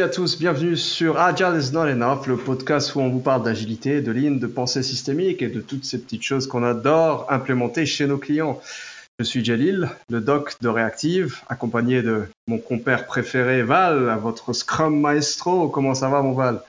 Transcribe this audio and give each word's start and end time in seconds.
à 0.00 0.08
tous, 0.08 0.38
bienvenue 0.38 0.76
sur 0.76 1.18
Agile 1.18 1.56
is 1.58 1.72
not 1.72 1.86
enough, 1.86 2.26
le 2.26 2.36
podcast 2.36 2.94
où 2.94 3.00
on 3.00 3.08
vous 3.08 3.20
parle 3.20 3.44
d'agilité, 3.44 4.00
de 4.00 4.10
ligne, 4.10 4.38
de 4.38 4.46
pensée 4.46 4.82
systémique 4.82 5.40
et 5.40 5.48
de 5.48 5.60
toutes 5.60 5.84
ces 5.84 6.00
petites 6.00 6.22
choses 6.22 6.46
qu'on 6.46 6.64
adore 6.64 7.26
implémenter 7.30 7.86
chez 7.86 8.06
nos 8.06 8.18
clients. 8.18 8.60
Je 9.18 9.24
suis 9.24 9.44
Jalil, 9.44 9.88
le 10.10 10.20
doc 10.20 10.54
de 10.60 10.68
Reactive, 10.68 11.38
accompagné 11.48 12.02
de 12.02 12.24
mon 12.48 12.58
compère 12.58 13.06
préféré 13.06 13.62
Val, 13.62 14.18
votre 14.20 14.52
Scrum 14.52 15.00
Maestro. 15.00 15.68
Comment 15.68 15.94
ça 15.94 16.08
va 16.08 16.22
mon 16.22 16.32
Val? 16.32 16.60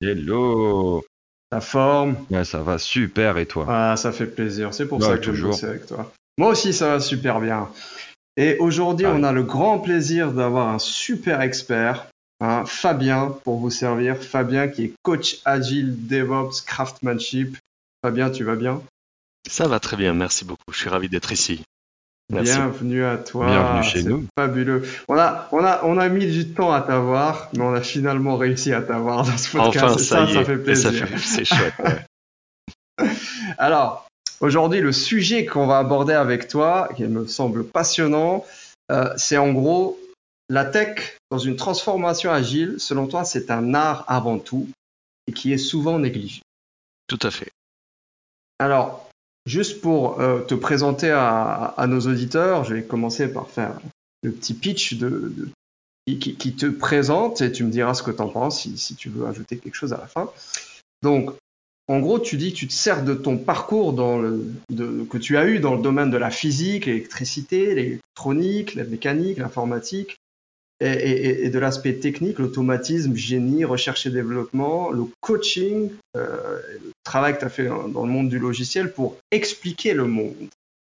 Hello 0.00 1.04
La 1.50 1.60
forme? 1.60 2.16
Ouais, 2.30 2.44
Ça 2.44 2.62
va 2.62 2.78
super 2.78 3.38
et 3.38 3.46
toi? 3.46 3.66
Ah, 3.68 3.96
ça 3.96 4.12
fait 4.12 4.26
plaisir, 4.26 4.72
c'est 4.72 4.86
pour 4.86 5.02
ça 5.02 5.18
que 5.18 5.34
je 5.34 5.44
bosse 5.44 5.64
avec 5.64 5.86
toi. 5.86 6.12
Moi 6.38 6.50
aussi 6.50 6.72
ça 6.72 6.90
va 6.90 7.00
super 7.00 7.40
bien. 7.40 7.68
Et 8.36 8.56
aujourd'hui, 8.58 9.06
on 9.06 9.24
a 9.24 9.32
le 9.32 9.42
grand 9.42 9.80
plaisir 9.80 10.30
d'avoir 10.30 10.68
un 10.68 10.78
super 10.78 11.40
expert, 11.40 12.06
hein, 12.40 12.64
Fabien, 12.66 13.36
pour 13.44 13.58
vous 13.58 13.70
servir. 13.70 14.16
Fabien 14.22 14.68
qui 14.68 14.84
est 14.84 14.92
coach 15.02 15.38
agile, 15.44 16.06
DevOps, 16.06 16.62
craftsmanship. 16.66 17.56
Fabien, 18.02 18.30
tu 18.30 18.44
vas 18.44 18.56
bien? 18.56 18.82
Ça 19.48 19.66
va 19.68 19.80
très 19.80 19.96
bien, 19.96 20.14
merci 20.14 20.44
beaucoup. 20.44 20.72
Je 20.72 20.78
suis 20.78 20.90
ravi 20.90 21.08
d'être 21.08 21.32
ici. 21.32 21.62
Bienvenue 22.30 23.04
à 23.04 23.16
toi. 23.16 23.46
Bienvenue 23.46 23.82
chez 23.82 24.02
nous. 24.02 24.26
Fabuleux. 24.38 24.82
On 25.08 25.16
a, 25.16 25.48
on 25.52 25.64
a, 25.64 25.82
on 25.84 25.96
a 25.96 26.08
mis 26.08 26.26
du 26.26 26.48
temps 26.50 26.72
à 26.72 26.82
t'avoir, 26.82 27.48
mais 27.54 27.62
on 27.62 27.72
a 27.72 27.80
finalement 27.80 28.36
réussi 28.36 28.72
à 28.72 28.82
t'avoir 28.82 29.24
dans 29.24 29.36
ce 29.38 29.56
podcast. 29.56 29.84
Enfin, 29.84 29.98
ça, 29.98 30.26
ça, 30.26 30.32
ça 30.32 30.44
fait 30.44 30.58
plaisir. 30.58 31.08
C'est 31.18 31.46
chouette. 31.46 31.74
Ouais. 31.78 33.08
Alors, 33.58 34.08
Aujourd'hui, 34.40 34.80
le 34.80 34.92
sujet 34.92 35.46
qu'on 35.46 35.66
va 35.66 35.78
aborder 35.78 36.12
avec 36.12 36.46
toi, 36.46 36.88
qui 36.96 37.02
me 37.04 37.26
semble 37.26 37.64
passionnant, 37.64 38.44
euh, 38.92 39.12
c'est 39.16 39.36
en 39.36 39.52
gros 39.52 39.98
la 40.48 40.64
tech 40.64 41.17
dans 41.30 41.38
une 41.38 41.56
transformation 41.56 42.30
agile. 42.30 42.76
Selon 42.78 43.06
toi, 43.06 43.24
c'est 43.24 43.50
un 43.50 43.74
art 43.74 44.04
avant 44.08 44.38
tout 44.38 44.68
et 45.26 45.32
qui 45.32 45.52
est 45.52 45.58
souvent 45.58 45.98
négligé. 45.98 46.42
Tout 47.06 47.18
à 47.22 47.30
fait. 47.30 47.52
Alors, 48.58 49.08
juste 49.46 49.80
pour 49.80 50.20
euh, 50.20 50.40
te 50.40 50.54
présenter 50.54 51.10
à, 51.10 51.74
à, 51.76 51.86
nos 51.86 52.00
auditeurs, 52.00 52.64
je 52.64 52.74
vais 52.74 52.82
commencer 52.82 53.32
par 53.32 53.48
faire 53.48 53.80
le 54.22 54.32
petit 54.32 54.54
pitch 54.54 54.94
de, 54.94 55.32
de 55.36 55.48
qui, 56.06 56.36
qui, 56.36 56.54
te 56.54 56.66
présente 56.66 57.42
et 57.42 57.52
tu 57.52 57.64
me 57.64 57.70
diras 57.70 57.94
ce 57.94 58.02
que 58.02 58.10
tu 58.10 58.22
en 58.22 58.28
penses 58.28 58.62
si, 58.62 58.78
si 58.78 58.94
tu 58.94 59.10
veux 59.10 59.26
ajouter 59.26 59.58
quelque 59.58 59.74
chose 59.74 59.92
à 59.92 59.98
la 59.98 60.06
fin. 60.06 60.30
Donc, 61.02 61.32
en 61.86 62.00
gros, 62.00 62.18
tu 62.18 62.36
dis 62.36 62.52
que 62.52 62.58
tu 62.58 62.68
te 62.68 62.72
sers 62.72 63.04
de 63.04 63.14
ton 63.14 63.38
parcours 63.38 63.92
dans 63.92 64.18
le, 64.18 64.46
de, 64.70 65.04
que 65.04 65.18
tu 65.18 65.36
as 65.36 65.46
eu 65.46 65.58
dans 65.58 65.74
le 65.74 65.82
domaine 65.82 66.10
de 66.10 66.16
la 66.16 66.30
physique, 66.30 66.86
l'électricité, 66.86 67.74
l'électronique, 67.74 68.74
la 68.74 68.84
mécanique, 68.84 69.38
l'informatique, 69.38 70.16
et, 70.80 71.50
de 71.50 71.58
l'aspect 71.58 71.94
technique, 71.94 72.38
l'automatisme, 72.38 73.14
génie, 73.16 73.64
recherche 73.64 74.06
et 74.06 74.10
développement, 74.10 74.90
le 74.90 75.04
coaching, 75.20 75.90
euh, 76.16 76.60
le 76.84 76.92
travail 77.04 77.34
que 77.34 77.40
tu 77.40 77.44
as 77.44 77.50
fait 77.50 77.66
dans, 77.66 78.06
le 78.06 78.12
monde 78.12 78.28
du 78.28 78.38
logiciel 78.38 78.92
pour 78.92 79.16
expliquer 79.30 79.94
le 79.94 80.04
monde. 80.04 80.48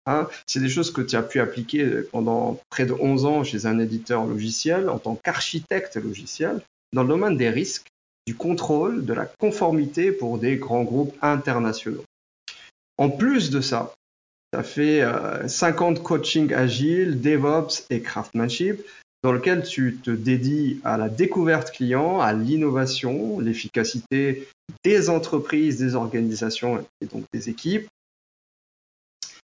Hein, 0.05 0.27
c'est 0.47 0.59
des 0.59 0.69
choses 0.69 0.91
que 0.91 1.02
tu 1.02 1.16
as 1.16 1.23
pu 1.23 1.39
appliquer 1.39 2.02
pendant 2.11 2.59
près 2.69 2.86
de 2.86 2.94
11 2.94 3.25
ans 3.25 3.44
chez 3.44 3.66
un 3.66 3.80
éditeur 3.80 4.25
logiciel 4.25 4.89
en 4.89 4.97
tant 4.97 5.16
qu'architecte 5.16 5.95
logiciel 5.97 6.61
dans 6.93 7.03
le 7.03 7.09
domaine 7.09 7.38
des 7.38 7.49
risques 7.49 7.88
du 8.25 8.36
contrôle, 8.36 9.05
de 9.05 9.14
la 9.14 9.25
conformité 9.25 10.11
pour 10.11 10.39
des 10.39 10.58
grands 10.58 10.83
groupes 10.83 11.16
internationaux. 11.21 12.03
En 12.97 13.09
plus 13.09 13.49
de 13.49 13.61
ça, 13.61 13.93
ça 14.53 14.64
fait 14.64 15.02
euh, 15.02 15.47
50 15.47 16.02
coaching 16.02 16.53
agile, 16.53 17.21
DevOps 17.21 17.86
et 17.89 18.02
craftsmanship 18.02 18.82
dans 19.23 19.31
lequel 19.31 19.63
tu 19.63 19.97
te 20.03 20.11
dédies 20.11 20.80
à 20.83 20.97
la 20.97 21.09
découverte 21.09 21.71
client, 21.71 22.21
à 22.21 22.33
l'innovation, 22.33 23.39
l'efficacité 23.39 24.47
des 24.83 25.09
entreprises, 25.09 25.77
des 25.77 25.95
organisations 25.95 26.85
et 27.02 27.05
donc 27.05 27.25
des 27.33 27.49
équipes. 27.49 27.87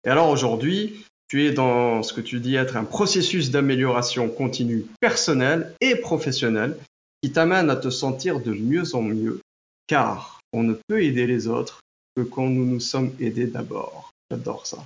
Et 0.04 0.08
alors 0.08 0.28
aujourd'hui, 0.28 1.04
tu 1.28 1.44
es 1.44 1.52
dans 1.52 2.02
ce 2.02 2.12
que 2.12 2.20
tu 2.20 2.38
dis 2.40 2.54
être 2.54 2.76
un 2.76 2.84
processus 2.84 3.50
d'amélioration 3.50 4.28
continue 4.28 4.84
personnelle 5.00 5.74
et 5.80 5.96
professionnelle 5.96 6.76
qui 7.22 7.32
t'amène 7.32 7.70
à 7.70 7.76
te 7.76 7.90
sentir 7.90 8.40
de 8.40 8.52
mieux 8.52 8.94
en 8.94 9.02
mieux, 9.02 9.40
car 9.86 10.40
on 10.52 10.62
ne 10.62 10.74
peut 10.86 11.02
aider 11.02 11.26
les 11.26 11.48
autres 11.48 11.80
que 12.14 12.22
quand 12.22 12.46
nous 12.46 12.66
nous 12.66 12.80
sommes 12.80 13.12
aidés 13.18 13.46
d'abord. 13.46 14.12
J'adore 14.30 14.66
ça. 14.66 14.84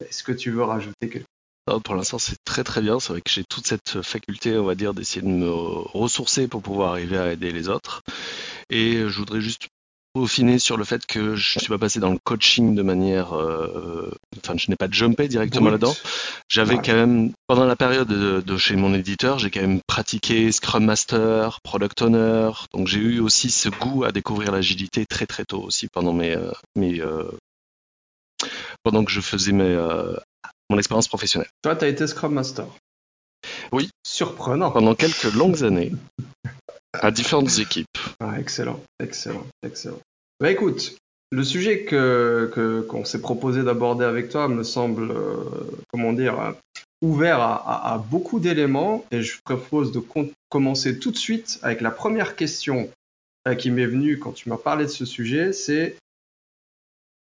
Est-ce 0.00 0.22
que 0.22 0.32
tu 0.32 0.50
veux 0.50 0.62
rajouter 0.62 1.08
quelque 1.08 1.26
Pour 1.84 1.94
l'instant, 1.94 2.18
c'est 2.18 2.42
très 2.44 2.64
très 2.64 2.80
bien. 2.80 2.98
C'est 2.98 3.12
vrai 3.12 3.20
que 3.20 3.30
j'ai 3.30 3.44
toute 3.44 3.66
cette 3.66 4.02
faculté, 4.02 4.56
on 4.58 4.64
va 4.64 4.74
dire, 4.74 4.94
d'essayer 4.94 5.22
de 5.22 5.28
me 5.28 5.50
ressourcer 5.50 6.48
pour 6.48 6.62
pouvoir 6.62 6.92
arriver 6.92 7.18
à 7.18 7.32
aider 7.32 7.52
les 7.52 7.68
autres. 7.68 8.02
Et 8.68 8.94
je 8.94 9.18
voudrais 9.18 9.40
juste 9.40 9.68
peaufiner 10.14 10.58
sur 10.58 10.76
le 10.76 10.84
fait 10.84 11.06
que 11.06 11.36
je 11.36 11.58
suis 11.58 11.68
pas 11.68 11.78
passé 11.78 11.98
dans 11.98 12.10
le 12.10 12.18
coaching 12.22 12.74
de 12.74 12.82
manière, 12.82 13.32
euh, 13.34 14.10
enfin 14.38 14.54
je 14.58 14.70
n'ai 14.70 14.76
pas 14.76 14.88
jumpé 14.90 15.26
directement 15.28 15.70
là-dedans. 15.70 15.94
J'avais 16.48 16.76
quand 16.76 16.92
même 16.92 17.32
pendant 17.46 17.64
la 17.64 17.76
période 17.76 18.08
de, 18.08 18.40
de 18.40 18.56
chez 18.58 18.76
mon 18.76 18.92
éditeur, 18.94 19.38
j'ai 19.38 19.50
quand 19.50 19.62
même 19.62 19.80
pratiqué 19.86 20.52
Scrum 20.52 20.84
Master, 20.84 21.60
Product 21.62 22.02
Owner, 22.02 22.50
donc 22.74 22.88
j'ai 22.88 22.98
eu 22.98 23.20
aussi 23.20 23.50
ce 23.50 23.70
goût 23.70 24.04
à 24.04 24.12
découvrir 24.12 24.52
l'agilité 24.52 25.06
très 25.06 25.26
très 25.26 25.44
tôt 25.44 25.62
aussi 25.62 25.88
pendant 25.88 26.12
mes, 26.12 26.36
euh, 26.36 26.52
mes 26.76 27.00
euh, 27.00 27.30
pendant 28.82 29.04
que 29.04 29.10
je 29.10 29.20
faisais 29.20 29.52
mes, 29.52 29.64
euh, 29.64 30.14
mon 30.72 30.78
expérience 30.78 31.08
professionnelle. 31.08 31.50
Toi, 31.62 31.76
tu 31.76 31.84
as 31.84 31.88
été 31.88 32.06
Scrum 32.06 32.32
Master. 32.34 32.66
Oui. 33.70 33.90
Surprenant. 34.04 34.70
Pendant 34.70 34.94
quelques 34.94 35.32
longues 35.34 35.62
années 35.62 35.92
à 36.94 37.10
différentes 37.10 37.58
équipes. 37.58 37.98
Ah, 38.20 38.38
excellent, 38.38 38.80
excellent, 39.00 39.46
excellent. 39.62 39.98
Bah 40.40 40.50
écoute, 40.50 40.96
le 41.30 41.44
sujet 41.44 41.84
que 41.84 42.84
qu'on 42.88 43.04
s'est 43.04 43.20
proposé 43.20 43.62
d'aborder 43.62 44.04
avec 44.04 44.28
toi 44.28 44.48
me 44.48 44.62
semble, 44.62 45.10
euh, 45.10 45.36
comment 45.88 46.12
dire, 46.12 46.38
euh, 46.40 46.52
ouvert 47.00 47.40
à, 47.40 47.54
à, 47.54 47.94
à 47.94 47.98
beaucoup 47.98 48.40
d'éléments 48.40 49.04
et 49.10 49.22
je 49.22 49.38
propose 49.44 49.92
de 49.92 50.02
commencer 50.50 50.98
tout 50.98 51.10
de 51.10 51.16
suite 51.16 51.58
avec 51.62 51.80
la 51.80 51.90
première 51.90 52.36
question 52.36 52.90
euh, 53.48 53.54
qui 53.54 53.70
m'est 53.70 53.86
venue 53.86 54.18
quand 54.18 54.32
tu 54.32 54.48
m'as 54.48 54.58
parlé 54.58 54.84
de 54.84 54.90
ce 54.90 55.04
sujet, 55.04 55.52
c'est 55.52 55.96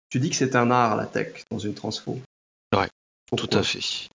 tu 0.09 0.19
dis 0.19 0.31
que 0.31 0.35
c'est 0.35 0.55
un 0.55 0.71
art 0.71 0.95
la 0.95 1.05
tech 1.05 1.43
dans 1.51 1.59
une 1.59 1.75
transfo. 1.75 2.19
Ouais, 2.75 2.89
Pourquoi 3.29 3.47
tout 3.47 3.57
à 3.57 3.63
fait. 3.63 4.09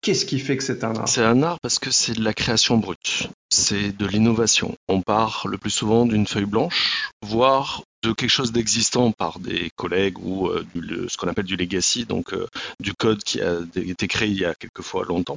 Qu'est-ce 0.00 0.26
qui 0.26 0.38
fait 0.38 0.56
que 0.56 0.62
c'est 0.62 0.84
un 0.84 0.94
art? 0.94 1.08
C'est 1.08 1.24
un 1.24 1.42
art 1.42 1.58
parce 1.60 1.78
que 1.78 1.90
c'est 1.90 2.14
de 2.14 2.22
la 2.22 2.32
création 2.32 2.76
brute, 2.76 3.28
c'est 3.50 3.96
de 3.96 4.06
l'innovation. 4.06 4.76
On 4.88 5.02
part 5.02 5.46
le 5.48 5.58
plus 5.58 5.70
souvent 5.70 6.06
d'une 6.06 6.26
feuille 6.26 6.44
blanche, 6.44 7.10
voire 7.22 7.82
de 8.04 8.12
quelque 8.12 8.30
chose 8.30 8.52
d'existant 8.52 9.10
par 9.10 9.40
des 9.40 9.70
collègues 9.74 10.18
ou 10.20 10.46
euh, 10.46 10.64
du, 10.74 11.08
ce 11.08 11.16
qu'on 11.16 11.26
appelle 11.26 11.46
du 11.46 11.56
legacy, 11.56 12.04
donc 12.04 12.32
euh, 12.32 12.46
du 12.78 12.94
code 12.94 13.22
qui 13.24 13.40
a 13.40 13.58
été 13.74 14.06
créé 14.06 14.28
il 14.28 14.38
y 14.38 14.44
a 14.44 14.54
quelquefois 14.54 15.04
longtemps. 15.04 15.36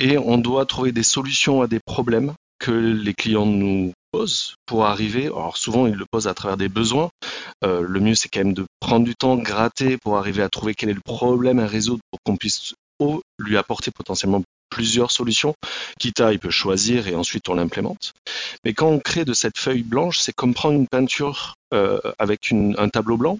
Et 0.00 0.18
on 0.18 0.38
doit 0.38 0.66
trouver 0.66 0.90
des 0.90 1.04
solutions 1.04 1.62
à 1.62 1.68
des 1.68 1.78
problèmes 1.78 2.34
que 2.58 2.72
les 2.72 3.14
clients 3.14 3.46
nous 3.46 3.92
posent 4.10 4.56
pour 4.66 4.86
arriver. 4.86 5.26
Alors 5.26 5.56
souvent 5.56 5.86
ils 5.86 5.94
le 5.94 6.06
posent 6.10 6.26
à 6.26 6.34
travers 6.34 6.56
des 6.56 6.68
besoins. 6.68 7.10
Euh, 7.64 7.82
le 7.82 8.00
mieux 8.00 8.16
c'est 8.16 8.28
quand 8.28 8.40
même 8.40 8.54
de 8.54 8.66
prendre 8.80 9.04
du 9.04 9.14
temps, 9.14 9.36
gratter 9.36 9.96
pour 9.98 10.16
arriver 10.16 10.42
à 10.42 10.48
trouver 10.48 10.74
quel 10.74 10.90
est 10.90 10.94
le 10.94 11.00
problème 11.00 11.58
à 11.58 11.66
résoudre 11.66 12.00
pour 12.10 12.20
qu'on 12.24 12.36
puisse 12.36 12.74
lui 13.38 13.56
apporter 13.56 13.90
potentiellement 13.90 14.42
plusieurs 14.70 15.10
solutions, 15.10 15.54
quitte 15.98 16.20
à 16.20 16.32
il 16.32 16.38
peut 16.38 16.50
choisir 16.50 17.08
et 17.08 17.14
ensuite 17.14 17.48
on 17.48 17.54
l'implémente. 17.54 18.12
Mais 18.64 18.74
quand 18.74 18.88
on 18.88 18.98
crée 18.98 19.24
de 19.24 19.32
cette 19.32 19.58
feuille 19.58 19.82
blanche, 19.82 20.18
c'est 20.18 20.32
comme 20.32 20.54
prendre 20.54 20.74
une 20.74 20.88
peinture 20.88 21.54
euh, 21.72 22.00
avec 22.18 22.50
une, 22.50 22.74
un 22.78 22.88
tableau 22.88 23.16
blanc 23.16 23.38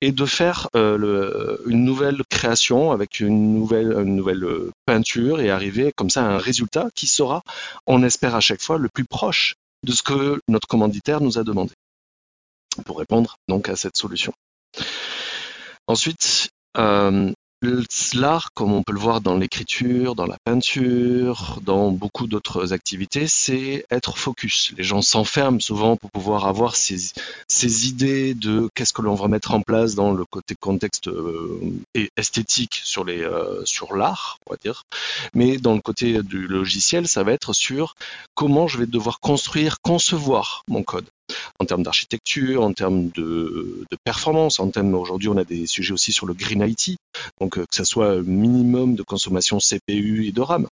et 0.00 0.12
de 0.12 0.26
faire 0.26 0.68
euh, 0.76 1.58
une 1.66 1.84
nouvelle 1.84 2.22
création 2.30 2.92
avec 2.92 3.20
une 3.20 3.54
nouvelle, 3.54 3.92
une 3.92 4.16
nouvelle 4.16 4.46
peinture 4.84 5.40
et 5.40 5.50
arriver 5.50 5.92
comme 5.96 6.10
ça 6.10 6.24
à 6.24 6.28
un 6.28 6.38
résultat 6.38 6.88
qui 6.94 7.06
sera, 7.06 7.42
on 7.86 8.02
espère 8.02 8.34
à 8.34 8.40
chaque 8.40 8.62
fois, 8.62 8.78
le 8.78 8.88
plus 8.92 9.04
proche 9.04 9.54
de 9.84 9.92
ce 9.92 10.02
que 10.02 10.40
notre 10.48 10.68
commanditaire 10.68 11.20
nous 11.20 11.38
a 11.38 11.44
demandé 11.44 11.72
pour 12.84 12.98
répondre 12.98 13.36
donc 13.48 13.68
à 13.68 13.76
cette 13.76 13.96
solution. 13.96 14.32
Ensuite, 15.88 16.50
euh, 16.78 17.32
L'art, 18.14 18.52
comme 18.52 18.72
on 18.72 18.82
peut 18.82 18.92
le 18.92 18.98
voir 18.98 19.22
dans 19.22 19.36
l'écriture, 19.36 20.14
dans 20.14 20.26
la 20.26 20.36
peinture, 20.44 21.58
dans 21.62 21.90
beaucoup 21.90 22.26
d'autres 22.26 22.74
activités, 22.74 23.26
c'est 23.26 23.86
être 23.90 24.18
focus. 24.18 24.72
Les 24.76 24.84
gens 24.84 25.00
s'enferment 25.00 25.60
souvent 25.60 25.96
pour 25.96 26.10
pouvoir 26.10 26.46
avoir 26.46 26.76
ces, 26.76 27.12
idées 27.88 28.34
de 28.34 28.68
qu'est-ce 28.74 28.92
que 28.92 29.02
l'on 29.02 29.14
va 29.14 29.28
mettre 29.28 29.52
en 29.52 29.62
place 29.62 29.94
dans 29.94 30.12
le 30.12 30.24
côté 30.26 30.54
contexte 30.54 31.08
euh, 31.08 31.60
et 31.94 32.10
esthétique 32.16 32.82
euh, 32.98 33.62
sur 33.64 33.96
l'art, 33.96 34.38
on 34.46 34.52
va 34.52 34.58
dire. 34.62 34.84
Mais 35.32 35.56
dans 35.56 35.74
le 35.74 35.80
côté 35.80 36.22
du 36.22 36.46
logiciel, 36.46 37.08
ça 37.08 37.22
va 37.22 37.32
être 37.32 37.54
sur 37.54 37.94
comment 38.34 38.68
je 38.68 38.78
vais 38.78 38.86
devoir 38.86 39.18
construire, 39.18 39.80
concevoir 39.80 40.62
mon 40.68 40.82
code 40.82 41.06
en 41.58 41.64
termes 41.64 41.82
d'architecture, 41.82 42.62
en 42.62 42.72
termes 42.72 43.08
de, 43.10 43.84
de, 43.90 43.96
performance, 44.04 44.60
en 44.60 44.70
termes 44.70 44.94
aujourd'hui 44.94 45.28
on 45.28 45.36
a 45.36 45.44
des 45.44 45.66
sujets 45.66 45.92
aussi 45.92 46.12
sur 46.12 46.26
le 46.26 46.34
green 46.34 46.62
IT, 46.62 46.96
donc 47.40 47.58
euh, 47.58 47.64
que 47.68 47.76
ce 47.76 47.84
soit 47.84 48.22
minimum 48.22 48.94
de 48.94 49.02
consommation 49.02 49.58
CPU 49.58 50.26
et 50.26 50.32
de 50.32 50.40
RAM. 50.40 50.66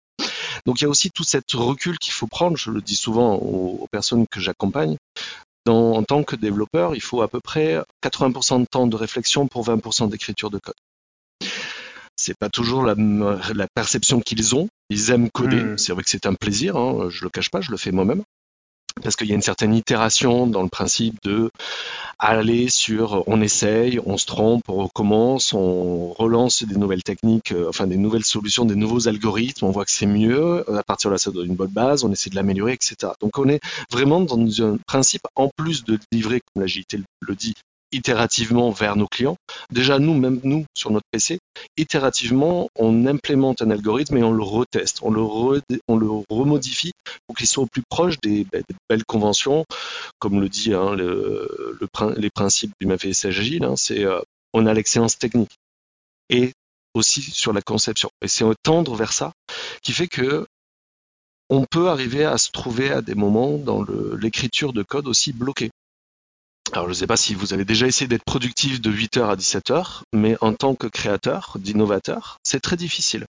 Donc 0.65 0.81
il 0.81 0.83
y 0.83 0.87
a 0.87 0.89
aussi 0.89 1.09
tout 1.11 1.23
cet 1.23 1.51
recul 1.53 1.97
qu'il 1.97 2.13
faut 2.13 2.27
prendre, 2.27 2.57
je 2.57 2.71
le 2.71 2.81
dis 2.81 2.95
souvent 2.95 3.35
aux, 3.35 3.87
personnes 3.91 4.25
que 4.27 4.39
j'accompagne. 4.39 4.97
en 5.67 6.03
tant 6.03 6.23
que 6.23 6.35
développeur, 6.35 6.95
il 6.95 7.01
faut 7.01 7.21
à 7.21 7.27
peu 7.27 7.39
près 7.39 7.81
80% 8.03 8.61
de 8.61 8.65
temps 8.65 8.87
de 8.87 8.95
réflexion 8.95 9.47
pour 9.47 9.65
20% 9.65 10.09
d'écriture 10.09 10.49
de 10.49 10.59
code. 10.59 10.75
C'est 12.15 12.37
pas 12.37 12.49
toujours 12.49 12.83
la, 12.83 12.95
perception 13.73 14.21
qu'ils 14.21 14.55
ont. 14.55 14.69
Ils 14.89 15.09
aiment 15.09 15.29
coder. 15.31 15.61
Hmm. 15.61 15.77
C'est 15.77 15.93
vrai 15.93 16.03
que 16.03 16.09
c'est 16.09 16.27
un 16.27 16.35
plaisir. 16.35 16.77
Hein, 16.77 17.09
je 17.09 17.23
le 17.23 17.29
cache 17.29 17.49
pas, 17.49 17.59
je 17.59 17.71
le 17.71 17.77
fais 17.77 17.91
moi-même 17.91 18.23
parce 19.01 19.15
qu'il 19.15 19.27
y 19.27 19.31
a 19.31 19.35
une 19.35 19.41
certaine 19.41 19.73
itération 19.73 20.47
dans 20.47 20.63
le 20.63 20.69
principe 20.69 21.21
de 21.23 21.49
aller 22.19 22.69
sur 22.69 23.23
on 23.27 23.41
essaye, 23.41 23.99
on 24.05 24.17
se 24.17 24.25
trompe, 24.25 24.63
on 24.69 24.83
recommence, 24.83 25.53
on 25.53 26.13
relance 26.13 26.63
des 26.63 26.75
nouvelles 26.75 27.03
techniques, 27.03 27.51
euh, 27.51 27.67
enfin 27.69 27.87
des 27.87 27.97
nouvelles 27.97 28.23
solutions, 28.23 28.65
des 28.65 28.75
nouveaux 28.75 29.07
algorithmes, 29.07 29.65
on 29.65 29.71
voit 29.71 29.85
que 29.85 29.91
c'est 29.91 30.05
mieux, 30.05 30.63
à 30.77 30.83
partir 30.83 31.09
de 31.09 31.13
là 31.13 31.17
ça 31.17 31.31
donne 31.31 31.47
une 31.47 31.55
bonne 31.55 31.71
base, 31.71 32.03
on 32.03 32.11
essaie 32.11 32.29
de 32.29 32.35
l'améliorer, 32.35 32.73
etc. 32.73 33.13
Donc 33.19 33.37
on 33.37 33.49
est 33.49 33.59
vraiment 33.91 34.21
dans 34.21 34.61
un 34.61 34.77
principe, 34.85 35.23
en 35.35 35.49
plus 35.49 35.83
de 35.83 35.99
livrer, 36.11 36.41
comme 36.53 36.61
l'agilité 36.61 36.99
le 37.21 37.35
dit, 37.35 37.55
itérativement 37.93 38.71
vers 38.71 38.95
nos 38.95 39.07
clients. 39.07 39.37
Déjà, 39.71 39.99
nous, 39.99 40.13
même 40.13 40.39
nous, 40.43 40.65
sur 40.75 40.91
notre 40.91 41.05
PC, 41.11 41.39
itérativement, 41.77 42.69
on 42.77 43.05
implémente 43.05 43.61
un 43.61 43.69
algorithme 43.69 44.17
et 44.17 44.23
on 44.23 44.31
le 44.31 44.43
reteste, 44.43 44.99
on 45.01 45.11
le, 45.11 45.21
remodifie 46.29 46.91
pour 47.27 47.35
qu'il 47.37 47.47
soit 47.47 47.63
au 47.63 47.67
plus 47.67 47.83
proche 47.89 48.19
des, 48.21 48.45
ben, 48.51 48.63
belles 48.89 49.05
conventions, 49.05 49.65
comme 50.19 50.41
le 50.41 50.49
dit 50.49 50.73
hein, 50.73 50.95
le, 50.95 51.77
les 52.17 52.29
principes 52.29 52.73
du 52.81 52.87
MAFS 52.87 53.25
agile, 53.25 53.63
hein, 53.63 53.75
c'est 53.75 54.03
euh, 54.03 54.19
on 54.53 54.65
a 54.65 54.73
l'excellence 54.73 55.17
technique 55.17 55.55
et 56.29 56.51
aussi 56.93 57.21
sur 57.21 57.53
la 57.53 57.61
conception. 57.61 58.09
Et 58.21 58.27
c'est 58.27 58.45
tendre 58.63 58.95
vers 58.95 59.13
ça 59.13 59.33
qui 59.81 59.93
fait 59.93 60.07
que 60.07 60.45
on 61.49 61.65
peut 61.65 61.89
arriver 61.89 62.25
à 62.25 62.37
se 62.37 62.49
trouver 62.51 62.91
à 62.91 63.01
des 63.01 63.15
moments 63.15 63.57
dans 63.57 63.83
l'écriture 64.19 64.73
de 64.73 64.81
code 64.81 65.07
aussi 65.07 65.33
bloqué. 65.33 65.69
Alors, 66.73 66.87
je 66.87 66.89
ne 66.89 66.95
sais 66.95 67.07
pas 67.07 67.17
si 67.17 67.35
vous 67.35 67.53
avez 67.53 67.65
déjà 67.65 67.85
essayé 67.85 68.07
d'être 68.07 68.25
productif 68.25 68.81
de 68.81 68.91
8h 68.91 69.29
à 69.29 69.35
17h, 69.35 70.01
mais 70.11 70.35
en 70.41 70.53
tant 70.53 70.73
que 70.73 70.87
créateur, 70.87 71.55
d'innovateur, 71.59 72.37
c'est 72.41 72.61
très 72.61 72.75
difficile. 72.75 73.27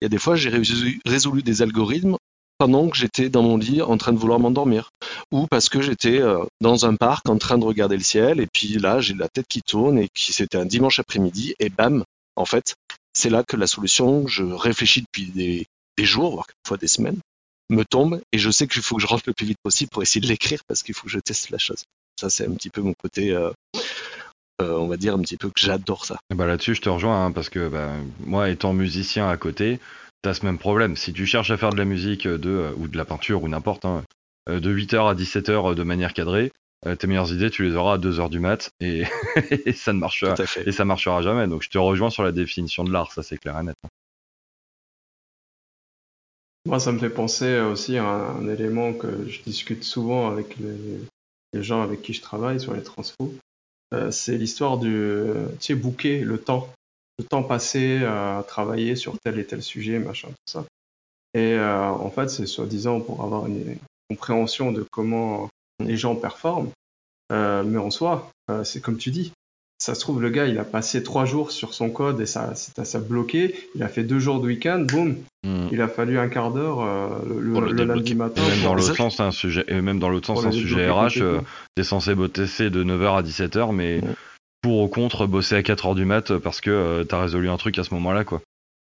Il 0.00 0.04
y 0.04 0.06
a 0.06 0.08
des 0.08 0.16
fois, 0.16 0.34
j'ai 0.34 0.48
résolu, 0.48 1.42
des 1.42 1.60
algorithmes 1.60 2.16
pendant 2.56 2.88
que 2.88 2.96
j'étais 2.96 3.28
dans 3.28 3.42
mon 3.42 3.58
lit 3.58 3.82
en 3.82 3.98
train 3.98 4.14
de 4.14 4.18
vouloir 4.18 4.40
m'endormir, 4.40 4.92
ou 5.30 5.46
parce 5.46 5.68
que 5.68 5.82
j'étais 5.82 6.22
euh, 6.22 6.42
dans 6.62 6.86
un 6.86 6.96
parc 6.96 7.28
en 7.28 7.36
train 7.36 7.58
de 7.58 7.66
regarder 7.66 7.98
le 7.98 8.02
ciel, 8.02 8.40
et 8.40 8.46
puis 8.50 8.78
là, 8.78 8.98
j'ai 8.98 9.12
la 9.12 9.28
tête 9.28 9.46
qui 9.46 9.60
tourne, 9.60 9.98
et 9.98 10.08
c'était 10.14 10.56
un 10.56 10.64
dimanche 10.64 10.98
après-midi, 10.98 11.54
et 11.58 11.68
bam, 11.68 12.02
en 12.34 12.46
fait, 12.46 12.76
c'est 13.12 13.28
là 13.28 13.44
que 13.46 13.58
la 13.58 13.66
solution, 13.66 14.26
je 14.26 14.42
réfléchis 14.42 15.02
depuis 15.02 15.26
des, 15.26 15.66
jours, 16.06 16.32
voire 16.32 16.46
parfois 16.62 16.78
des 16.78 16.88
semaines, 16.88 17.20
me 17.68 17.84
tombe, 17.84 18.22
et 18.32 18.38
je 18.38 18.50
sais 18.50 18.66
qu'il 18.66 18.80
faut 18.80 18.96
que 18.96 19.02
je 19.02 19.06
rentre 19.06 19.24
le 19.26 19.34
plus 19.34 19.44
vite 19.44 19.58
possible 19.62 19.90
pour 19.90 20.02
essayer 20.02 20.22
de 20.22 20.28
l'écrire, 20.28 20.62
parce 20.66 20.82
qu'il 20.82 20.94
faut 20.94 21.04
que 21.04 21.12
je 21.12 21.20
teste 21.20 21.50
la 21.50 21.58
chose. 21.58 21.84
Ça, 22.18 22.30
c'est 22.30 22.46
un 22.46 22.52
petit 22.52 22.70
peu 22.70 22.80
mon 22.80 22.94
côté, 22.94 23.32
euh, 23.32 23.50
euh, 24.62 24.72
on 24.78 24.86
va 24.86 24.96
dire 24.96 25.14
un 25.14 25.20
petit 25.20 25.36
peu 25.36 25.48
que 25.48 25.60
j'adore 25.60 26.06
ça. 26.06 26.16
Bah 26.34 26.46
là-dessus, 26.46 26.74
je 26.74 26.80
te 26.80 26.88
rejoins, 26.88 27.26
hein, 27.26 27.32
parce 27.32 27.50
que 27.50 27.68
bah, 27.68 27.92
moi, 28.20 28.48
étant 28.48 28.72
musicien 28.72 29.28
à 29.28 29.36
côté, 29.36 29.78
tu 30.22 30.28
as 30.28 30.34
ce 30.34 30.44
même 30.44 30.58
problème. 30.58 30.96
Si 30.96 31.12
tu 31.12 31.26
cherches 31.26 31.50
à 31.50 31.56
faire 31.56 31.70
de 31.70 31.76
la 31.76 31.84
musique 31.84 32.26
de, 32.26 32.50
euh, 32.50 32.72
ou 32.78 32.88
de 32.88 32.96
la 32.96 33.04
peinture 33.04 33.42
ou 33.42 33.48
n'importe, 33.48 33.84
hein, 33.84 34.02
de 34.48 34.74
8h 34.74 35.10
à 35.10 35.14
17h 35.14 35.74
de 35.74 35.82
manière 35.82 36.14
cadrée, 36.14 36.52
tes 37.00 37.08
meilleures 37.08 37.32
idées, 37.32 37.50
tu 37.50 37.64
les 37.64 37.74
auras 37.74 37.94
à 37.94 37.98
2h 37.98 38.28
du 38.30 38.38
mat 38.38 38.70
et, 38.80 39.02
ça 39.74 39.92
ne 39.92 39.98
marchera, 39.98 40.36
et 40.64 40.70
ça 40.70 40.84
marchera 40.84 41.20
jamais. 41.20 41.48
Donc 41.48 41.62
je 41.64 41.68
te 41.68 41.78
rejoins 41.78 42.10
sur 42.10 42.22
la 42.22 42.30
définition 42.30 42.84
de 42.84 42.92
l'art, 42.92 43.10
ça 43.10 43.24
c'est 43.24 43.38
clair 43.38 43.58
et 43.58 43.64
net. 43.64 43.74
Hein. 43.82 43.88
Moi, 46.66 46.80
ça 46.80 46.90
me 46.90 46.98
fait 46.98 47.10
penser 47.10 47.60
aussi 47.60 47.96
à 47.96 48.04
un, 48.04 48.48
élément 48.48 48.92
que 48.92 49.28
je 49.28 49.40
discute 49.42 49.84
souvent 49.84 50.30
avec 50.30 50.56
les, 50.58 51.00
les 51.56 51.62
gens 51.62 51.82
avec 51.82 52.02
qui 52.02 52.12
je 52.12 52.22
travaille 52.22 52.60
sur 52.60 52.74
les 52.74 52.82
transfos, 52.82 53.34
euh, 53.94 54.10
c'est 54.10 54.36
l'histoire 54.36 54.78
du, 54.78 55.24
tu 55.60 55.66
sais, 55.66 55.74
bouquet, 55.74 56.20
le 56.20 56.38
temps, 56.38 56.68
le 57.18 57.24
temps 57.24 57.42
passé 57.42 58.04
à 58.04 58.44
travailler 58.46 58.96
sur 58.96 59.18
tel 59.18 59.38
et 59.38 59.46
tel 59.46 59.62
sujet, 59.62 59.98
machin, 59.98 60.28
tout 60.28 60.52
ça. 60.52 60.64
Et 61.34 61.54
euh, 61.54 61.88
en 61.88 62.10
fait, 62.10 62.28
c'est 62.28 62.46
soi-disant 62.46 63.00
pour 63.00 63.22
avoir 63.22 63.46
une, 63.46 63.76
compréhension 64.08 64.70
de 64.70 64.86
comment 64.92 65.48
les 65.80 65.96
gens 65.96 66.14
performent. 66.14 66.70
Euh, 67.32 67.64
mais 67.64 67.78
en 67.78 67.90
soi, 67.90 68.30
c'est 68.62 68.80
comme 68.80 68.98
tu 68.98 69.10
dis, 69.10 69.32
ça 69.78 69.94
se 69.94 70.00
trouve, 70.00 70.22
le 70.22 70.30
gars, 70.30 70.46
il 70.46 70.58
a 70.58 70.64
passé 70.64 71.02
trois 71.02 71.26
jours 71.26 71.50
sur 71.50 71.74
son 71.74 71.90
code 71.90 72.20
et 72.20 72.26
ça, 72.26 72.54
ça, 72.54 72.98
bloqué. 72.98 73.54
Il 73.74 73.82
a 73.82 73.88
fait 73.88 74.04
deux 74.04 74.18
jours 74.18 74.40
de 74.40 74.46
week-end, 74.46 74.80
boum. 74.80 75.16
Hmm. 75.44 75.68
Il 75.70 75.82
a 75.82 75.88
fallu 75.88 76.18
un 76.18 76.28
quart 76.28 76.50
d'heure 76.50 76.80
euh, 76.80 77.08
le, 77.28 77.84
lundi 77.84 78.14
matin. 78.14 78.42
Et 78.42 78.50
même 78.50 78.62
dans 78.62 78.74
l'autre 78.74 78.96
sens, 78.96 79.20
un 79.20 79.30
sujet, 79.30 79.64
et 79.68 79.80
même 79.82 79.98
dans 79.98 80.08
l'autre 80.08 80.26
sens, 80.26 80.46
un 80.46 80.52
sujet 80.52 80.90
RH, 80.90 81.18
euh, 81.20 81.40
t'es 81.74 81.84
censé 81.84 82.14
bosser 82.14 82.70
de 82.70 82.82
9h 82.82 83.18
à 83.18 83.22
17h, 83.22 83.74
mais 83.74 84.00
pour 84.62 84.82
ou 84.82 84.88
contre 84.88 85.26
bosser 85.26 85.56
à 85.56 85.60
4h 85.60 85.94
du 85.94 86.06
mat 86.06 86.38
parce 86.38 86.62
que 86.62 86.70
euh, 86.70 87.04
t'as 87.04 87.20
résolu 87.20 87.50
un 87.50 87.58
truc 87.58 87.78
à 87.78 87.84
ce 87.84 87.92
moment-là, 87.94 88.24
quoi. 88.24 88.40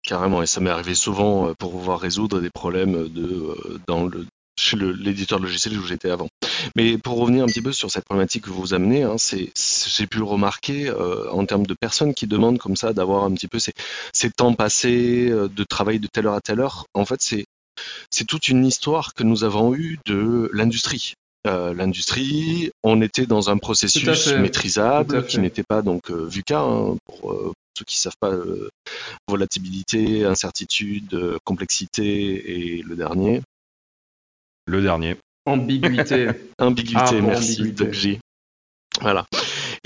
Carrément, 0.02 0.42
et 0.42 0.46
ça 0.46 0.60
m'est 0.60 0.68
arrivé 0.68 0.94
souvent 0.94 1.54
pour 1.58 1.70
pouvoir 1.70 1.98
résoudre 1.98 2.42
des 2.42 2.50
problèmes 2.50 3.08
de, 3.08 3.56
dans 3.88 4.04
le, 4.04 4.26
chez 4.58 4.76
l'éditeur 4.76 5.40
de 5.40 5.44
logiciel 5.44 5.78
où 5.78 5.86
j'étais 5.86 6.10
avant. 6.10 6.28
Mais 6.76 6.98
pour 6.98 7.18
revenir 7.18 7.44
un 7.44 7.46
petit 7.46 7.62
peu 7.62 7.72
sur 7.72 7.90
cette 7.90 8.04
problématique 8.04 8.44
que 8.44 8.50
vous 8.50 8.74
amenez, 8.74 9.02
hein, 9.02 9.16
c'est, 9.18 9.52
j'ai 9.56 10.06
pu 10.06 10.18
le 10.18 10.24
remarquer 10.24 10.88
euh, 10.88 11.30
en 11.30 11.44
termes 11.44 11.66
de 11.66 11.74
personnes 11.74 12.14
qui 12.14 12.26
demandent 12.26 12.58
comme 12.58 12.76
ça 12.76 12.92
d'avoir 12.92 13.24
un 13.24 13.32
petit 13.34 13.48
peu 13.48 13.58
ces, 13.58 13.72
ces 14.12 14.30
temps 14.30 14.54
passés 14.54 15.28
euh, 15.30 15.48
de 15.48 15.64
travail 15.64 15.98
de 15.98 16.06
telle 16.06 16.26
heure 16.26 16.34
à 16.34 16.40
telle 16.40 16.60
heure. 16.60 16.86
En 16.94 17.04
fait, 17.04 17.20
c'est, 17.20 17.46
c'est 18.10 18.26
toute 18.26 18.48
une 18.48 18.64
histoire 18.64 19.14
que 19.14 19.24
nous 19.24 19.44
avons 19.44 19.74
eue 19.74 19.98
de 20.06 20.50
l'industrie. 20.52 21.14
Euh, 21.46 21.74
l'industrie, 21.74 22.70
on 22.82 23.02
était 23.02 23.26
dans 23.26 23.50
un 23.50 23.58
processus 23.58 24.28
maîtrisable 24.28 25.26
qui 25.26 25.38
n'était 25.40 25.64
pas 25.64 25.82
donc 25.82 26.10
VUCA 26.10 26.60
hein, 26.60 26.96
pour 27.04 27.52
ceux 27.76 27.84
qui 27.84 27.98
savent 27.98 28.16
pas 28.18 28.32
volatilité, 29.28 30.24
incertitude, 30.24 31.38
complexité 31.44 32.76
et 32.78 32.82
le 32.82 32.96
dernier 32.96 33.42
le 34.66 34.82
dernier. 34.82 35.16
Ambiguïté. 35.46 36.28
ambiguïté, 36.58 37.18
ah, 37.18 37.22
merci, 37.22 37.74
Voilà. 39.00 39.26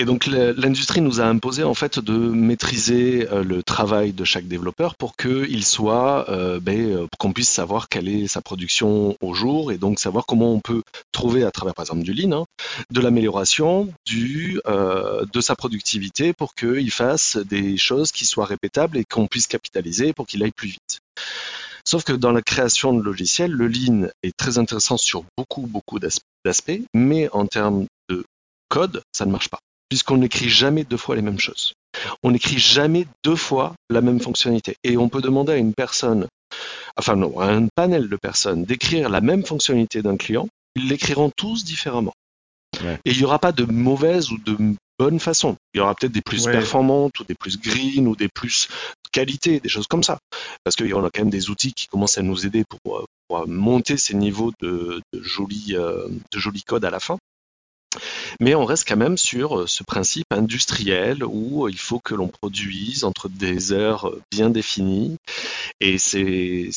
Et 0.00 0.05
donc 0.05 0.26
l'industrie 0.26 1.00
nous 1.00 1.21
a 1.21 1.25
imposé 1.25 1.64
en 1.64 1.75
fait 1.75 1.99
de 1.99 2.17
maîtriser 2.17 3.29
euh, 3.33 3.43
le 3.43 3.64
travail 3.64 4.12
de 4.12 4.23
chaque 4.23 4.47
développeur 4.47 4.95
pour 4.95 5.17
qu'il 5.17 5.64
soit, 5.64 6.31
euh, 6.31 6.61
ben, 6.61 6.79
euh, 6.79 7.07
qu'on 7.19 7.33
puisse 7.33 7.49
savoir 7.49 7.88
quelle 7.88 8.09
est 8.09 8.29
sa 8.29 8.41
production 8.41 9.17
au 9.21 9.35
jour 9.35 9.73
et 9.73 9.79
donc 9.79 9.99
savoir 9.99 10.25
comment 10.25 10.52
on 10.52 10.61
peut 10.61 10.83
trouver 11.11 11.43
à 11.43 11.50
travers 11.50 11.75
par 11.75 11.83
exemple 11.83 12.05
du 12.05 12.12
lean, 12.12 12.31
hein, 12.31 12.45
de 12.93 13.00
l'amélioration 13.00 13.93
du 14.07 14.61
de 14.64 15.41
sa 15.41 15.57
productivité 15.57 16.33
pour 16.33 16.55
qu'il 16.55 16.91
fasse 16.93 17.37
des 17.37 17.76
choses 17.76 18.12
qui 18.12 18.25
soient 18.25 18.45
répétables 18.45 18.99
et 18.99 19.05
qu'on 19.05 19.26
puisse 19.26 19.49
capitaliser 19.49 20.12
pour 20.12 20.26
qu'il 20.26 20.43
aille 20.45 20.52
plus 20.52 20.69
vite. 20.69 21.00
Sauf 21.88 22.04
que 22.04 22.12
dans 22.12 22.33
la 22.33 22.42
création 22.42 22.92
de 22.92 23.02
logiciels, 23.02 23.50
le 23.50 23.66
lean 23.66 24.09
est 24.23 24.37
très 24.37 24.59
intéressant 24.59 24.99
sur 24.99 25.25
beaucoup, 25.38 25.62
beaucoup 25.62 25.99
d'aspects, 25.99 26.83
mais 26.92 27.30
en 27.33 27.47
termes 27.47 27.87
de 28.11 28.26
code, 28.68 29.00
ça 29.11 29.25
ne 29.25 29.30
marche 29.30 29.49
pas, 29.49 29.61
puisqu'on 29.88 30.18
n'écrit 30.18 30.50
jamais 30.50 30.85
deux 30.85 30.99
fois 30.99 31.16
les 31.16 31.23
mêmes 31.23 31.38
choses. 31.40 31.73
On 32.23 32.30
n'écrit 32.33 32.59
jamais 32.59 33.07
deux 33.25 33.37
fois 33.37 33.73
la 33.88 34.02
même 34.02 34.21
fonctionnalité. 34.21 34.76
Et 34.85 34.99
on 34.99 35.09
peut 35.09 35.23
demander 35.23 35.54
à 35.54 35.57
une 35.57 35.73
personne, 35.73 36.26
enfin 36.99 37.16
non, 37.16 37.40
à 37.40 37.47
un 37.47 37.68
panel 37.75 38.11
de 38.11 38.16
personnes 38.16 38.66
d'écrire 38.66 39.09
la 39.09 39.23
même 39.23 39.47
fonctionnalité 39.47 40.02
d'un 40.02 40.18
client, 40.18 40.47
ils 40.75 40.88
l'écriront 40.88 41.30
tous 41.35 41.64
différemment. 41.64 42.12
Et 43.07 43.12
il 43.12 43.16
n'y 43.16 43.25
aura 43.25 43.38
pas 43.38 43.52
de 43.52 43.64
mauvaise 43.64 44.30
ou 44.30 44.37
de 44.37 44.59
bonne 44.99 45.21
façon. 45.21 45.57
Il 45.75 45.78
y 45.78 45.81
aura 45.81 45.95
peut-être 45.95 46.12
des 46.12 46.23
plus 46.23 46.45
performantes 46.45 47.19
ou 47.21 47.25
des 47.25 47.35
plus 47.35 47.59
green 47.59 48.09
ou 48.09 48.17
des 48.17 48.28
plus 48.28 48.69
qualité, 49.12 49.61
des 49.61 49.69
choses 49.69 49.87
comme 49.87 50.02
ça. 50.02 50.19
Parce 50.64 50.76
qu'il 50.76 50.87
y 50.87 50.95
en 50.95 51.05
a 51.05 51.11
quand 51.11 51.23
même 51.23 51.31
des 51.31 51.50
outils 51.50 51.73
qui 51.73 51.87
commencent 51.87 52.19
à 52.19 52.23
nous 52.23 52.47
aider 52.47 52.64
pour, 52.64 53.07
pour 53.28 53.49
monter 53.49 53.97
ces 53.97 54.14
niveaux 54.14 54.52
de, 54.61 55.00
de 55.12 55.23
jolis 55.23 55.75
euh, 55.76 56.09
de 56.33 56.38
jolis 56.38 56.62
codes 56.62 56.85
à 56.85 56.90
la 56.90 57.00
fin. 57.00 57.19
Mais 58.40 58.55
on 58.55 58.64
reste 58.64 58.87
quand 58.87 58.97
même 58.97 59.17
sur 59.17 59.61
euh, 59.61 59.67
ce 59.67 59.83
principe 59.83 60.26
industriel 60.31 61.25
où 61.25 61.69
il 61.69 61.78
faut 61.78 62.00
que 62.00 62.14
l'on 62.14 62.28
produise 62.28 63.05
entre 63.05 63.28
des 63.28 63.73
heures 63.73 64.12
bien 64.31 64.50
définies. 64.50 65.17
Et 65.81 65.99
c'est 65.99 66.71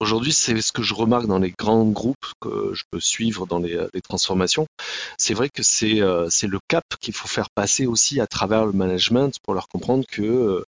Aujourd'hui, 0.00 0.32
c'est 0.32 0.60
ce 0.60 0.72
que 0.72 0.82
je 0.82 0.94
remarque 0.94 1.26
dans 1.26 1.38
les 1.38 1.52
grands 1.56 1.84
groupes 1.84 2.26
que 2.40 2.72
je 2.74 2.82
peux 2.90 3.00
suivre 3.00 3.46
dans 3.46 3.58
les, 3.58 3.78
transformations. 4.02 4.66
C'est 5.18 5.34
vrai 5.34 5.48
que 5.48 5.62
c'est 5.62 6.02
euh, 6.02 6.28
c'est 6.30 6.46
le 6.46 6.58
cap 6.68 6.84
qu'il 7.00 7.14
faut 7.14 7.28
faire 7.28 7.48
passer 7.54 7.86
aussi 7.86 8.20
à 8.20 8.26
travers 8.26 8.66
le 8.66 8.72
management 8.72 9.36
pour 9.42 9.54
leur 9.54 9.68
comprendre 9.68 10.04
que 10.10 10.22
euh, 10.22 10.64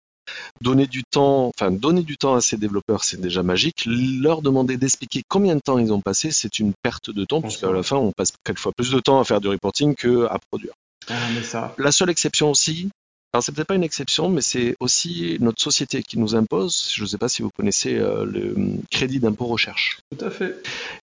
donner 0.61 0.87
du 0.87 1.03
temps, 1.03 1.47
enfin 1.47 1.71
donner 1.71 2.03
du 2.03 2.17
temps 2.17 2.35
à 2.35 2.41
ces 2.41 2.57
développeurs, 2.57 3.03
c'est 3.03 3.19
déjà 3.19 3.43
magique. 3.43 3.83
Leur 3.85 4.41
demander 4.41 4.77
d'expliquer 4.77 5.23
combien 5.27 5.55
de 5.55 5.61
temps 5.61 5.77
ils 5.77 5.91
ont 5.91 6.01
passé, 6.01 6.31
c'est 6.31 6.59
une 6.59 6.73
perte 6.81 7.09
de 7.09 7.25
temps, 7.25 7.41
puisqu'à 7.41 7.71
la 7.71 7.83
fin, 7.83 7.97
on 7.97 8.11
passe 8.11 8.31
quelquefois 8.43 8.71
plus 8.75 8.91
de 8.91 8.99
temps 8.99 9.19
à 9.19 9.23
faire 9.23 9.41
du 9.41 9.47
reporting 9.49 9.95
que 9.95 10.25
à 10.25 10.39
produire. 10.49 10.73
Ah, 11.09 11.13
mais 11.33 11.43
ça. 11.43 11.73
La 11.77 11.91
seule 11.91 12.09
exception 12.09 12.51
aussi, 12.51 12.89
Alors 13.33 13.43
c'est 13.43 13.51
peut-être 13.51 13.67
pas 13.67 13.75
une 13.75 13.83
exception, 13.83 14.29
mais 14.29 14.41
c'est 14.41 14.75
aussi 14.79 15.37
notre 15.41 15.61
société 15.61 16.01
qui 16.01 16.17
nous 16.17 16.35
impose. 16.35 16.91
Je 16.93 17.01
ne 17.01 17.07
sais 17.07 17.17
pas 17.17 17.29
si 17.29 17.41
vous 17.41 17.49
connaissez 17.49 17.95
euh, 17.95 18.25
le 18.25 18.55
crédit 18.89 19.19
d'impôt 19.19 19.45
recherche. 19.45 19.99
Tout 20.17 20.25
à 20.25 20.31
fait. 20.31 20.55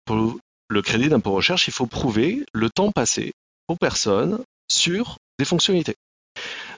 Pour 0.05 0.37
le 0.69 0.81
crédit 0.81 1.09
d'impôt 1.09 1.31
recherche, 1.31 1.67
il 1.67 1.73
faut 1.73 1.87
prouver 1.87 2.45
le 2.53 2.69
temps 2.69 2.91
passé 2.91 3.33
aux 3.67 3.75
personnes 3.75 4.39
sur 4.69 5.17
des 5.39 5.45
fonctionnalités. 5.45 5.95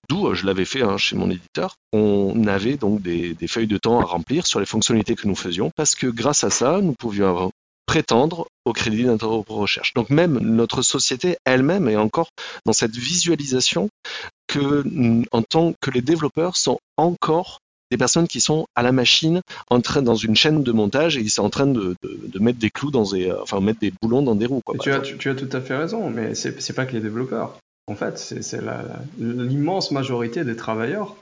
D'où 0.10 0.28
euh, 0.28 0.34
je 0.36 0.46
l'avais 0.46 0.66
fait 0.66 0.84
hein, 0.84 0.98
chez 0.98 1.16
mon 1.16 1.30
éditeur. 1.30 1.76
On 1.94 2.48
avait 2.48 2.78
donc 2.78 3.02
des, 3.02 3.36
feuilles 3.48 3.68
de 3.68 3.78
temps 3.78 4.00
à 4.00 4.04
remplir 4.04 4.46
sur 4.46 4.60
les 4.60 4.66
fonctionnalités 4.66 5.16
que 5.16 5.28
nous 5.28 5.36
faisions 5.36 5.72
parce 5.76 5.96
que 5.96 6.08
grâce 6.08 6.44
à 6.44 6.50
ça, 6.50 6.82
nous 6.82 6.94
pouvions 6.94 7.52
prétendre 7.86 8.48
au 8.66 8.74
crédit 8.74 9.04
d'impôt 9.04 9.44
recherche. 9.48 9.94
Donc 9.94 10.10
même 10.10 10.40
notre 10.40 10.82
société 10.82 11.38
elle-même 11.46 11.88
est 11.88 11.96
encore 11.96 12.30
dans 12.66 12.74
cette 12.74 12.96
visualisation 12.96 13.90
que 14.48 14.84
en 15.32 15.42
tant 15.42 15.74
que 15.82 15.92
les 15.92 16.02
développeurs 16.02 16.58
sont 16.58 16.80
encore 16.98 17.60
des 17.92 17.98
personnes 17.98 18.28
qui 18.28 18.42
sont 18.42 18.66
à 18.76 18.82
la 18.82 18.92
machine 18.92 19.42
en 19.70 19.80
train 19.80 20.02
dans 20.02 20.16
une 20.16 20.36
chaîne 20.36 20.64
de 20.64 20.72
montage 20.72 21.18
et 21.18 21.22
ils 21.22 21.30
sont 21.30 21.44
en 21.44 21.52
train 21.52 21.68
de, 21.68 21.96
mettre 22.40 22.58
des 22.58 22.72
clous 22.72 22.90
dans 22.90 23.12
des 23.12 23.32
enfin 23.32 23.62
mettre 23.62 23.80
des 23.80 23.94
boulons 24.02 24.24
dans 24.24 24.36
des 24.36 24.48
roues 24.48 24.62
tu, 24.82 24.92
as, 24.92 25.02
tu, 25.02 25.30
as, 25.30 25.36
tout 25.36 25.50
à 25.52 25.62
fait 25.62 25.76
raison 25.76 26.10
mais 26.10 26.34
c'est 26.34 26.74
pas 26.74 26.86
que 26.86 26.94
les 26.94 27.02
développeurs 27.02 27.60
en 27.88 27.96
fait, 27.96 28.18
c'est 28.18 28.62
l'immense 29.20 29.92
majorité 29.92 30.44
des 30.44 30.56
travailleurs 30.56 31.16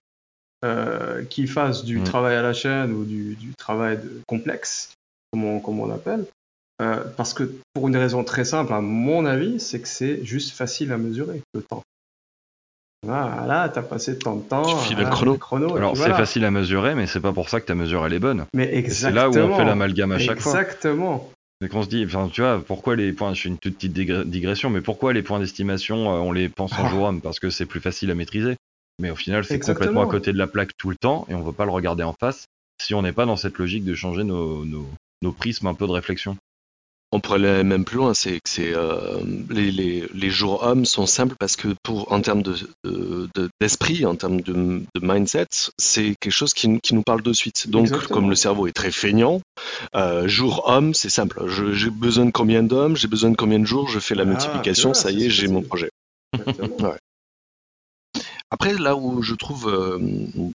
euh, 0.63 1.24
qui 1.25 1.48
fassent 1.48 1.84
du 1.84 2.00
mm. 2.00 2.03
travail 2.05 2.36
à 2.36 2.41
la 2.41 2.53
chaîne 2.53 2.93
ou 2.93 3.03
du, 3.03 3.53
travail 3.58 4.00
complexe, 4.27 4.93
comme 5.32 5.43
on, 5.43 5.60
comme 5.60 5.79
on 5.79 5.91
appelle, 5.91 6.25
euh, 6.83 7.03
parce 7.17 7.33
que 7.33 7.51
pour 7.73 7.87
une 7.87 7.97
raison 7.97 8.23
très 8.23 8.45
simple, 8.45 8.73
à 8.73 8.81
mon 8.81 9.25
avis, 9.25 9.59
c'est 9.59 9.79
que 9.79 9.87
c'est 9.87 10.23
juste 10.25 10.51
facile 10.51 10.91
à 10.91 10.97
mesurer 10.97 11.41
le 11.53 11.61
temps. 11.61 11.83
Voilà, 13.05 13.69
t'as 13.69 13.81
passé 13.81 14.17
tant 14.17 14.35
de 14.35 14.43
temps. 14.43 14.79
Tu 14.87 14.95
le 14.95 15.05
chrono. 15.37 15.75
Alors 15.75 15.97
c'est 15.97 16.09
facile 16.11 16.45
à 16.45 16.51
mesurer, 16.51 16.95
mais 16.95 17.05
c'est 17.05 17.19
pas 17.19 17.33
pour 17.33 17.49
ça 17.49 17.59
que 17.59 17.65
ta 17.65 17.75
mesure 17.75 18.05
elle 18.05 18.13
est 18.13 18.19
bonne. 18.19 18.45
Mais 18.53 18.73
exactement. 18.73 19.31
C'est 19.31 19.39
là 19.39 19.47
où 19.47 19.51
on 19.51 19.57
fait 19.57 19.65
l'amalgame 19.65 20.11
à 20.13 20.19
chaque 20.19 20.39
fois. 20.39 20.51
Exactement. 20.53 21.29
C'est 21.61 21.69
qu'on 21.69 21.83
se 21.83 21.87
dit, 21.87 22.03
enfin, 22.05 22.29
tu 22.31 22.41
vois, 22.41 22.61
pourquoi 22.65 22.95
les 22.95 23.13
points, 23.13 23.33
je 23.33 23.41
fais 23.41 23.49
une 23.49 23.57
toute 23.57 23.75
petite 23.75 23.93
digression, 23.93 24.69
mais 24.69 24.81
pourquoi 24.81 25.13
les 25.13 25.21
points 25.21 25.39
d'estimation, 25.39 26.13
euh, 26.13 26.19
on 26.19 26.31
les 26.31 26.49
pense 26.49 26.73
en 26.73 26.85
ah. 26.85 26.89
jour 26.89 27.03
homme 27.03 27.21
Parce 27.21 27.39
que 27.39 27.49
c'est 27.49 27.65
plus 27.65 27.79
facile 27.79 28.11
à 28.11 28.15
maîtriser. 28.15 28.55
Mais 28.99 29.11
au 29.11 29.15
final, 29.15 29.45
c'est 29.45 29.59
complètement 29.59 30.03
à 30.03 30.07
côté 30.07 30.33
de 30.33 30.37
la 30.37 30.47
plaque 30.47 30.71
tout 30.77 30.89
le 30.89 30.95
temps 30.97 31.25
et 31.29 31.35
on 31.35 31.39
ne 31.39 31.45
veut 31.45 31.53
pas 31.53 31.65
le 31.65 31.71
regarder 31.71 32.03
en 32.03 32.13
face 32.13 32.45
si 32.81 32.93
on 32.93 33.01
n'est 33.01 33.13
pas 33.13 33.25
dans 33.25 33.37
cette 33.37 33.57
logique 33.57 33.85
de 33.85 33.95
changer 33.95 34.23
nos, 34.23 34.65
nos 34.65 35.31
prismes 35.31 35.67
un 35.67 35.73
peu 35.73 35.87
de 35.87 35.91
réflexion. 35.91 36.37
On 37.15 37.20
pourrait 37.20 37.36
aller 37.36 37.63
même 37.63 37.86
plus 37.86 37.98
loin, 37.98 38.15
c'est 38.15 38.39
que 38.39 38.50
c'est 38.50 38.74
euh, 38.74 39.20
les, 39.51 39.70
les, 39.70 40.10
les, 40.15 40.29
jours 40.32 40.63
hommes 40.63 40.84
sont 40.84 41.05
simples 41.05 41.36
parce 41.39 41.55
que 41.55 41.67
pour 41.84 42.12
en 42.12 42.22
termes 42.22 42.41
de, 42.41 42.55
d'esprit, 43.62 44.03
en 44.08 44.15
termes 44.15 44.41
de, 44.41 44.84
mindset, 45.00 45.46
c'est 45.77 46.15
quelque 46.20 46.32
chose 46.32 46.55
qui, 46.55 46.79
qui, 46.79 46.96
nous 46.96 47.03
parle 47.03 47.22
de 47.22 47.32
suite. 47.32 47.70
Donc 47.70 47.91
comme 48.08 48.32
le 48.32 48.36
cerveau 48.36 48.65
est 48.65 48.72
très 48.72 48.89
feignant, 48.91 49.41
euh, 49.96 50.27
jour 50.27 50.63
homme, 50.67 50.96
c'est 50.96 51.12
simple. 51.12 51.43
j'ai 51.48 51.91
besoin 51.91 52.25
de 52.25 52.32
combien 52.32 52.63
d'hommes, 52.63 52.98
j'ai 52.98 53.08
besoin 53.08 53.29
de 53.29 53.36
combien 53.36 53.60
de 53.60 53.65
jours, 53.65 53.89
je 53.89 54.00
fais 54.00 54.15
la 54.15 54.24
ah, 54.24 54.25
multiplication, 54.25 54.96
ça 54.96 55.12
y 55.12 55.25
est, 55.25 55.29
j'ai 55.29 55.48
mon 55.48 55.62
projet. 55.62 55.91
ouais. 56.34 56.98
Après, 58.50 58.74
là 58.74 58.96
où 58.96 59.22
je 59.22 59.36
trouve, 59.36 59.70
euh, 59.70 60.00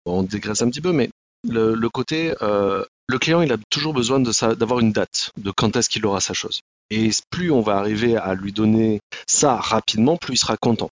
on 0.06 0.22
dégraisse 0.22 0.62
un 0.62 0.70
petit 0.70 0.80
peu, 0.80 0.92
mais 0.92 1.10
le, 1.48 1.74
le 1.74 1.88
côté 1.88 2.32
euh, 2.42 2.84
le 3.08 3.18
client, 3.18 3.42
il 3.42 3.52
a 3.52 3.58
toujours 3.70 3.94
besoin 3.94 4.20
d'avoir 4.20 4.80
une 4.80 4.92
date, 4.92 5.30
de 5.36 5.50
quand 5.50 5.76
est-ce 5.76 5.88
qu'il 5.88 6.06
aura 6.06 6.20
sa 6.20 6.32
chose. 6.34 6.60
Et 6.90 7.10
plus 7.30 7.50
on 7.50 7.60
va 7.60 7.76
arriver 7.76 8.16
à 8.16 8.34
lui 8.34 8.52
donner 8.52 9.00
ça 9.26 9.56
rapidement, 9.56 10.16
plus 10.16 10.34
il 10.34 10.38
sera 10.38 10.56
content. 10.56 10.90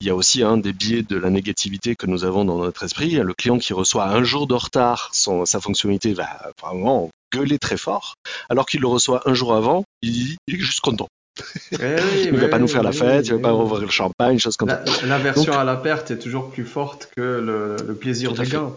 Il 0.00 0.06
y 0.06 0.10
a 0.10 0.14
aussi 0.14 0.42
un 0.42 0.56
des 0.56 0.72
biais 0.72 1.02
de 1.02 1.16
la 1.16 1.30
négativité 1.30 1.96
que 1.96 2.06
nous 2.06 2.24
avons 2.24 2.44
dans 2.44 2.58
notre 2.58 2.84
esprit. 2.84 3.10
Le 3.10 3.34
client 3.34 3.58
qui 3.58 3.72
reçoit 3.72 4.06
un 4.08 4.22
jour 4.22 4.46
de 4.46 4.54
retard, 4.54 5.10
sa 5.12 5.60
fonctionnalité 5.60 6.14
va 6.14 6.52
vraiment 6.60 7.10
gueuler 7.32 7.58
très 7.58 7.76
fort, 7.76 8.14
alors 8.48 8.66
qu'il 8.66 8.80
le 8.80 8.86
reçoit 8.86 9.28
un 9.28 9.34
jour 9.34 9.54
avant, 9.54 9.84
il, 10.02 10.36
est 10.48 10.56
juste 10.56 10.80
content. 10.80 11.08
il 11.72 11.78
ne 11.78 12.38
va 12.38 12.48
pas 12.48 12.58
nous 12.58 12.68
faire 12.68 12.82
la 12.82 12.92
fête, 12.92 13.26
il 13.26 13.32
ne 13.32 13.36
va 13.38 13.48
pas 13.48 13.54
ouvrir 13.54 13.82
le 13.82 13.90
champagne, 13.90 14.38
chose 14.38 14.56
comme 14.56 14.70
ça. 14.70 14.84
L'aversion 15.04 15.58
à 15.58 15.64
la 15.64 15.76
perte 15.76 16.10
est 16.10 16.18
toujours 16.18 16.50
plus 16.50 16.64
forte 16.64 17.10
que 17.16 17.20
le, 17.20 17.94
plaisir 17.94 18.32
du 18.32 18.42
gain. 18.42 18.72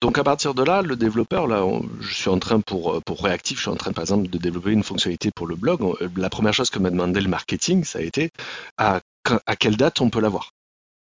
Donc 0.00 0.16
à 0.16 0.24
partir 0.24 0.54
de 0.54 0.62
là, 0.62 0.80
le 0.80 0.96
développeur, 0.96 1.46
là, 1.46 1.62
je 2.00 2.14
suis 2.14 2.30
en 2.30 2.38
train 2.38 2.60
pour 2.60 2.94
euh, 2.94 3.00
pour 3.00 3.22
réactif, 3.22 3.58
je 3.58 3.62
suis 3.62 3.70
en 3.70 3.76
train 3.76 3.92
par 3.92 4.02
exemple 4.02 4.28
de 4.28 4.38
développer 4.38 4.70
une 4.70 4.82
fonctionnalité 4.82 5.30
pour 5.30 5.46
le 5.46 5.56
blog. 5.56 5.82
Euh, 6.00 6.08
la 6.16 6.30
première 6.30 6.54
chose 6.54 6.70
que 6.70 6.78
m'a 6.78 6.90
demandé 6.90 7.20
le 7.20 7.28
marketing, 7.28 7.84
ça 7.84 7.98
a 7.98 8.02
été 8.02 8.30
à, 8.78 9.00
à 9.46 9.56
quelle 9.56 9.76
date 9.76 10.00
on 10.00 10.08
peut 10.08 10.20
l'avoir? 10.20 10.52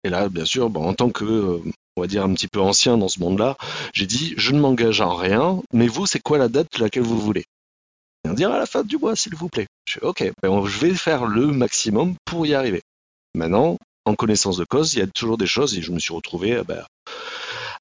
Et 0.03 0.09
là, 0.09 0.27
bien 0.27 0.43
sûr, 0.43 0.69
bon, 0.69 0.85
en 0.85 0.93
tant 0.93 1.09
que 1.11 1.23
euh, 1.23 1.61
on 1.95 2.01
va 2.01 2.07
dire 2.07 2.25
un 2.25 2.33
petit 2.33 2.49
peu 2.49 2.59
ancien 2.59 2.97
dans 2.97 3.07
ce 3.07 3.21
monde-là, 3.21 3.55
j'ai 3.93 4.05
dit 4.05 4.33
je 4.35 4.51
ne 4.51 4.59
m'engage 4.59 4.99
en 4.99 5.15
rien, 5.15 5.61
mais 5.71 5.87
vous, 5.87 6.05
c'est 6.05 6.21
quoi 6.21 6.37
la 6.37 6.49
date 6.49 6.77
laquelle 6.77 7.03
vous 7.03 7.19
voulez? 7.19 7.45
Dire 8.25 8.51
à 8.51 8.57
la 8.57 8.65
fin 8.65 8.83
du 8.83 8.97
mois, 8.97 9.15
s'il 9.15 9.35
vous 9.35 9.49
plaît. 9.49 9.67
Je 9.85 9.93
fais, 9.93 10.05
ok, 10.05 10.31
ben, 10.41 10.65
je 10.65 10.79
vais 10.79 10.93
faire 10.93 11.25
le 11.25 11.47
maximum 11.47 12.15
pour 12.25 12.45
y 12.45 12.53
arriver. 12.53 12.81
Maintenant, 13.33 13.77
en 14.05 14.15
connaissance 14.15 14.57
de 14.57 14.65
cause, 14.65 14.93
il 14.93 14.99
y 14.99 15.01
a 15.01 15.07
toujours 15.07 15.37
des 15.37 15.47
choses 15.47 15.77
et 15.77 15.81
je 15.81 15.91
me 15.91 15.99
suis 15.99 16.13
retrouvé 16.13 16.61
ben, 16.67 16.83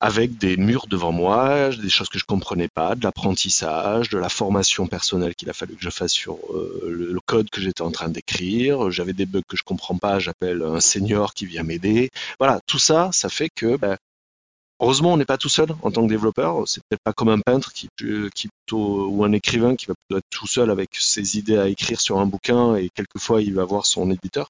avec 0.02 0.36
des 0.36 0.56
murs 0.56 0.88
devant 0.88 1.12
moi, 1.12 1.70
des 1.70 1.88
choses 1.88 2.08
que 2.08 2.18
je 2.18 2.24
comprenais 2.24 2.66
pas, 2.66 2.96
de 2.96 3.04
l'apprentissage, 3.04 4.08
de 4.08 4.18
la 4.18 4.28
formation 4.28 4.88
personnelle 4.88 5.36
qu'il 5.36 5.48
a 5.48 5.52
fallu 5.52 5.76
que 5.76 5.82
je 5.82 5.90
fasse 5.90 6.12
sur 6.12 6.38
euh, 6.50 6.88
le, 6.88 7.20
code 7.24 7.48
que 7.50 7.60
j'étais 7.60 7.82
en 7.82 7.92
train 7.92 8.08
d'écrire. 8.08 8.90
J'avais 8.90 9.12
des 9.12 9.26
bugs 9.26 9.42
que 9.46 9.56
je 9.56 9.62
comprends 9.62 9.96
pas, 9.96 10.18
j'appelle 10.18 10.60
un 10.62 10.80
senior 10.80 11.34
qui 11.34 11.46
vient 11.46 11.62
m'aider. 11.62 12.10
Voilà, 12.40 12.58
tout 12.66 12.80
ça, 12.80 13.10
ça 13.12 13.28
fait 13.28 13.48
que 13.54 13.76
ben, 13.76 13.96
Heureusement, 14.80 15.12
on 15.12 15.16
n'est 15.16 15.24
pas 15.24 15.38
tout 15.38 15.48
seul 15.48 15.68
en 15.82 15.92
tant 15.92 16.02
que 16.02 16.08
développeur. 16.08 16.66
C'est 16.66 16.82
peut-être 16.88 17.04
pas 17.04 17.12
comme 17.12 17.28
un 17.28 17.38
peintre 17.38 17.72
qui, 17.72 17.88
qui 18.34 18.48
plutôt, 18.48 19.06
ou 19.06 19.22
un 19.22 19.30
écrivain 19.30 19.76
qui 19.76 19.86
va 19.86 19.94
être 20.16 20.26
tout 20.30 20.48
seul 20.48 20.72
avec 20.72 20.96
ses 20.96 21.38
idées 21.38 21.58
à 21.58 21.68
écrire 21.68 22.00
sur 22.00 22.18
un 22.18 22.26
bouquin 22.26 22.74
et 22.74 22.90
quelquefois 22.92 23.40
il 23.40 23.54
va 23.54 23.64
voir 23.64 23.86
son 23.86 24.10
éditeur 24.10 24.48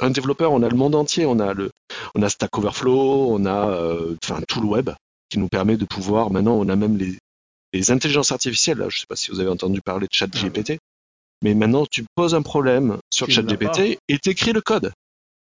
un 0.00 0.10
développeur, 0.10 0.52
on 0.52 0.62
a 0.62 0.68
le 0.68 0.76
monde 0.76 0.94
entier, 0.94 1.26
on 1.26 1.38
a 1.38 1.54
le, 1.54 1.70
on 2.14 2.22
a 2.22 2.28
Stack 2.28 2.56
Overflow, 2.58 3.28
on 3.30 3.46
a, 3.46 3.70
euh, 3.70 4.16
enfin 4.22 4.40
tout 4.46 4.60
le 4.60 4.66
web 4.66 4.90
qui 5.28 5.38
nous 5.38 5.48
permet 5.48 5.76
de 5.76 5.84
pouvoir. 5.84 6.30
Maintenant, 6.30 6.54
on 6.54 6.68
a 6.68 6.76
même 6.76 6.96
les, 6.96 7.16
les 7.72 7.90
intelligences 7.90 8.32
artificielles. 8.32 8.78
Là, 8.78 8.88
je 8.88 8.96
ne 8.96 9.00
sais 9.00 9.06
pas 9.08 9.16
si 9.16 9.30
vous 9.30 9.40
avez 9.40 9.50
entendu 9.50 9.80
parler 9.80 10.06
de 10.06 10.12
ChatGPT, 10.12 10.78
mais 11.42 11.54
maintenant 11.54 11.86
tu 11.90 12.04
poses 12.14 12.34
un 12.34 12.42
problème 12.42 12.98
sur 13.10 13.30
ChatGPT 13.30 13.98
et 14.08 14.18
t'écris 14.18 14.52
le 14.52 14.60
code. 14.60 14.92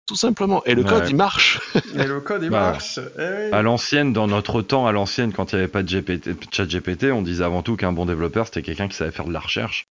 Tout 0.06 0.16
simplement. 0.16 0.62
Et 0.66 0.74
le 0.74 0.84
code, 0.84 1.08
il 1.08 1.16
marche. 1.16 1.60
Et 1.94 2.04
le 2.04 2.20
code, 2.20 2.42
il 2.42 2.50
bah, 2.50 2.72
marche. 2.72 3.00
Eh 3.18 3.50
à 3.54 3.62
l'ancienne, 3.62 4.12
dans 4.12 4.26
notre 4.26 4.60
temps, 4.60 4.86
à 4.86 4.92
l'ancienne, 4.92 5.32
quand 5.32 5.52
il 5.52 5.56
n'y 5.56 5.62
avait 5.62 5.70
pas 5.70 5.82
de 5.82 5.88
GPT, 5.88 6.54
ChatGPT, 6.54 7.04
on 7.04 7.22
disait 7.22 7.44
avant 7.44 7.62
tout 7.62 7.76
qu'un 7.76 7.92
bon 7.92 8.04
développeur, 8.04 8.44
c'était 8.46 8.60
quelqu'un 8.60 8.88
qui 8.88 8.96
savait 8.96 9.12
faire 9.12 9.24
de 9.24 9.32
la 9.32 9.40
recherche. 9.40 9.86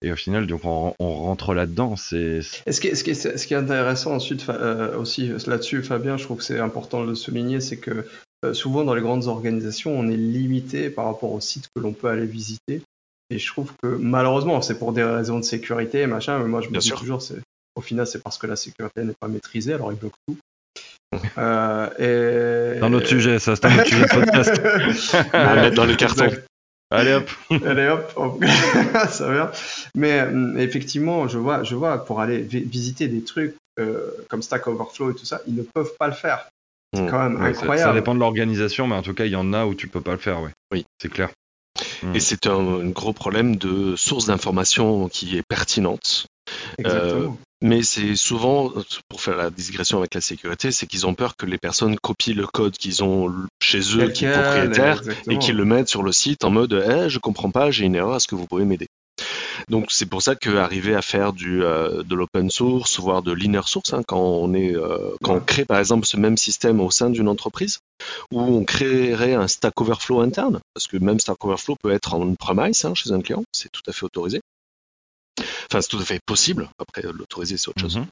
Et 0.00 0.12
au 0.12 0.16
final, 0.16 0.46
donc 0.46 0.64
on, 0.64 0.92
rentre 0.98 1.54
là-dedans. 1.54 1.96
C'est. 1.96 2.42
Ce, 2.42 2.80
qui 2.80 2.88
est, 2.88 2.94
ce, 2.94 3.02
qui 3.02 3.10
est, 3.10 3.36
ce 3.36 3.46
qui 3.46 3.54
est 3.54 3.56
intéressant 3.56 4.14
ensuite 4.14 4.48
euh, 4.48 4.96
aussi 4.96 5.32
là-dessus, 5.46 5.82
Fabien, 5.82 6.16
je 6.16 6.24
trouve 6.24 6.38
que 6.38 6.44
c'est 6.44 6.60
important 6.60 7.02
de 7.02 7.08
le 7.08 7.14
souligner, 7.16 7.60
c'est 7.60 7.78
que 7.78 8.06
euh, 8.44 8.54
souvent 8.54 8.84
dans 8.84 8.94
les 8.94 9.02
grandes 9.02 9.26
organisations, 9.26 9.98
on 9.98 10.08
est 10.08 10.16
limité 10.16 10.90
par 10.90 11.06
rapport 11.06 11.32
aux 11.32 11.40
sites 11.40 11.68
que 11.74 11.80
l'on 11.80 11.92
peut 11.92 12.08
aller 12.08 12.26
visiter. 12.26 12.82
Et 13.30 13.38
je 13.38 13.46
trouve 13.48 13.72
que 13.82 13.88
malheureusement, 13.88 14.62
c'est 14.62 14.78
pour 14.78 14.92
des 14.92 15.02
raisons 15.02 15.38
de 15.38 15.44
sécurité, 15.44 16.06
machin. 16.06 16.38
Mais 16.38 16.48
moi, 16.48 16.60
je 16.60 16.68
me 16.68 16.78
dis 16.78 16.90
toujours, 16.90 17.20
c'est 17.20 17.40
au 17.74 17.80
final, 17.80 18.06
c'est 18.06 18.22
parce 18.22 18.38
que 18.38 18.46
la 18.46 18.56
sécurité 18.56 19.04
n'est 19.04 19.14
pas 19.18 19.28
maîtrisée, 19.28 19.74
alors 19.74 19.92
ils 19.92 19.98
bloquent 19.98 20.18
tout. 20.26 20.36
Euh, 21.38 22.76
et... 22.76 22.82
un 22.82 22.92
autre 22.92 23.06
sujet, 23.06 23.38
ça, 23.38 23.56
c'est 23.56 23.64
un 23.64 23.78
autre 23.78 23.86
sujet 23.86 24.04
de 24.04 24.08
podcast. 24.14 24.60
à 25.32 25.54
mettre 25.54 25.76
dans 25.76 25.86
le 25.86 25.94
carton. 25.94 26.28
Allez 26.90 27.12
hop. 27.12 27.30
Allez 27.66 27.88
hop, 27.88 28.40
ça 29.10 29.30
va. 29.30 29.52
Mais 29.94 30.20
euh, 30.20 30.56
effectivement, 30.56 31.28
je 31.28 31.38
vois, 31.38 31.62
je 31.62 31.74
vois 31.74 32.04
pour 32.04 32.20
aller 32.20 32.38
visiter 32.40 33.08
des 33.08 33.22
trucs 33.22 33.56
euh, 33.78 34.10
comme 34.28 34.42
Stack 34.42 34.66
Overflow 34.66 35.10
et 35.10 35.14
tout 35.14 35.26
ça, 35.26 35.40
ils 35.46 35.54
ne 35.54 35.62
peuvent 35.62 35.94
pas 35.98 36.08
le 36.08 36.14
faire. 36.14 36.48
C'est 36.94 37.02
hmm. 37.02 37.10
quand 37.10 37.28
même 37.28 37.42
incroyable. 37.42 37.90
Ça, 37.90 37.94
dépend 37.94 38.14
de 38.14 38.20
l'organisation, 38.20 38.86
mais 38.86 38.96
en 38.96 39.02
tout 39.02 39.14
cas, 39.14 39.26
il 39.26 39.32
y 39.32 39.36
en 39.36 39.52
a 39.52 39.66
où 39.66 39.74
tu 39.74 39.88
peux 39.88 40.00
pas 40.00 40.12
le 40.12 40.18
faire, 40.18 40.40
ouais. 40.40 40.50
Oui. 40.72 40.86
C'est 41.00 41.10
clair. 41.10 41.30
Hmm. 42.02 42.14
Et 42.14 42.20
c'est 42.20 42.46
un, 42.46 42.88
gros 42.88 43.12
problème 43.12 43.56
de 43.56 43.94
source 43.96 44.26
d'information 44.26 45.08
qui 45.08 45.36
est 45.36 45.46
pertinente. 45.46 46.26
Exactement. 46.78 47.36
Mais 47.60 47.82
c'est 47.82 48.14
souvent, 48.14 48.72
pour 49.08 49.20
faire 49.20 49.36
la 49.36 49.50
digression 49.50 49.98
avec 49.98 50.14
la 50.14 50.20
sécurité, 50.20 50.70
c'est 50.70 50.86
qu'ils 50.86 51.06
ont 51.06 51.14
peur 51.14 51.36
que 51.36 51.44
les 51.44 51.58
personnes 51.58 51.98
copient 51.98 52.34
le 52.34 52.46
code 52.46 52.76
qu'ils 52.76 53.02
ont 53.02 53.34
chez 53.60 53.80
eux, 53.96 54.08
qui 54.10 54.26
est 54.26 54.32
propriétaire, 54.32 55.02
et 55.28 55.38
qu'ils 55.38 55.56
le 55.56 55.64
mettent 55.64 55.88
sur 55.88 56.04
le 56.04 56.12
site 56.12 56.44
en 56.44 56.50
mode 56.50 56.84
eh, 56.88 57.08
je 57.08 57.18
comprends 57.18 57.50
pas, 57.50 57.70
j'ai 57.72 57.84
une 57.84 57.96
erreur, 57.96 58.16
est-ce 58.16 58.28
que 58.28 58.36
vous 58.36 58.46
pouvez 58.46 58.64
m'aider? 58.64 58.86
Donc 59.68 59.90
c'est 59.90 60.06
pour 60.06 60.22
ça 60.22 60.36
qu'arriver 60.36 60.94
à 60.94 61.02
faire 61.02 61.32
du 61.32 61.64
euh, 61.64 62.04
de 62.04 62.14
l'open 62.14 62.48
source, 62.48 63.00
voire 63.00 63.22
de 63.22 63.32
l'inner 63.32 63.66
source, 63.66 63.92
hein, 63.92 64.02
quand 64.06 64.20
on 64.20 64.54
est 64.54 64.76
euh, 64.76 65.10
quand 65.22 65.34
on 65.34 65.40
crée 65.40 65.64
par 65.64 65.80
exemple 65.80 66.06
ce 66.06 66.16
même 66.16 66.36
système 66.36 66.80
au 66.80 66.92
sein 66.92 67.10
d'une 67.10 67.28
entreprise, 67.28 67.80
où 68.30 68.40
on 68.40 68.64
créerait 68.64 69.34
un 69.34 69.48
Stack 69.48 69.80
Overflow 69.80 70.20
interne, 70.20 70.60
parce 70.74 70.86
que 70.86 70.96
même 70.96 71.18
Stack 71.18 71.44
Overflow 71.44 71.76
peut 71.82 71.90
être 71.90 72.14
en 72.14 72.34
premise 72.34 72.84
hein, 72.84 72.94
chez 72.94 73.10
un 73.10 73.20
client, 73.20 73.42
c'est 73.52 73.70
tout 73.72 73.82
à 73.88 73.92
fait 73.92 74.04
autorisé 74.04 74.40
enfin 75.40 75.80
c'est 75.80 75.88
tout 75.88 75.98
à 75.98 76.04
fait 76.04 76.20
possible. 76.24 76.68
Après 76.78 77.02
l'autoriser 77.02 77.56
c'est 77.56 77.68
autre 77.68 77.80
chose. 77.80 77.96
Mhm. 77.96 78.06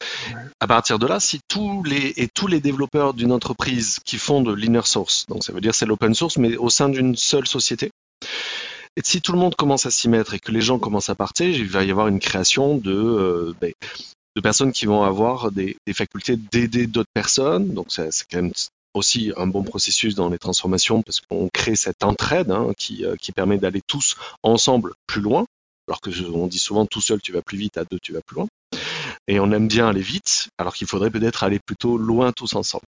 À 0.61 0.67
partir 0.67 0.99
de 0.99 1.07
là, 1.07 1.21
si 1.21 1.41
tous 1.49 1.83
les 1.85 2.15
et 2.17 2.29
tous 2.29 2.47
les 2.47 2.61
développeurs 2.61 3.15
d'une 3.15 3.33
entreprise 3.33 3.99
qui 4.05 4.19
font 4.19 4.43
de 4.43 4.53
l'inner 4.53 4.85
source, 4.85 5.27
donc 5.29 5.45
ça 5.45 5.53
veut 5.53 5.61
dire 5.61 5.75
c'est 5.75 5.87
l'open 5.87 6.15
source, 6.15 6.37
mais 6.37 6.57
au 6.57 6.71
sein 6.71 6.89
d'une 6.89 7.17
seule 7.17 7.47
société. 7.47 7.91
Et 8.99 9.03
si 9.05 9.21
tout 9.21 9.33
le 9.33 9.39
monde 9.39 9.55
commence 9.55 9.85
à 9.85 9.91
s'y 9.91 10.09
mettre 10.09 10.33
et 10.33 10.39
que 10.39 10.51
les 10.51 10.63
gens 10.63 10.79
commencent 10.79 11.11
à 11.11 11.15
partir, 11.15 11.49
il 11.49 11.69
va 11.69 11.85
y 11.85 11.91
avoir 11.91 12.09
une 12.09 12.19
création 12.19 12.79
de, 12.79 12.93
euh, 12.93 13.55
ben, 13.61 13.73
de 14.37 14.41
personnes 14.41 14.73
qui 14.73 14.87
vont 14.87 15.03
avoir 15.03 15.53
des, 15.53 15.77
des 15.87 15.93
facultés 15.93 16.37
d'aider 16.37 16.87
d'autres 16.87 17.11
personnes. 17.13 17.75
Donc 17.75 17.87
c'est 17.91 18.11
quand 18.31 18.43
même 18.43 18.53
aussi 18.95 19.33
un 19.37 19.47
bon 19.47 19.63
processus 19.63 20.15
dans 20.15 20.31
les 20.31 20.39
transformations 20.39 21.03
parce 21.03 21.21
qu'on 21.21 21.49
crée 21.53 21.77
cette 21.77 22.03
entraide 22.03 22.51
hein, 22.51 22.73
qui, 22.79 23.05
euh, 23.05 23.17
qui 23.17 23.33
permet 23.33 23.59
d'aller 23.59 23.83
tous 23.87 24.17
ensemble 24.43 24.95
plus 25.07 25.21
loin. 25.21 25.45
Alors 25.89 26.01
que 26.01 26.11
je- 26.11 26.25
on 26.25 26.47
dit 26.47 26.59
souvent 26.59 26.87
tout 26.87 27.01
seul 27.01 27.21
tu 27.21 27.33
vas 27.33 27.43
plus 27.43 27.59
vite, 27.59 27.77
à 27.79 27.85
deux 27.85 27.99
tu 28.03 28.13
vas 28.13 28.21
plus 28.27 28.37
loin. 28.37 28.47
Et 29.29 29.41
on 29.41 29.51
aime 29.53 29.69
bien 29.69 29.89
aller 29.89 30.01
vite, 30.03 30.49
alors 30.59 30.75
qu'il 30.75 30.87
faudrait 30.87 31.11
peut-être 31.11 31.43
aller 31.45 31.59
plutôt 31.65 31.97
loin 31.99 32.33
tous 32.33 32.55
ensemble. 32.55 32.85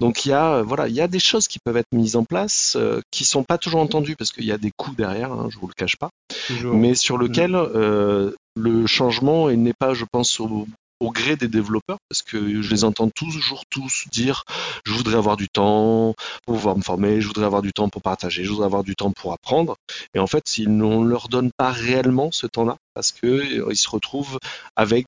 Donc 0.00 0.26
il 0.26 0.30
y 0.30 0.32
a 0.32 0.62
voilà, 0.62 0.86
il 0.88 0.94
y 0.94 1.00
a 1.00 1.08
des 1.08 1.18
choses 1.18 1.48
qui 1.48 1.58
peuvent 1.64 1.76
être 1.76 1.92
mises 1.92 2.16
en 2.16 2.24
place 2.24 2.76
euh, 2.76 3.00
qui 3.10 3.24
sont 3.24 3.42
pas 3.42 3.56
toujours 3.58 3.80
entendues 3.80 4.14
parce 4.16 4.30
qu'il 4.30 4.44
y 4.44 4.52
a 4.52 4.58
des 4.58 4.70
coûts 4.76 4.94
derrière, 4.94 5.32
hein, 5.32 5.48
je 5.50 5.58
vous 5.58 5.66
le 5.66 5.72
cache 5.72 5.96
pas, 5.96 6.10
Toujours. 6.46 6.74
mais 6.74 6.94
sur 6.94 7.16
lequel 7.16 7.54
euh, 7.54 8.32
le 8.54 8.86
changement 8.86 9.50
n'est 9.50 9.72
pas, 9.72 9.94
je 9.94 10.04
pense, 10.10 10.40
au, 10.40 10.66
au 11.00 11.10
gré 11.10 11.36
des 11.36 11.48
développeurs 11.48 11.98
parce 12.08 12.22
que 12.22 12.62
je 12.62 12.70
les 12.70 12.84
entends 12.84 13.10
toujours 13.10 13.64
tous 13.68 14.06
dire 14.10 14.44
je 14.84 14.92
voudrais 14.92 15.16
avoir 15.16 15.36
du 15.36 15.48
temps 15.48 16.14
pour 16.46 16.56
pouvoir 16.56 16.76
me 16.76 16.82
former, 16.82 17.20
je 17.20 17.26
voudrais 17.26 17.44
avoir 17.44 17.62
du 17.62 17.72
temps 17.72 17.88
pour 17.88 18.02
partager, 18.02 18.44
je 18.44 18.50
voudrais 18.50 18.66
avoir 18.66 18.84
du 18.84 18.96
temps 18.96 19.12
pour 19.12 19.32
apprendre. 19.32 19.76
Et 20.14 20.18
en 20.18 20.26
fait, 20.26 20.44
si 20.48 20.66
on 20.66 21.02
ne 21.02 21.08
leur 21.08 21.28
donne 21.28 21.50
pas 21.56 21.70
réellement 21.70 22.30
ce 22.32 22.46
temps-là, 22.46 22.76
parce 22.94 23.12
que 23.12 23.26
euh, 23.26 23.68
ils 23.70 23.76
se 23.76 23.88
retrouvent 23.88 24.38
avec 24.76 25.06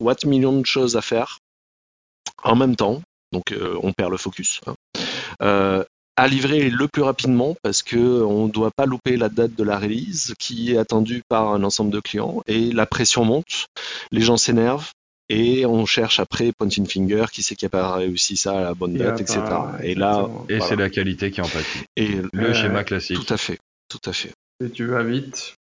what 0.00 0.16
millions 0.24 0.58
de 0.58 0.66
choses 0.66 0.96
à 0.96 1.02
faire 1.02 1.38
en 2.42 2.56
même 2.56 2.76
temps, 2.76 3.02
donc 3.32 3.52
euh, 3.52 3.78
on 3.82 3.92
perd 3.92 4.10
le 4.10 4.16
focus. 4.16 4.60
hein. 4.66 4.74
Euh, 5.42 5.84
à 6.16 6.28
livrer 6.28 6.68
le 6.68 6.86
plus 6.86 7.00
rapidement 7.00 7.56
parce 7.62 7.82
que 7.82 7.96
on 7.96 8.46
ne 8.46 8.52
doit 8.52 8.70
pas 8.70 8.84
louper 8.84 9.16
la 9.16 9.30
date 9.30 9.54
de 9.54 9.64
la 9.64 9.78
release 9.78 10.34
qui 10.38 10.72
est 10.72 10.76
attendue 10.76 11.22
par 11.28 11.48
un 11.54 11.62
ensemble 11.64 11.90
de 11.90 12.00
clients 12.00 12.42
et 12.46 12.72
la 12.72 12.84
pression 12.84 13.24
monte, 13.24 13.68
les 14.10 14.20
gens 14.20 14.36
s'énervent 14.36 14.90
et 15.30 15.66
on 15.66 15.86
cherche 15.86 16.20
après 16.20 16.52
pointing 16.52 16.86
finger 16.86 17.26
qui 17.32 17.42
c'est 17.42 17.54
qui 17.56 17.66
a 17.66 17.68
pas 17.68 17.94
réussi 17.94 18.36
ça 18.36 18.58
à 18.58 18.62
la 18.62 18.74
bonne 18.74 18.94
date, 18.94 19.20
etc. 19.20 19.40
pas- 19.40 19.78
Et 19.82 19.94
là. 19.94 20.28
Et 20.48 20.56
Voilà. 20.58 20.64
c'est 20.66 20.76
la 20.76 20.90
qualité 20.90 21.30
qui 21.30 21.40
en 21.40 21.48
pâtit. 21.48 21.84
et 21.96 22.08
Le 22.32 22.48
Ouais, 22.48 22.54
schéma 22.54 22.84
classique. 22.84 23.16
tout 23.24 23.32
à 23.32 23.36
fait, 23.36 23.58
tout 23.88 24.00
à 24.10 24.12
fait. 24.12 24.32
Et 24.64 24.70
tu 24.70 24.86
vas 24.86 25.02
vite. 25.02 25.54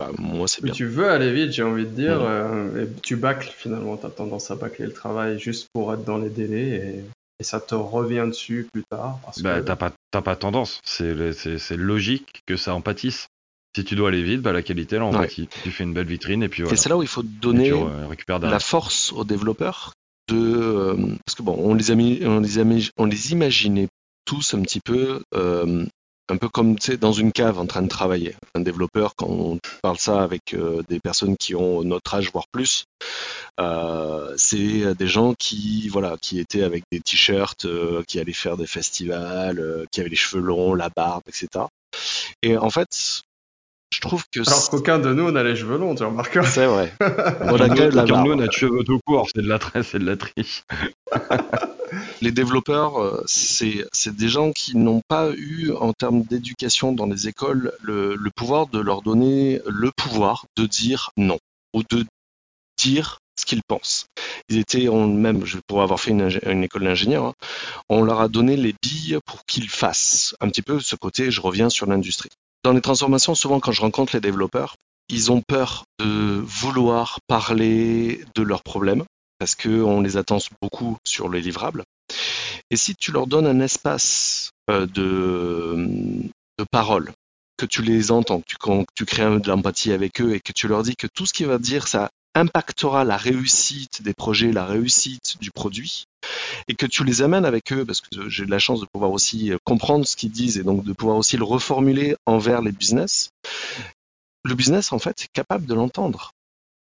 Bah, 0.00 0.10
moi 0.18 0.48
c'est 0.48 0.60
Plus 0.60 0.66
bien. 0.70 0.74
tu 0.74 0.86
veux 0.86 1.08
aller 1.10 1.32
vite, 1.32 1.52
j'ai 1.52 1.62
envie 1.62 1.84
de 1.84 1.90
dire. 1.90 2.20
Euh, 2.22 2.84
et 2.84 2.88
tu 3.02 3.16
bâcles 3.16 3.52
finalement, 3.56 3.96
tu 3.96 4.06
as 4.06 4.10
tendance 4.10 4.50
à 4.50 4.56
bâcler 4.56 4.86
le 4.86 4.92
travail 4.92 5.38
juste 5.38 5.68
pour 5.72 5.92
être 5.94 6.04
dans 6.04 6.18
les 6.18 6.30
délais 6.30 6.68
et, 6.96 7.04
et 7.40 7.44
ça 7.44 7.60
te 7.60 7.74
revient 7.74 8.24
dessus 8.26 8.66
plus 8.72 8.82
tard. 8.90 9.18
Parce 9.24 9.40
Bah, 9.42 9.60
que- 9.60 9.66
t'as 9.66 9.76
pas, 9.76 9.92
t'as 10.10 10.22
pas 10.22 10.36
tendance. 10.36 10.80
C'est, 10.84 11.14
le- 11.14 11.32
c'est, 11.32 11.58
c'est 11.58 11.76
logique 11.76 12.40
que 12.46 12.56
ça 12.56 12.74
en 12.74 12.80
pâtisse. 12.80 13.28
Si 13.74 13.84
tu 13.84 13.94
dois 13.94 14.08
aller 14.08 14.22
vite, 14.22 14.42
bah, 14.42 14.52
la 14.52 14.62
qualité, 14.62 14.96
elle 14.96 15.02
en 15.02 15.12
Ouais. 15.18 15.28
Tu 15.28 15.70
fais 15.70 15.84
une 15.84 15.94
belle 15.94 16.06
vitrine 16.06 16.42
et 16.42 16.48
puis 16.48 16.60
Et 16.62 16.64
voilà. 16.64 16.76
c'est 16.76 16.88
là 16.88 16.96
où 16.96 17.02
il 17.02 17.08
faut 17.08 17.22
Et 17.22 17.26
donner 17.40 17.72
la 18.28 18.58
force 18.60 19.12
aux 19.12 19.24
développeurs 19.24 19.92
de 20.28 20.36
euh, 20.36 21.16
parce 21.26 21.34
que 21.36 21.42
bon 21.42 21.56
on 21.58 21.74
les 21.74 21.90
a 21.90 21.94
mis, 21.94 22.20
on 22.24 22.40
les 22.40 22.58
a 22.58 22.64
mis- 22.64 22.90
on 22.96 23.06
les 23.06 23.32
imaginait 23.32 23.88
tous 24.24 24.54
un 24.54 24.62
petit 24.62 24.78
peu 24.80 25.22
euh, 25.34 25.84
un 26.28 26.36
peu 26.36 26.48
comme 26.48 26.78
tu 26.78 26.92
sais 26.92 26.96
dans 26.96 27.12
une 27.12 27.32
cave 27.32 27.58
en 27.58 27.66
train 27.66 27.82
de 27.82 27.88
travailler 27.88 28.36
un 28.54 28.60
développeur 28.60 29.14
quand 29.16 29.26
on 29.28 29.58
parle 29.82 29.98
ça 29.98 30.22
avec 30.22 30.54
euh, 30.54 30.82
des 30.88 31.00
personnes 31.00 31.36
qui 31.36 31.56
ont 31.56 31.82
notre 31.82 32.14
âge 32.14 32.30
voire 32.30 32.46
plus 32.52 32.84
euh, 33.60 34.32
c'est 34.36 34.94
des 34.94 35.06
gens 35.08 35.34
qui 35.36 35.88
voilà 35.88 36.16
qui 36.22 36.38
étaient 36.38 36.62
avec 36.62 36.84
des 36.92 37.00
t-shirts 37.00 37.64
euh, 37.64 38.02
qui 38.06 38.20
allaient 38.20 38.32
faire 38.32 38.56
des 38.56 38.66
festivals 38.68 39.86
qui 39.90 40.00
avaient 40.00 40.08
les 40.08 40.16
cheveux 40.16 40.42
longs 40.42 40.74
la 40.74 40.88
barbe 40.94 41.22
etc 41.26 41.64
et 42.42 42.56
en 42.56 42.70
fait 42.70 43.22
trouve 44.02 44.24
que 44.30 44.40
Alors 44.46 44.68
qu'aucun 44.70 44.98
de 44.98 45.12
nous 45.14 45.30
n'a 45.30 45.42
les 45.42 45.56
cheveux 45.56 45.78
longs, 45.78 45.94
tu 45.94 46.04
remarques. 46.04 46.38
c'est 46.44 46.66
vrai 46.66 46.92
on 47.00 47.54
Aucun 47.54 47.64
a 47.64 47.68
de 47.68 47.74
nous- 47.74 47.90
de 47.90 47.96
la 47.96 48.02
aucun 48.02 48.04
de 48.04 48.10
barbe. 48.12 48.26
nous 48.28 48.34
n'a 48.34 48.46
de 48.46 48.52
cheveux 48.52 48.84
tout 48.84 48.98
court. 49.06 49.26
C'est 49.34 49.42
de 49.42 49.48
la 49.48 49.58
tresse, 49.58 49.88
c'est 49.92 49.98
de 49.98 50.04
la 50.04 50.16
triche. 50.16 50.64
les 52.20 52.32
développeurs, 52.32 53.00
euh, 53.00 53.22
c'est 53.26 53.84
c'est 53.92 54.14
des 54.14 54.28
gens 54.28 54.52
qui 54.52 54.76
n'ont 54.76 55.02
pas 55.08 55.30
eu, 55.36 55.72
en 55.72 55.92
termes 55.92 56.22
d'éducation 56.22 56.92
dans 56.92 57.06
les 57.06 57.28
écoles, 57.28 57.72
le, 57.82 58.14
le 58.14 58.30
pouvoir 58.34 58.66
de 58.66 58.78
leur 58.80 59.02
donner 59.02 59.60
le 59.66 59.90
pouvoir 59.96 60.46
de 60.56 60.66
dire 60.66 61.10
non 61.16 61.38
ou 61.74 61.82
de 61.90 62.04
dire 62.78 63.18
ce 63.38 63.46
qu'ils 63.46 63.62
pensent. 63.66 64.06
Ils 64.48 64.58
étaient, 64.58 64.88
on, 64.88 65.06
même, 65.08 65.44
je 65.46 65.58
pour 65.66 65.82
avoir 65.82 65.98
fait 66.00 66.10
une 66.10 66.64
école 66.64 66.84
d'ingénieur, 66.84 67.24
hein, 67.26 67.32
on 67.88 68.02
leur 68.02 68.20
a 68.20 68.28
donné 68.28 68.56
les 68.56 68.74
billes 68.82 69.18
pour 69.26 69.44
qu'ils 69.46 69.70
fassent. 69.70 70.34
Un 70.40 70.48
petit 70.48 70.62
peu 70.62 70.80
ce 70.80 70.96
côté, 70.96 71.30
je 71.30 71.40
reviens 71.40 71.70
sur 71.70 71.86
l'industrie. 71.86 72.28
Dans 72.64 72.72
les 72.72 72.80
transformations, 72.80 73.34
souvent 73.34 73.60
quand 73.60 73.72
je 73.72 73.80
rencontre 73.80 74.14
les 74.14 74.20
développeurs, 74.20 74.76
ils 75.08 75.32
ont 75.32 75.42
peur 75.42 75.84
de 75.98 76.40
vouloir 76.44 77.18
parler 77.26 78.24
de 78.34 78.42
leurs 78.42 78.62
problèmes 78.62 79.04
parce 79.38 79.56
qu'on 79.56 80.00
les 80.00 80.16
attend 80.16 80.38
beaucoup 80.60 80.96
sur 81.04 81.28
les 81.28 81.40
livrables. 81.40 81.82
Et 82.70 82.76
si 82.76 82.94
tu 82.94 83.10
leur 83.10 83.26
donnes 83.26 83.46
un 83.46 83.60
espace 83.60 84.50
euh, 84.70 84.86
de, 84.86 86.30
parole, 86.70 87.12
que 87.56 87.66
tu 87.66 87.82
les 87.82 88.12
entends, 88.12 88.40
que 88.40 88.84
tu, 88.94 89.04
crées 89.04 89.40
de 89.40 89.48
l'empathie 89.48 89.92
avec 89.92 90.20
eux 90.20 90.34
et 90.34 90.40
que 90.40 90.52
tu 90.52 90.68
leur 90.68 90.84
dis 90.84 90.94
que 90.94 91.08
tout 91.08 91.26
ce 91.26 91.32
qu'ils 91.32 91.48
vont 91.48 91.58
dire, 91.58 91.88
ça 91.88 92.10
impactera 92.34 93.04
la 93.04 93.16
réussite 93.16 94.02
des 94.02 94.14
projets, 94.14 94.52
la 94.52 94.64
réussite 94.64 95.38
du 95.40 95.50
produit, 95.50 96.06
et 96.68 96.74
que 96.74 96.86
tu 96.86 97.04
les 97.04 97.22
amènes 97.22 97.44
avec 97.44 97.72
eux, 97.72 97.84
parce 97.84 98.00
que 98.00 98.28
j'ai 98.28 98.46
de 98.46 98.50
la 98.50 98.58
chance 98.58 98.80
de 98.80 98.86
pouvoir 98.92 99.12
aussi 99.12 99.52
euh, 99.52 99.58
comprendre 99.64 100.06
ce 100.06 100.16
qu'ils 100.16 100.30
disent 100.30 100.58
et 100.58 100.62
donc 100.62 100.84
de 100.84 100.92
pouvoir 100.92 101.16
aussi 101.16 101.36
le 101.36 101.44
reformuler 101.44 102.16
envers 102.26 102.62
les 102.62 102.72
business, 102.72 103.30
le 104.44 104.54
business, 104.54 104.92
en 104.92 104.98
fait, 104.98 105.22
est 105.22 105.32
capable 105.32 105.66
de 105.66 105.74
l'entendre. 105.74 106.32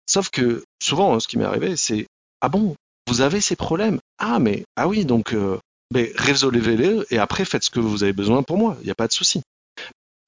Sauf 0.08 0.30
que 0.30 0.64
souvent, 0.82 1.16
hein, 1.16 1.20
ce 1.20 1.28
qui 1.28 1.38
m'est 1.38 1.46
arrivé, 1.46 1.76
c'est 1.76 2.08
Ah 2.42 2.50
bon, 2.50 2.76
vous 3.08 3.22
avez 3.22 3.42
ces 3.42 3.56
problèmes 3.56 4.00
Ah, 4.18 4.40
mais, 4.40 4.64
ah 4.76 4.88
oui, 4.88 5.06
donc, 5.06 5.34
euh, 5.34 5.60
résolvez-les 5.94 7.02
et 7.10 7.18
après 7.18 7.46
faites 7.46 7.64
ce 7.64 7.70
que 7.70 7.80
vous 7.80 8.04
avez 8.04 8.14
besoin 8.14 8.44
pour 8.44 8.58
moi, 8.58 8.78
il 8.82 8.86
n'y 8.86 8.92
a 8.92 8.96
pas 8.96 9.08
de 9.08 9.14
souci. 9.14 9.42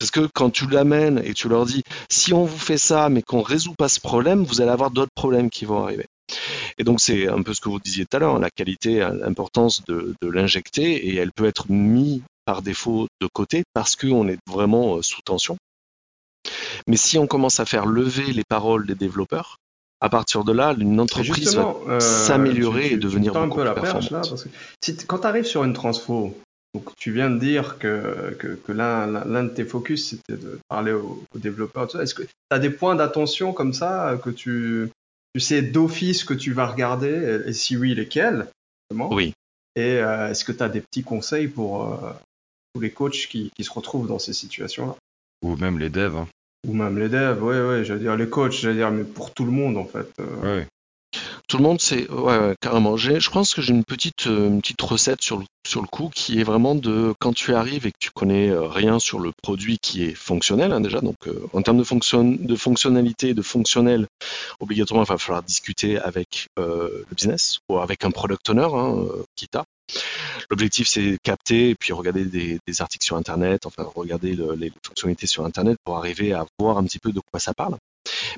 Parce 0.04 0.12
que 0.12 0.30
quand 0.34 0.50
tu 0.50 0.68
l'amènes 0.68 1.22
et 1.24 1.34
tu 1.34 1.48
leur 1.48 1.66
dis 1.66 1.82
Si 2.10 2.34
on 2.34 2.44
vous 2.44 2.58
fait 2.58 2.78
ça, 2.78 3.08
mais 3.08 3.22
qu'on 3.22 3.38
ne 3.38 3.46
résout 3.46 3.74
pas 3.74 3.88
ce 3.88 4.02
problème, 4.02 4.44
vous 4.44 4.60
allez 4.60 4.70
avoir 4.70 4.92
d'autres 4.92 5.14
problèmes 5.16 5.50
qui 5.50 5.64
vont 5.64 5.82
arriver. 5.82 6.08
Et 6.78 6.84
donc, 6.84 7.00
c'est 7.00 7.30
un 7.30 7.42
peu 7.42 7.54
ce 7.54 7.62
que 7.62 7.70
vous 7.70 7.80
disiez 7.80 8.06
tout 8.06 8.18
à 8.18 8.20
l'heure, 8.20 8.38
la 8.38 8.50
qualité, 8.50 9.00
l'importance 9.00 9.82
de, 9.86 10.14
de 10.22 10.28
l'injecter 10.28 11.08
et 11.08 11.16
elle 11.16 11.32
peut 11.32 11.46
être 11.46 11.72
mise 11.72 12.22
par 12.44 12.62
défaut 12.64 13.08
de 13.22 13.28
côté 13.32 13.64
parce 13.74 13.96
qu'on 13.96 14.28
est 14.28 14.40
vraiment 14.46 14.98
euh, 14.98 15.02
sous 15.02 15.22
tension. 15.22 15.56
Mais 16.86 16.98
si 16.98 17.18
on 17.18 17.26
commence 17.26 17.62
à 17.62 17.66
faire 17.66 17.86
lever 17.86 18.34
les 18.34 18.44
paroles 18.44 18.86
des 18.86 18.96
développeurs, 18.96 19.56
à 20.02 20.10
partir 20.10 20.44
de 20.44 20.52
là, 20.52 20.76
une 20.78 21.00
entreprise 21.00 21.56
va 21.56 21.78
euh, 21.88 22.02
s'améliorer 22.02 22.88
et 22.88 22.98
devenir 22.98 23.32
tends 23.32 23.44
un 23.44 23.48
beaucoup 23.48 23.60
peu 23.60 23.64
la 23.64 23.74
perche 23.74 24.12
là, 24.12 24.20
performante. 24.20 24.30
parce 24.32 24.44
que 24.44 24.50
si 24.84 24.98
quand 25.08 25.20
tu 25.20 25.28
arrives 25.28 25.46
sur 25.46 25.64
une 25.64 25.72
transfo, 25.72 26.36
donc 26.74 26.96
tu 26.98 27.12
viens 27.12 27.30
de 27.30 27.38
dire 27.40 27.78
que, 27.78 28.36
que, 28.40 28.48
que 28.56 28.72
l'un 28.72 29.44
de 29.44 29.50
tes 29.50 29.66
focus 29.66 30.10
c'était 30.10 30.42
de 30.42 30.60
parler 30.70 30.92
aux, 30.92 31.24
aux 31.34 31.40
développeurs. 31.40 31.94
Est-ce 32.00 32.16
que 32.16 32.24
tu 32.24 32.30
as 32.50 32.60
des 32.60 32.70
points 32.70 32.96
d'attention 32.96 33.54
comme 33.54 33.74
ça 33.74 34.20
que 34.24 34.30
tu, 34.30 34.90
tu 35.34 35.40
sais 35.40 35.62
d'office 35.62 36.24
que 36.24 36.34
tu 36.34 36.52
vas 36.54 36.68
regarder? 36.68 37.42
Et, 37.46 37.50
et 37.50 37.54
si 37.54 37.78
oui, 37.78 37.94
lesquels 37.94 38.48
justement? 38.90 39.14
Oui. 39.14 39.34
Et 39.76 39.98
euh, 40.00 40.30
est-ce 40.30 40.44
que 40.46 40.52
tu 40.52 40.64
as 40.64 40.70
des 40.70 40.82
petits 40.82 41.04
conseils 41.04 41.48
pour 41.48 41.84
euh, 41.94 42.12
tous 42.74 42.82
les 42.82 42.92
coachs 42.92 43.28
qui, 43.30 43.52
qui 43.56 43.64
se 43.64 43.72
retrouvent 43.72 44.08
dans 44.08 44.20
ces 44.20 44.34
situations-là? 44.34 44.96
Ou 45.44 45.56
même 45.58 45.78
les 45.80 45.90
devs. 45.90 46.16
hein. 46.18 46.28
Ou 46.68 46.74
même 46.74 46.98
les 46.98 47.10
devs, 47.10 47.42
ouais, 47.44 47.62
ouais, 47.62 47.84
j'allais 47.84 48.00
dire 48.02 48.16
les 48.16 48.30
coachs, 48.30 48.54
j'allais 48.54 48.76
dire, 48.76 48.90
mais 48.92 49.04
pour 49.04 49.32
tout 49.34 49.46
le 49.46 49.52
monde 49.52 49.78
en 49.78 49.86
fait. 49.86 50.08
euh, 50.20 50.58
Ouais. 50.60 50.68
Tout 51.54 51.60
le 51.60 51.66
monde, 51.66 51.80
c'est 51.80 52.10
ouais, 52.10 52.56
carrément. 52.62 52.98
Je 52.98 53.30
pense 53.30 53.54
que 53.54 53.62
j'ai 53.62 53.74
une 53.74 53.84
petite, 53.84 54.26
euh, 54.26 54.60
recette 54.82 55.22
sur 55.22 55.38
le, 55.38 55.86
coup 55.86 56.10
qui 56.12 56.40
est 56.40 56.44
vraiment 56.44 56.74
de 56.74 57.14
quand 57.20 57.32
tu 57.32 57.54
arrives 57.54 57.86
et 57.86 57.92
que 57.92 58.00
tu 58.00 58.10
connais 58.10 58.50
euh, 58.50 58.68
rien 58.68 58.98
sur 58.98 59.20
le 59.20 59.32
produit 59.44 59.78
qui 59.78 60.04
est 60.04 60.16
fonctionnel 60.16 60.74
hein, 60.74 60.82
déjà. 60.82 61.00
Donc 61.00 61.28
euh, 61.28 61.48
en 61.54 61.62
termes 61.62 61.78
de, 61.78 61.84
fonction, 61.84 62.24
de 62.24 62.56
fonctionnalité, 62.56 63.36
de 63.36 63.44
fonctionnel, 63.44 64.08
obligatoirement, 64.62 65.06
il 65.06 65.10
va 65.10 65.20
falloir 65.20 65.44
discuter 65.44 66.00
avec 66.00 66.48
le 66.58 67.06
business 67.16 67.60
ou 67.70 67.78
avec 67.78 68.04
un 68.04 68.10
product 68.10 68.50
owner, 68.50 68.70
hein, 68.74 69.06
quitte. 69.36 69.58
L'objectif, 70.50 70.88
c'est 70.88 71.20
capter 71.22 71.70
et 71.70 71.76
puis 71.76 71.94
regarder 71.94 72.26
des, 72.26 72.60
articles 72.80 73.06
sur 73.06 73.16
Internet, 73.16 73.68
enfin 73.68 73.88
regarder 73.94 74.34
le- 74.34 74.56
les 74.56 74.72
fonctionnalités 74.84 75.28
sur 75.28 75.46
Internet 75.46 75.78
pour 75.84 75.98
arriver 76.00 76.34
à 76.34 76.48
voir 76.58 76.80
un 76.80 76.84
petit 76.84 76.98
peu 76.98 77.12
de 77.12 77.22
quoi 77.32 77.40
ça 77.40 77.54
parle. 77.54 77.78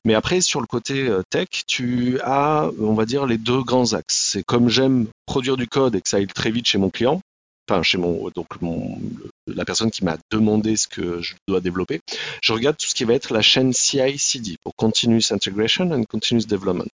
Mais 0.03 0.13
après, 0.13 0.41
sur 0.41 0.61
le 0.61 0.67
côté 0.67 1.07
euh, 1.07 1.21
tech, 1.29 1.47
tu 1.67 2.19
as, 2.21 2.69
on 2.79 2.93
va 2.93 3.05
dire, 3.05 3.25
les 3.25 3.37
deux 3.37 3.61
grands 3.63 3.93
axes. 3.93 4.31
C'est 4.31 4.43
comme 4.43 4.69
j'aime 4.69 5.07
produire 5.25 5.57
du 5.57 5.67
code 5.67 5.95
et 5.95 6.01
que 6.01 6.09
ça 6.09 6.17
aille 6.17 6.27
très 6.27 6.51
vite 6.51 6.67
chez 6.67 6.77
mon 6.77 6.89
client, 6.89 7.21
enfin 7.67 7.81
chez 7.83 7.97
mon 7.97 8.29
donc 8.35 8.61
mon, 8.61 8.99
la 9.47 9.65
personne 9.65 9.91
qui 9.91 10.03
m'a 10.03 10.17
demandé 10.31 10.75
ce 10.75 10.87
que 10.87 11.21
je 11.21 11.35
dois 11.47 11.61
développer, 11.61 12.01
je 12.41 12.53
regarde 12.53 12.77
tout 12.77 12.87
ce 12.87 12.95
qui 12.95 13.03
va 13.03 13.13
être 13.13 13.33
la 13.33 13.41
chaîne 13.41 13.73
CI/CD 13.73 14.57
pour 14.63 14.75
Continuous 14.75 15.31
Integration 15.31 15.91
and 15.91 16.03
Continuous 16.03 16.45
Development. 16.47 16.91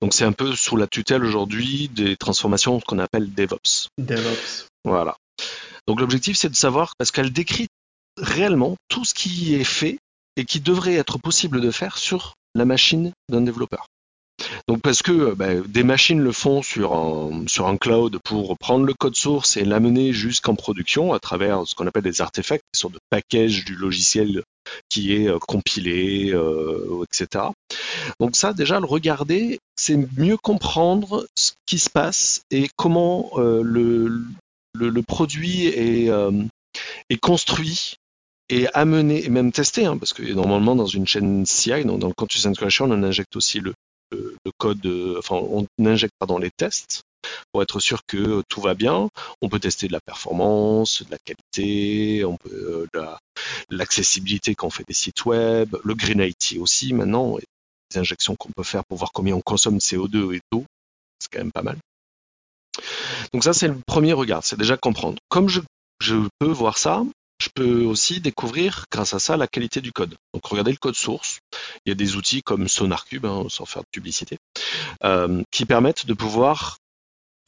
Donc 0.00 0.12
c'est 0.12 0.24
un 0.24 0.32
peu 0.32 0.54
sous 0.54 0.76
la 0.76 0.86
tutelle 0.86 1.24
aujourd'hui 1.24 1.88
des 1.88 2.16
transformations 2.16 2.80
qu'on 2.80 2.98
appelle 2.98 3.32
DevOps. 3.32 3.88
DevOps. 3.98 4.66
Voilà. 4.84 5.16
Donc 5.86 6.00
l'objectif 6.00 6.36
c'est 6.36 6.50
de 6.50 6.56
savoir 6.56 6.94
parce 6.98 7.10
qu'elle 7.10 7.32
décrit 7.32 7.68
réellement 8.18 8.76
tout 8.88 9.04
ce 9.04 9.14
qui 9.14 9.54
est 9.54 9.64
fait 9.64 9.98
et 10.36 10.44
qui 10.44 10.60
devrait 10.60 10.94
être 10.94 11.18
possible 11.18 11.60
de 11.60 11.70
faire 11.70 11.98
sur 11.98 12.34
la 12.54 12.64
machine 12.64 13.12
d'un 13.28 13.42
développeur. 13.42 13.86
Donc 14.68 14.80
parce 14.82 15.02
que 15.02 15.34
ben, 15.34 15.62
des 15.66 15.84
machines 15.84 16.20
le 16.20 16.32
font 16.32 16.62
sur 16.62 16.94
un, 16.94 17.44
sur 17.46 17.66
un 17.66 17.76
cloud 17.76 18.18
pour 18.24 18.56
prendre 18.58 18.84
le 18.84 18.94
code 18.94 19.16
source 19.16 19.56
et 19.56 19.64
l'amener 19.64 20.12
jusqu'en 20.12 20.54
production 20.54 21.12
à 21.12 21.20
travers 21.20 21.66
ce 21.66 21.74
qu'on 21.74 21.86
appelle 21.86 22.02
des 22.02 22.20
artefacts, 22.20 22.64
des 22.72 22.78
sortes 22.78 22.94
de 22.94 23.00
package 23.10 23.64
du 23.64 23.74
logiciel 23.74 24.42
qui 24.88 25.14
est 25.14 25.28
euh, 25.28 25.38
compilé, 25.38 26.32
euh, 26.32 27.04
etc. 27.04 27.46
Donc 28.20 28.36
ça, 28.36 28.52
déjà, 28.52 28.80
le 28.80 28.86
regarder, 28.86 29.58
c'est 29.76 29.98
mieux 30.16 30.36
comprendre 30.36 31.26
ce 31.36 31.52
qui 31.66 31.78
se 31.78 31.90
passe 31.90 32.42
et 32.50 32.68
comment 32.76 33.30
euh, 33.36 33.62
le, 33.62 34.22
le, 34.74 35.02
produit 35.02 35.66
est, 35.66 36.10
est 37.10 37.16
construit 37.18 37.96
et 38.48 38.66
amené 38.74 39.24
et 39.24 39.28
même 39.28 39.52
testé, 39.52 39.86
hein, 39.86 39.96
parce 39.96 40.12
que 40.12 40.22
normalement 40.22 40.74
dans 40.74 40.86
une 40.86 41.06
chaîne 41.06 41.46
CI, 41.46 41.84
dans, 41.84 41.98
dans 41.98 42.08
le 42.08 42.14
Continuous 42.14 42.48
Integration, 42.48 42.86
on 42.86 43.02
injecte 43.02 43.36
aussi 43.36 43.60
le, 43.60 43.74
code, 44.58 44.86
enfin, 45.18 45.36
on 45.36 45.66
injecte 45.86 46.14
pardon, 46.18 46.38
les 46.38 46.50
tests 46.50 47.02
pour 47.52 47.62
être 47.62 47.80
sûr 47.80 48.00
que 48.06 48.42
tout 48.48 48.60
va 48.60 48.74
bien. 48.74 49.08
On 49.40 49.48
peut 49.48 49.60
tester 49.60 49.86
de 49.86 49.92
la 49.92 50.00
performance, 50.00 51.02
de 51.02 51.10
la 51.10 51.18
qualité, 51.18 52.24
euh, 52.46 52.86
l'accessibilité 53.70 54.54
quand 54.54 54.66
on 54.68 54.70
fait 54.70 54.84
des 54.86 54.94
sites 54.94 55.24
web, 55.24 55.76
le 55.84 55.94
Green 55.94 56.20
IT 56.20 56.58
aussi 56.58 56.92
maintenant, 56.92 57.36
les 57.90 57.98
injections 57.98 58.36
qu'on 58.36 58.50
peut 58.50 58.62
faire 58.62 58.84
pour 58.84 58.98
voir 58.98 59.12
combien 59.12 59.34
on 59.34 59.40
consomme 59.40 59.76
de 59.76 59.80
CO2 59.80 60.34
et 60.34 60.40
d'eau, 60.50 60.64
c'est 61.18 61.28
quand 61.30 61.38
même 61.40 61.52
pas 61.52 61.62
mal. 61.62 61.78
Donc 63.32 63.44
ça 63.44 63.52
c'est 63.52 63.68
le 63.68 63.78
premier 63.86 64.12
regard, 64.12 64.44
c'est 64.44 64.58
déjà 64.58 64.76
comprendre. 64.76 65.18
Comme 65.28 65.48
je, 65.48 65.60
je 66.00 66.16
peux 66.38 66.50
voir 66.50 66.78
ça, 66.78 67.04
peux 67.54 67.84
aussi 67.84 68.20
découvrir 68.20 68.86
grâce 68.90 69.14
à 69.14 69.18
ça 69.18 69.36
la 69.36 69.46
qualité 69.46 69.80
du 69.80 69.92
code. 69.92 70.16
Donc 70.34 70.44
regardez 70.46 70.72
le 70.72 70.78
code 70.78 70.94
source. 70.94 71.40
Il 71.84 71.90
y 71.90 71.92
a 71.92 71.94
des 71.94 72.16
outils 72.16 72.42
comme 72.42 72.68
SonarCube, 72.68 73.26
hein, 73.26 73.46
sans 73.48 73.64
faire 73.64 73.82
de 73.82 73.88
publicité, 73.90 74.38
euh, 75.04 75.42
qui 75.50 75.64
permettent 75.64 76.06
de 76.06 76.14
pouvoir 76.14 76.78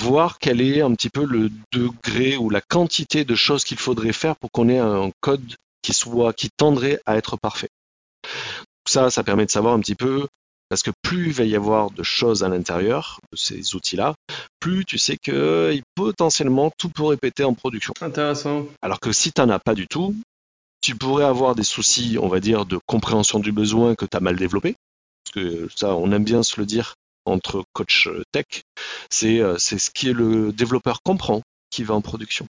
voir 0.02 0.38
quel 0.38 0.60
est 0.60 0.82
un 0.82 0.92
petit 0.94 1.10
peu 1.10 1.24
le 1.24 1.50
degré 1.72 2.36
ou 2.36 2.50
la 2.50 2.60
quantité 2.60 3.24
de 3.24 3.34
choses 3.34 3.64
qu'il 3.64 3.78
faudrait 3.78 4.12
faire 4.12 4.36
pour 4.36 4.50
qu'on 4.50 4.68
ait 4.68 4.78
un 4.78 5.10
code 5.20 5.54
qui 5.82 5.92
soit 5.92 6.32
qui 6.32 6.50
tendrait 6.50 7.00
à 7.06 7.16
être 7.16 7.36
parfait. 7.36 7.68
Ça, 8.86 9.10
ça 9.10 9.22
permet 9.22 9.46
de 9.46 9.50
savoir 9.50 9.74
un 9.74 9.80
petit 9.80 9.94
peu 9.94 10.26
parce 10.68 10.82
que 10.82 10.90
plus 11.02 11.26
il 11.26 11.32
va 11.32 11.44
y 11.44 11.56
avoir 11.56 11.90
de 11.90 12.02
choses 12.02 12.42
à 12.42 12.48
l'intérieur 12.48 13.20
de 13.32 13.36
ces 13.36 13.74
outils-là, 13.74 14.14
plus 14.60 14.84
tu 14.84 14.98
sais 14.98 15.16
que 15.16 15.78
potentiellement 15.94 16.70
tout 16.78 16.88
peut 16.88 17.04
répéter 17.04 17.44
en 17.44 17.54
production. 17.54 17.94
Intéressant. 18.00 18.66
Alors 18.82 19.00
que 19.00 19.12
si 19.12 19.32
tu 19.32 19.40
n'en 19.40 19.50
as 19.50 19.58
pas 19.58 19.74
du 19.74 19.86
tout, 19.86 20.14
tu 20.80 20.94
pourrais 20.96 21.24
avoir 21.24 21.54
des 21.54 21.64
soucis, 21.64 22.18
on 22.20 22.28
va 22.28 22.40
dire, 22.40 22.66
de 22.66 22.78
compréhension 22.86 23.38
du 23.38 23.52
besoin 23.52 23.94
que 23.94 24.04
tu 24.04 24.16
as 24.16 24.20
mal 24.20 24.36
développé. 24.36 24.76
Parce 25.24 25.46
que 25.46 25.68
ça, 25.74 25.94
on 25.94 26.12
aime 26.12 26.24
bien 26.24 26.42
se 26.42 26.60
le 26.60 26.66
dire 26.66 26.94
entre 27.24 27.64
coach 27.72 28.08
tech. 28.32 28.44
C'est 29.10 29.40
euh, 29.40 29.56
ce 29.58 29.90
qui 29.90 30.10
est 30.10 30.12
le 30.12 30.52
développeur 30.52 31.00
comprend 31.02 31.40
qui 31.70 31.84
va 31.84 31.94
en 31.94 32.02
production. 32.02 32.46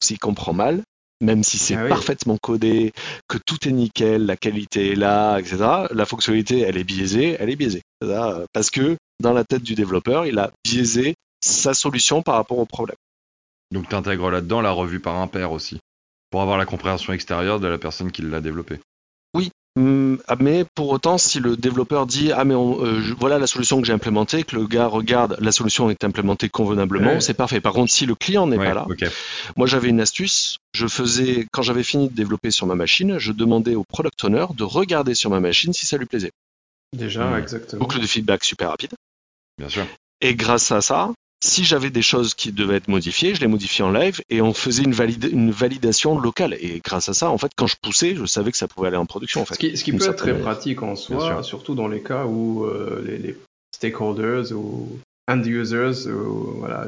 S'il 0.00 0.18
comprend 0.18 0.52
mal, 0.52 0.82
même 1.20 1.42
si 1.42 1.58
c'est 1.58 1.76
ah 1.76 1.88
parfaitement 1.88 2.36
codé, 2.36 2.92
que 3.28 3.38
tout 3.38 3.68
est 3.68 3.72
nickel, 3.72 4.26
la 4.26 4.36
qualité 4.36 4.92
est 4.92 4.96
là, 4.96 5.38
etc. 5.38 5.56
La 5.90 6.06
fonctionnalité, 6.06 6.60
elle 6.60 6.76
est 6.76 6.84
biaisée, 6.84 7.36
elle 7.38 7.50
est 7.50 7.56
biaisée. 7.56 7.82
Parce 8.52 8.70
que 8.70 8.96
dans 9.20 9.32
la 9.32 9.44
tête 9.44 9.62
du 9.62 9.74
développeur, 9.74 10.26
il 10.26 10.38
a 10.38 10.52
biaisé 10.64 11.14
sa 11.40 11.74
solution 11.74 12.22
par 12.22 12.34
rapport 12.34 12.58
au 12.58 12.66
problème. 12.66 12.96
Donc 13.72 13.88
tu 13.88 13.94
intègres 13.94 14.30
là-dedans 14.30 14.60
la 14.60 14.70
revue 14.70 15.00
par 15.00 15.16
un 15.16 15.26
pair 15.26 15.52
aussi, 15.52 15.78
pour 16.30 16.42
avoir 16.42 16.58
la 16.58 16.66
compréhension 16.66 17.12
extérieure 17.12 17.60
de 17.60 17.66
la 17.66 17.78
personne 17.78 18.12
qui 18.12 18.22
l'a 18.22 18.40
développé. 18.40 18.78
Mm, 19.76 20.16
ah, 20.26 20.36
mais 20.40 20.64
pour 20.74 20.88
autant, 20.88 21.18
si 21.18 21.38
le 21.38 21.54
développeur 21.56 22.06
dit 22.06 22.32
ah 22.32 22.44
mais 22.44 22.54
euh, 22.54 23.14
voilà 23.18 23.38
la 23.38 23.46
solution 23.46 23.78
que 23.80 23.86
j'ai 23.86 23.92
implémentée, 23.92 24.42
que 24.42 24.56
le 24.56 24.66
gars 24.66 24.86
regarde 24.86 25.36
la 25.38 25.52
solution 25.52 25.90
est 25.90 26.02
implémentée 26.02 26.48
convenablement, 26.48 27.20
c'est 27.20 27.34
parfait. 27.34 27.60
Par 27.60 27.74
contre, 27.74 27.92
si 27.92 28.06
le 28.06 28.14
client 28.14 28.46
n'est 28.46 28.56
pas 28.56 28.74
là, 28.74 28.86
moi 29.56 29.66
j'avais 29.66 29.88
une 29.88 30.00
astuce. 30.00 30.58
Je 30.72 30.86
faisais 30.86 31.46
quand 31.52 31.62
j'avais 31.62 31.82
fini 31.82 32.08
de 32.08 32.14
développer 32.14 32.50
sur 32.50 32.66
ma 32.66 32.74
machine, 32.74 33.18
je 33.18 33.32
demandais 33.32 33.74
au 33.74 33.84
product 33.84 34.24
owner 34.24 34.46
de 34.54 34.64
regarder 34.64 35.14
sur 35.14 35.30
ma 35.30 35.40
machine 35.40 35.72
si 35.72 35.86
ça 35.86 35.96
lui 35.98 36.06
plaisait. 36.06 36.32
Déjà, 36.94 37.28
hmm. 37.28 37.38
exactement. 37.38 37.80
Boucle 37.80 38.00
de 38.00 38.06
feedback 38.06 38.44
super 38.44 38.70
rapide. 38.70 38.92
Bien 39.58 39.68
sûr. 39.68 39.86
Et 40.20 40.34
grâce 40.34 40.72
à 40.72 40.80
ça, 40.80 41.12
si 41.40 41.64
j'avais 41.64 41.90
des 41.90 42.02
choses 42.02 42.34
qui 42.34 42.52
devaient 42.52 42.76
être 42.76 42.88
modifiées, 42.88 43.34
je 43.34 43.40
les 43.40 43.46
modifiais 43.46 43.84
en 43.84 43.90
live 43.90 44.22
et 44.30 44.40
on 44.40 44.54
faisait 44.54 44.82
une, 44.82 44.94
une, 45.30 45.50
validation 45.50 46.18
locale. 46.18 46.54
Et 46.54 46.80
grâce 46.82 47.08
à 47.08 47.14
ça, 47.14 47.30
en 47.30 47.38
fait, 47.38 47.52
quand 47.56 47.66
je 47.66 47.76
poussais, 47.80 48.14
je 48.14 48.24
savais 48.24 48.50
que 48.50 48.56
ça 48.56 48.68
pouvait 48.68 48.88
aller 48.88 48.96
en 48.96 49.06
production. 49.06 49.42
En 49.42 49.44
fait. 49.44 49.54
Ce 49.54 49.84
qui, 49.84 49.92
peut 49.92 50.04
être 50.04 50.16
très 50.16 50.38
pratique 50.38 50.82
en 50.82 50.96
soi, 50.96 51.42
surtout 51.42 51.74
dans 51.74 51.88
les 51.88 52.02
cas 52.02 52.26
où 52.26 52.64
euh, 52.64 53.02
les, 53.04 53.36
stakeholders 53.74 54.52
ou 54.52 54.98
end 55.28 55.42
users, 55.42 56.08
ou, 56.08 56.54
voilà, 56.58 56.86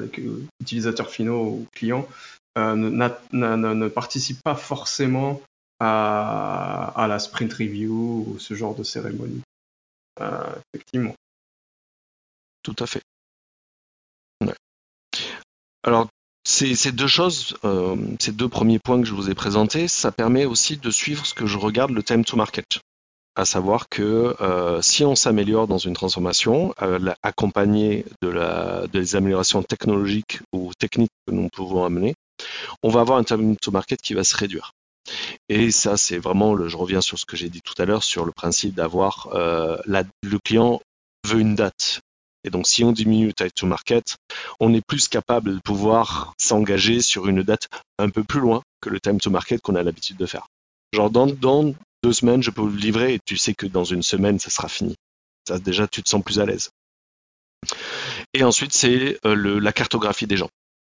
utilisateurs 0.61 1.11
finaux 1.11 1.45
ou 1.45 1.67
clients, 1.75 2.09
euh, 2.57 2.75
ne, 2.75 3.89
participent 3.89 4.43
pas 4.43 4.55
forcément 4.55 5.43
à, 5.81 6.93
à, 6.97 7.07
la 7.07 7.19
sprint 7.19 7.53
review 7.53 8.27
ou 8.27 8.39
ce 8.39 8.55
genre 8.55 8.75
de 8.75 8.83
cérémonie. 8.83 9.43
Euh, 10.21 10.53
effectivement. 10.73 11.15
Tout 12.63 12.77
à 12.79 12.87
fait. 12.87 13.03
Alors, 15.85 16.09
ces, 16.45 16.93
deux 16.93 17.07
choses, 17.07 17.57
euh, 17.65 17.97
ces 18.19 18.33
deux 18.33 18.49
premiers 18.49 18.79
points 18.79 19.01
que 19.01 19.07
je 19.07 19.15
vous 19.15 19.31
ai 19.31 19.35
présentés, 19.35 19.87
ça 19.87 20.11
permet 20.11 20.45
aussi 20.45 20.77
de 20.77 20.91
suivre 20.91 21.27
ce 21.27 21.35
que 21.35 21.47
je 21.47 21.59
regarde 21.59 21.91
le 21.91 22.03
time 22.03 22.25
to 22.25 22.37
market. 22.37 22.81
À 23.37 23.45
savoir 23.45 23.89
que 23.89 24.35
euh, 24.41 24.83
si 24.83 25.05
on 25.05 25.15
s'améliore 25.15 25.69
dans 25.69 25.79
une 25.79 25.93
transformation, 25.93 26.75
euh, 26.83 27.13
accompagné 27.23 28.05
de 28.23 28.29
la, 28.29 28.87
des 28.89 29.15
améliorations 29.15 29.63
technologiques 29.63 30.41
ou 30.53 30.73
techniques 30.79 31.13
que 31.27 31.33
nous 31.33 31.49
pouvons 31.53 31.85
amener, 31.85 32.15
on 32.83 32.89
va 32.89 33.01
avoir 33.01 33.19
un 33.19 33.25
time 33.25 33.57
to 33.57 33.71
market 33.71 34.01
qui 34.01 34.15
va 34.15 34.25
se 34.25 34.37
réduire. 34.37 34.73
Et 35.49 35.71
ça, 35.71 35.97
c'est 35.97 36.19
vraiment, 36.19 36.55
le, 36.55 36.69
je 36.69 36.77
reviens 36.77 37.01
sur 37.01 37.19
ce 37.19 37.27
que 37.27 37.37
j'ai 37.37 37.51
dit 37.51 37.63
tout 37.63 37.81
à 37.81 37.85
l'heure, 37.85 38.03
sur 38.03 38.25
le 38.25 38.33
principe 38.33 38.75
d'avoir 38.75 39.29
le 39.35 40.39
client 40.45 40.81
veut 41.27 41.41
une 41.41 41.55
date. 41.55 42.01
Et 42.49 42.51
donc, 42.51 42.67
si 42.67 42.83
on 42.83 42.93
diminue 42.93 43.27
le 43.27 43.35
time 43.35 43.51
to 43.55 43.67
market, 43.67 44.17
on 44.59 44.73
est 44.73 44.81
plus 44.81 45.07
capable 45.07 45.57
de 45.57 45.61
pouvoir 45.61 46.33
s'engager 46.39 47.03
sur 47.03 47.29
une 47.29 47.43
date 47.43 47.69
un 47.99 48.09
peu 48.09 48.25
plus 48.25 48.41
loin 48.41 48.63
que 48.81 48.89
le 48.89 49.01
time 49.01 49.21
to 49.21 49.29
market 49.29 49.61
qu'on 49.61 49.75
a 49.75 49.83
l'habitude 49.83 50.17
de 50.17 50.25
faire. 50.25 50.47
Genre, 50.95 51.11
dans, 51.11 51.75
deux 52.03 52.13
semaines, 52.15 52.43
je 52.43 52.51
peux 52.51 52.65
le 52.67 52.75
livrer 52.75 53.13
et 53.13 53.19
tu 53.23 53.37
sais 53.37 53.53
que 53.53 53.67
dans 53.67 53.85
une 53.85 54.03
semaine, 54.03 54.39
ça 54.39 54.49
sera 54.49 54.67
fini. 54.71 54.95
Déjà, 55.63 55.87
tu 55.87 56.03
te 56.03 56.09
sens 56.09 56.25
plus 56.25 56.41
à 56.41 56.47
l'aise. 56.47 56.71
Et 58.33 58.45
ensuite, 58.45 58.73
c'est 58.73 59.19
euh, 59.27 59.61
la 59.61 59.73
cartographie 59.75 60.27
des 60.27 60.39
gens, 60.39 60.49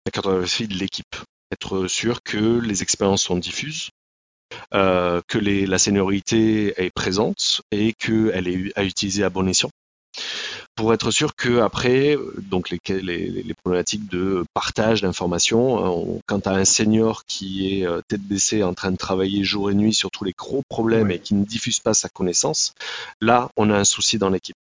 la 0.05 0.11
cartographie 0.13 0.69
de 0.69 0.75
l'équipe. 0.75 1.17
Être 1.51 1.87
sûr 1.87 2.23
que 2.23 2.59
les 2.61 2.81
expériences 2.81 3.23
sont 3.23 3.35
diffuses, 3.35 3.89
euh, 4.73 5.21
que 5.27 5.37
la 5.37 5.77
seniorité 5.79 6.81
est 6.81 6.91
présente 6.91 7.61
et 7.71 7.91
qu'elle 7.91 8.47
est 8.47 8.71
à 8.77 8.85
utiliser 8.85 9.25
à 9.25 9.29
bon 9.29 9.49
escient 9.49 9.69
pour 10.75 10.93
être 10.93 11.11
sûr 11.11 11.35
que 11.35 11.59
après, 11.59 12.17
donc 12.37 12.69
les, 12.69 12.79
les, 13.01 13.53
problématiques 13.53 14.07
de 14.09 14.45
partage 14.53 15.01
d'informations, 15.01 15.85
hein, 15.85 16.19
quand 16.25 16.41
tu 16.41 16.49
as 16.49 16.53
un 16.53 16.65
senior 16.65 17.25
qui 17.25 17.81
est 17.81 17.85
euh, 17.85 18.01
tête 18.07 18.21
baissée 18.21 18.63
en 18.63 18.73
train 18.73 18.91
de 18.91 18.97
travailler 18.97 19.43
jour 19.43 19.69
et 19.69 19.73
nuit 19.73 19.93
sur 19.93 20.09
tous 20.11 20.23
les 20.23 20.33
gros 20.37 20.63
problèmes 20.69 21.11
et 21.11 21.19
qui 21.19 21.35
ne 21.35 21.45
diffuse 21.45 21.79
pas 21.79 21.93
sa 21.93 22.09
connaissance, 22.09 22.73
là, 23.19 23.49
on 23.57 23.69
a 23.69 23.77
un 23.77 23.83
souci 23.83 24.17
dans 24.17 24.29
l'équipe. 24.29 24.55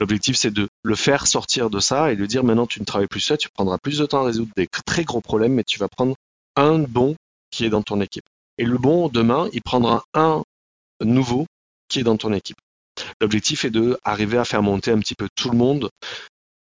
L'objectif, 0.00 0.36
c'est 0.36 0.50
de 0.50 0.68
le 0.82 0.94
faire 0.94 1.26
sortir 1.26 1.70
de 1.70 1.80
ça 1.80 2.12
et 2.12 2.16
de 2.16 2.26
dire 2.26 2.44
maintenant, 2.44 2.66
tu 2.66 2.80
ne 2.80 2.84
travailles 2.84 3.08
plus 3.08 3.20
seul, 3.20 3.38
tu 3.38 3.48
prendras 3.48 3.78
plus 3.78 3.98
de 3.98 4.06
temps 4.06 4.22
à 4.22 4.26
résoudre 4.26 4.52
des 4.56 4.66
très 4.86 5.04
gros 5.04 5.20
problèmes, 5.20 5.54
mais 5.54 5.64
tu 5.64 5.78
vas 5.78 5.88
prendre 5.88 6.14
un 6.56 6.78
bon 6.78 7.16
qui 7.50 7.64
est 7.64 7.70
dans 7.70 7.82
ton 7.82 8.00
équipe. 8.00 8.24
Et 8.58 8.64
le 8.64 8.78
bon, 8.78 9.08
demain, 9.08 9.48
il 9.52 9.62
prendra 9.62 10.04
un 10.14 10.42
nouveau 11.00 11.46
qui 11.88 12.00
est 12.00 12.04
dans 12.04 12.16
ton 12.16 12.32
équipe. 12.32 12.58
L'objectif 13.24 13.64
est 13.64 13.70
de 13.70 13.96
arriver 14.04 14.36
à 14.36 14.44
faire 14.44 14.62
monter 14.62 14.90
un 14.90 14.98
petit 14.98 15.14
peu 15.14 15.28
tout 15.34 15.48
le 15.48 15.56
monde. 15.56 15.88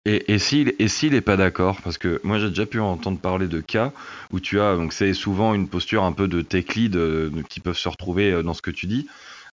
Et, 0.05 0.33
et 0.33 0.39
s'il 0.39 0.73
et 0.79 1.09
n'est 1.09 1.19
pas 1.19 1.35
d'accord, 1.35 1.81
parce 1.81 1.97
que 1.97 2.21
moi 2.23 2.39
j'ai 2.39 2.47
déjà 2.47 2.65
pu 2.65 2.79
entendre 2.79 3.19
parler 3.19 3.47
de 3.49 3.59
cas 3.59 3.91
où 4.31 4.39
tu 4.39 4.61
as, 4.61 4.77
donc 4.77 4.93
c'est 4.93 5.13
souvent 5.13 5.53
une 5.53 5.67
posture 5.67 6.05
un 6.05 6.13
peu 6.13 6.29
de 6.29 6.41
tech 6.41 6.75
lead 6.75 6.95
euh, 6.95 7.29
qui 7.49 7.59
peuvent 7.59 7.77
se 7.77 7.89
retrouver 7.89 8.31
euh, 8.31 8.41
dans 8.41 8.53
ce 8.53 8.61
que 8.61 8.71
tu 8.71 8.85
dis, 8.85 9.05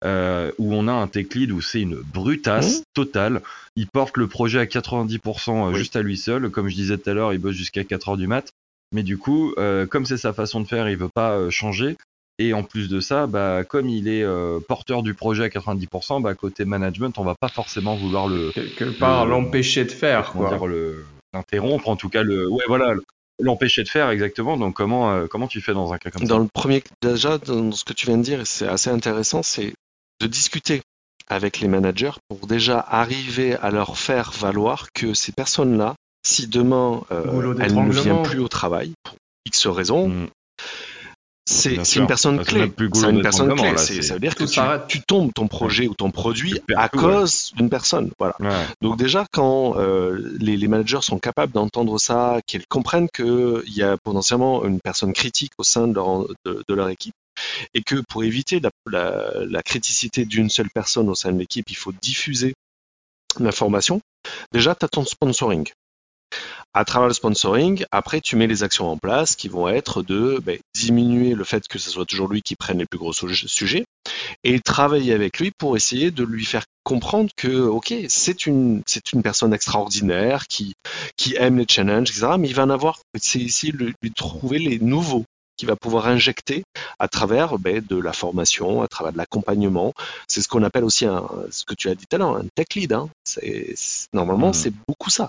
euh, 0.05 0.53
où 0.59 0.73
on 0.73 0.87
a 0.87 0.93
un 0.93 1.09
tech 1.09 1.35
lead 1.35 1.51
où 1.51 1.61
c'est 1.61 1.81
une 1.81 1.97
brutasse 1.97 2.79
mmh. 2.79 2.85
totale. 2.95 3.43
Il 3.75 3.89
porte 3.89 4.17
le 4.17 4.29
projet 4.29 4.61
à 4.61 4.67
90% 4.67 5.75
juste 5.75 5.97
à 5.97 6.03
lui 6.03 6.17
seul. 6.17 6.51
Comme 6.51 6.69
je 6.69 6.77
disais 6.77 6.99
tout 6.99 7.11
à 7.11 7.15
l'heure, 7.15 7.33
il 7.33 7.41
bosse 7.41 7.57
jusqu'à 7.57 7.83
4 7.83 8.11
heures 8.11 8.17
du 8.17 8.29
mat. 8.29 8.53
Mais 8.95 9.03
du 9.03 9.19
coup, 9.19 9.55
euh, 9.59 9.87
comme 9.89 10.07
c'est 10.07 10.19
sa 10.19 10.33
façon 10.33 10.61
de 10.61 10.69
faire, 10.69 10.89
il 10.89 10.97
veut 10.97 11.09
pas 11.13 11.51
changer. 11.51 11.97
Et 12.39 12.55
en 12.55 12.63
plus 12.63 12.89
de 12.89 13.01
ça, 13.01 13.27
bah, 13.27 13.63
comme 13.65 13.89
il 13.89 14.09
est 14.09 14.23
euh, 14.23 14.59
porteur 14.67 15.03
du 15.03 15.15
projet 15.15 15.45
à 15.45 15.49
90%, 15.49 16.21
bah, 16.23 16.35
côté 16.35 16.65
management, 16.65 17.17
on 17.19 17.25
va 17.25 17.35
pas 17.39 17.49
forcément 17.49 17.95
vouloir 17.95 18.27
le 18.27 18.51
Quelque 18.53 18.85
part, 18.85 19.27
Le- 19.27 19.33
l'empêcher 19.33 19.85
de 19.85 19.91
faire, 19.91 20.33
comment 20.33 20.49
quoi. 20.49 20.57
dire, 20.59 20.67
le 20.67 21.05
l'interrompre, 21.35 21.89
en 21.89 21.97
tout 21.97 22.09
cas 22.11 22.23
le, 22.23 22.47
ouais 22.51 22.65
voilà, 22.69 22.95
l'empêcher 23.39 23.83
de 23.85 23.89
faire 23.89 24.11
exactement. 24.11 24.57
Donc 24.57 24.75
comment 24.75 25.13
euh, 25.13 25.27
comment 25.27 25.47
tu 25.47 25.61
fais 25.61 25.73
dans 25.73 25.93
un 25.93 25.99
cas 25.99 26.11
comme 26.11 26.25
Dans 26.27 26.37
ça? 26.37 26.43
le 26.43 26.49
premier, 26.53 26.83
déjà, 27.01 27.39
dans 27.39 27.73
ce 27.73 27.85
que 27.85 27.93
tu 27.95 28.07
viens 28.07 28.19
de 28.19 28.23
dire, 28.23 28.41
et 28.41 28.45
c'est 28.45 28.67
assez 28.69 28.91
intéressant, 28.91 29.43
c'est 29.43 29.73
de 30.21 30.27
discuter 30.27 30.83
avec 31.29 31.61
les 31.61 31.69
managers 31.69 32.13
pour 32.29 32.47
déjà 32.47 32.79
arriver 32.81 33.55
à 33.57 33.71
leur 33.71 33.97
faire 33.99 34.33
valoir 34.33 34.89
que 34.93 35.15
ces 35.15 35.33
personnes-là, 35.33 35.95
si 36.27 36.47
demain 36.49 37.03
euh, 37.13 37.55
elles 37.61 37.75
ne 37.75 37.91
viennent 37.93 38.23
plus 38.23 38.41
au 38.41 38.49
travail, 38.49 38.93
pour 39.05 39.15
X 39.47 39.67
raisons, 39.69 40.09
Mm. 40.09 40.27
C'est 41.45 41.97
une 41.97 42.07
personne 42.07 42.43
clé. 42.45 42.73
C'est 42.95 43.11
une 43.11 43.23
personne 43.23 43.55
clé. 43.55 43.73
là, 43.73 43.77
Ça 43.79 44.15
veut 44.15 44.21
dire 44.21 44.35
que 44.35 44.87
tu, 44.87 45.01
tombes 45.03 45.33
ton 45.35 45.49
projet 45.49 45.89
ou 45.89 45.95
ton 45.95 46.11
produit 46.11 46.61
à 46.75 46.83
ouais. 46.85 46.89
cause 46.91 47.53
d'une 47.57 47.69
personne. 47.69 48.11
Voilà. 48.19 48.35
Ouais. 48.41 48.67
Donc 48.81 48.97
déjà, 48.97 49.27
quand 49.33 49.77
euh, 49.77 50.35
les, 50.39 50.57
les 50.57 50.69
managers 50.69 51.03
sont 51.03 51.19
capables 51.19 51.53
d'entendre 51.53 51.99
ça, 51.99 52.39
qu'ils 52.47 52.67
comprennent 52.67 53.09
qu'il 53.09 53.63
y 53.75 53.83
a 53.83 53.97
potentiellement 53.97 54.65
une 54.65 54.81
personne 54.81 55.13
critique 55.13 55.53
au 55.59 55.65
sein 55.65 55.89
de 55.89 55.95
leur, 55.95 56.27
de, 56.45 56.65
de 56.69 56.75
leur 56.75 56.89
équipe, 56.89 57.15
et 57.75 57.83
que 57.83 57.97
pour 58.09 58.25
éviter 58.25 58.61
la, 58.61 58.71
la- 58.91 59.45
la 59.45 59.63
criticité 59.63 60.25
d'une 60.25 60.51
seule 60.51 60.71
personne 60.71 61.09
au 61.09 61.15
sein 61.15 61.33
de 61.33 61.39
l'équipe, 61.39 61.69
il 61.71 61.77
faut 61.77 61.93
diffuser 62.03 62.55
l'information, 63.41 64.01
déjà, 64.53 64.75
tu 64.75 64.85
as 64.85 64.89
ton 64.89 65.05
sponsoring. 65.05 65.67
À 66.75 66.85
travers 66.87 67.09
le 67.09 67.15
sponsoring, 67.15 67.85
après, 67.91 68.21
tu 68.23 68.37
mets 68.37 68.47
les 68.47 68.63
actions 68.63 68.91
en 68.91 68.97
place 68.97 69.37
qui 69.37 69.49
vont 69.49 69.69
être 69.69 70.03
de 70.03 70.41
ben, 70.43 70.59
diminuer 70.75 71.35
le 71.35 71.45
fait 71.45 71.69
que 71.69 71.79
ce 71.79 71.91
soit 71.91 72.07
toujours 72.07 72.29
lui 72.29 72.41
qui 72.41 72.57
prenne 72.57 72.79
les 72.79 72.87
plus 72.87 72.99
gros 72.99 73.13
suje- 73.13 73.47
sujets 73.47 73.85
et 74.43 74.59
travailler 74.61 75.13
avec 75.13 75.39
lui 75.39 75.51
pour 75.51 75.77
essayer 75.77 76.11
de 76.11 76.25
lui 76.25 76.45
faire 76.47 76.65
comprendre 76.83 77.31
que, 77.37 77.67
ok, 77.67 77.95
c'est 78.09 78.47
une, 78.47 78.83
c'est 78.87 79.13
une 79.13 79.23
personne 79.23 79.53
extraordinaire 79.53 80.47
qui, 80.47 80.75
qui 81.17 81.37
aime 81.37 81.59
les 81.59 81.67
challenges, 81.69 82.11
etc. 82.11 82.33
Mais 82.39 82.49
il 82.49 82.55
va 82.55 82.65
en 82.65 82.71
avoir, 82.71 83.01
c'est 83.19 83.39
de 83.39 83.77
lui, 83.77 83.95
lui 84.03 84.13
trouver 84.13 84.59
les 84.59 84.79
nouveaux 84.79 85.25
qu'il 85.57 85.69
va 85.69 85.77
pouvoir 85.77 86.07
injecter 86.07 86.63
à 86.99 87.09
travers 87.09 87.59
ben, 87.59 87.85
de 87.87 87.97
la 87.97 88.13
formation, 88.13 88.83
à 88.83 88.89
travers 88.89 89.13
de 89.13 89.19
l'accompagnement. 89.19 89.93
C'est 90.29 90.43
ce 90.43 90.49
qu'on 90.49 90.63
appelle 90.63 90.85
aussi 90.85 91.05
un, 91.07 91.29
ce 91.51 91.65
que 91.65 91.75
tu 91.75 91.89
as 91.89 91.95
dit 91.95 92.05
tout 92.09 92.17
à 92.17 92.19
l'heure, 92.19 92.37
un 92.37 92.47
tech 92.55 92.67
lead. 92.75 92.93
Hein. 92.93 93.09
C'est, 93.25 93.75
normalement, 94.13 94.49
Mhm. 94.49 94.55
c'est 94.55 94.73
beaucoup 94.89 95.11
ça. 95.11 95.29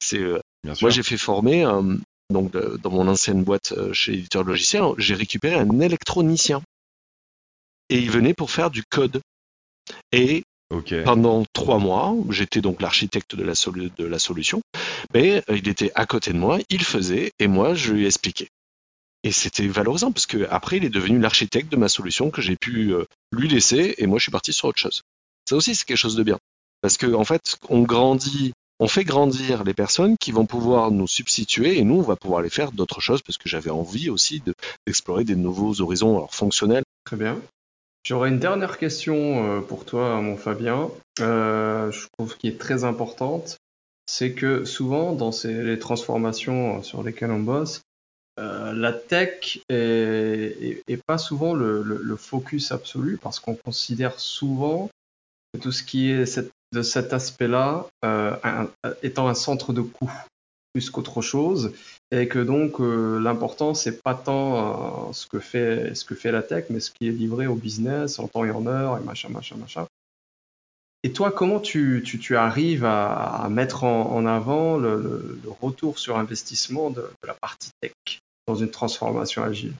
C'est, 0.00 0.18
euh, 0.18 0.40
moi, 0.80 0.90
j'ai 0.90 1.02
fait 1.02 1.18
former, 1.18 1.64
euh, 1.64 1.96
donc 2.30 2.50
de- 2.52 2.78
dans 2.82 2.90
mon 2.90 3.08
ancienne 3.08 3.42
boîte 3.44 3.72
euh, 3.72 3.92
chez 3.92 4.12
l'éditeur 4.12 4.44
de 4.44 4.48
logiciel, 4.50 4.82
j'ai 4.98 5.14
récupéré 5.14 5.54
un 5.56 5.80
électronicien. 5.80 6.62
Et 7.90 7.98
il 7.98 8.10
venait 8.10 8.34
pour 8.34 8.50
faire 8.50 8.70
du 8.70 8.82
code. 8.84 9.20
Et 10.12 10.42
pendant 11.04 11.44
trois 11.54 11.78
mois, 11.78 12.14
j'étais 12.28 12.60
donc 12.60 12.82
l'architecte 12.82 13.34
de, 13.34 13.42
la 13.42 13.54
de 13.54 14.04
la 14.04 14.18
solution, 14.18 14.60
mais 15.14 15.42
il 15.48 15.66
était 15.66 15.90
à 15.94 16.04
côté 16.04 16.32
de 16.34 16.38
moi, 16.38 16.58
il 16.68 16.84
faisait, 16.84 17.32
et 17.38 17.46
moi, 17.46 17.72
je 17.74 17.94
lui 17.94 18.04
expliquais. 18.06 18.48
Et 19.24 19.32
c'était 19.32 19.66
valorisant 19.66 20.12
parce 20.12 20.26
que 20.26 20.46
après, 20.50 20.76
il 20.76 20.84
est 20.84 20.90
devenu 20.90 21.18
l'architecte 21.18 21.70
de 21.72 21.76
ma 21.76 21.88
solution 21.88 22.30
que 22.30 22.40
j'ai 22.40 22.56
pu 22.56 22.94
euh, 22.94 23.04
lui 23.32 23.48
laisser, 23.48 23.94
et 23.98 24.06
moi, 24.06 24.18
je 24.18 24.24
suis 24.24 24.32
parti 24.32 24.52
sur 24.52 24.68
autre 24.68 24.78
chose. 24.78 25.02
Ça 25.48 25.56
aussi, 25.56 25.74
c'est 25.74 25.84
quelque 25.84 25.96
chose 25.96 26.16
de 26.16 26.22
bien. 26.22 26.38
Parce 26.82 26.96
que, 26.96 27.12
en 27.12 27.24
fait, 27.24 27.56
on 27.68 27.82
grandit, 27.82 28.52
on 28.78 28.86
fait 28.86 29.02
grandir 29.02 29.64
les 29.64 29.74
personnes 29.74 30.16
qui 30.18 30.30
vont 30.30 30.46
pouvoir 30.46 30.92
nous 30.92 31.08
substituer, 31.08 31.78
et 31.78 31.82
nous, 31.82 31.96
on 31.96 32.02
va 32.02 32.14
pouvoir 32.14 32.42
les 32.42 32.50
faire 32.50 32.70
d'autres 32.70 33.00
choses, 33.00 33.22
parce 33.22 33.38
que 33.38 33.48
j'avais 33.48 33.70
envie 33.70 34.08
aussi 34.08 34.40
de- 34.40 34.54
d'explorer 34.86 35.24
des 35.24 35.34
nouveaux 35.34 35.80
horizons 35.80 36.28
fonctionnels. 36.28 36.84
Très 37.04 37.16
bien. 37.16 37.40
J'aurais 38.06 38.28
une 38.28 38.38
dernière 38.38 38.78
question 38.78 39.16
euh, 39.16 39.60
pour 39.60 39.84
toi, 39.84 40.20
mon 40.20 40.36
Fabien. 40.36 40.90
Euh, 41.20 41.90
je 41.90 42.06
trouve 42.16 42.36
qui 42.36 42.46
est 42.46 42.58
très 42.58 42.84
importante. 42.84 43.56
C'est 44.06 44.32
que 44.32 44.64
souvent, 44.64 45.12
dans 45.12 45.32
ces, 45.32 45.52
les 45.64 45.78
transformations 45.78 46.82
sur 46.82 47.02
lesquelles 47.02 47.32
on 47.32 47.40
bosse, 47.40 47.82
euh, 48.38 48.72
la 48.72 48.92
tech 48.92 49.60
est, 49.68 51.02
pas 51.06 51.18
souvent 51.18 51.54
le, 51.54 52.16
focus 52.16 52.72
absolu 52.72 53.18
parce 53.20 53.40
qu'on 53.40 53.54
considère 53.54 54.18
souvent 54.18 54.90
que 55.52 55.60
tout 55.60 55.72
ce 55.72 55.82
qui 55.82 56.10
est 56.10 56.40
de 56.72 56.82
cet 56.82 57.12
aspect-là 57.12 57.86
euh, 58.04 58.36
étant 59.02 59.28
un 59.28 59.34
centre 59.34 59.72
de 59.72 59.80
coût 59.80 60.10
plus 60.72 60.90
qu'autre 60.90 61.22
chose 61.22 61.72
et 62.10 62.28
que 62.28 62.38
donc 62.38 62.80
euh, 62.80 63.18
l'important 63.20 63.74
c'est 63.74 64.02
pas 64.02 64.14
tant 64.14 65.08
euh, 65.08 65.12
ce 65.12 65.26
que 65.26 65.38
fait 65.38 65.94
ce 65.94 66.04
que 66.04 66.14
fait 66.14 66.32
la 66.32 66.42
tech 66.42 66.66
mais 66.70 66.80
ce 66.80 66.90
qui 66.90 67.08
est 67.08 67.12
livré 67.12 67.46
au 67.46 67.54
business 67.54 68.18
en 68.18 68.28
temps 68.28 68.44
et 68.44 68.50
en 68.50 68.66
heure 68.66 68.98
et 68.98 69.04
machin 69.04 69.28
machin 69.28 69.56
machin. 69.56 69.86
Et 71.04 71.12
toi 71.12 71.30
comment 71.30 71.60
tu, 71.60 72.02
tu, 72.04 72.36
arrives 72.36 72.84
à, 72.84 73.46
mettre 73.50 73.84
en, 73.84 74.26
avant 74.26 74.76
le, 74.76 75.40
retour 75.60 75.98
sur 75.98 76.18
investissement 76.18 76.90
de 76.90 77.08
la 77.24 77.34
partie 77.34 77.70
tech? 77.80 77.92
Une 78.54 78.70
transformation 78.70 79.42
agile 79.42 79.74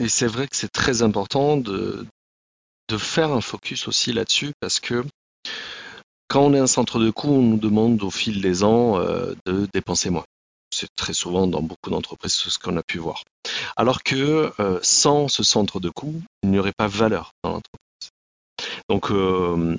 Et 0.00 0.08
c'est 0.08 0.26
vrai 0.26 0.46
que 0.48 0.56
c'est 0.56 0.72
très 0.72 1.02
important 1.02 1.56
de, 1.56 2.06
de 2.88 2.98
faire 2.98 3.32
un 3.32 3.40
focus 3.40 3.88
aussi 3.88 4.12
là-dessus 4.12 4.52
parce 4.60 4.80
que 4.80 5.04
quand 6.28 6.42
on 6.42 6.54
est 6.54 6.58
un 6.58 6.66
centre 6.66 6.98
de 6.98 7.10
coût, 7.10 7.28
on 7.28 7.42
nous 7.42 7.58
demande 7.58 8.02
au 8.02 8.10
fil 8.10 8.40
des 8.42 8.62
ans 8.62 8.98
euh, 8.98 9.34
de 9.46 9.66
dépenser 9.72 10.10
moins. 10.10 10.24
C'est 10.70 10.94
très 10.96 11.14
souvent 11.14 11.46
dans 11.46 11.62
beaucoup 11.62 11.88
d'entreprises 11.90 12.34
ce 12.34 12.58
qu'on 12.58 12.76
a 12.76 12.82
pu 12.82 12.98
voir. 12.98 13.24
Alors 13.76 14.02
que 14.02 14.52
euh, 14.60 14.78
sans 14.82 15.28
ce 15.28 15.42
centre 15.42 15.80
de 15.80 15.88
coût, 15.88 16.20
il 16.42 16.50
n'y 16.50 16.58
aurait 16.58 16.74
pas 16.76 16.86
valeur 16.86 17.32
dans 17.42 17.52
l'entreprise. 17.52 18.10
Donc 18.90 19.10
euh, 19.10 19.78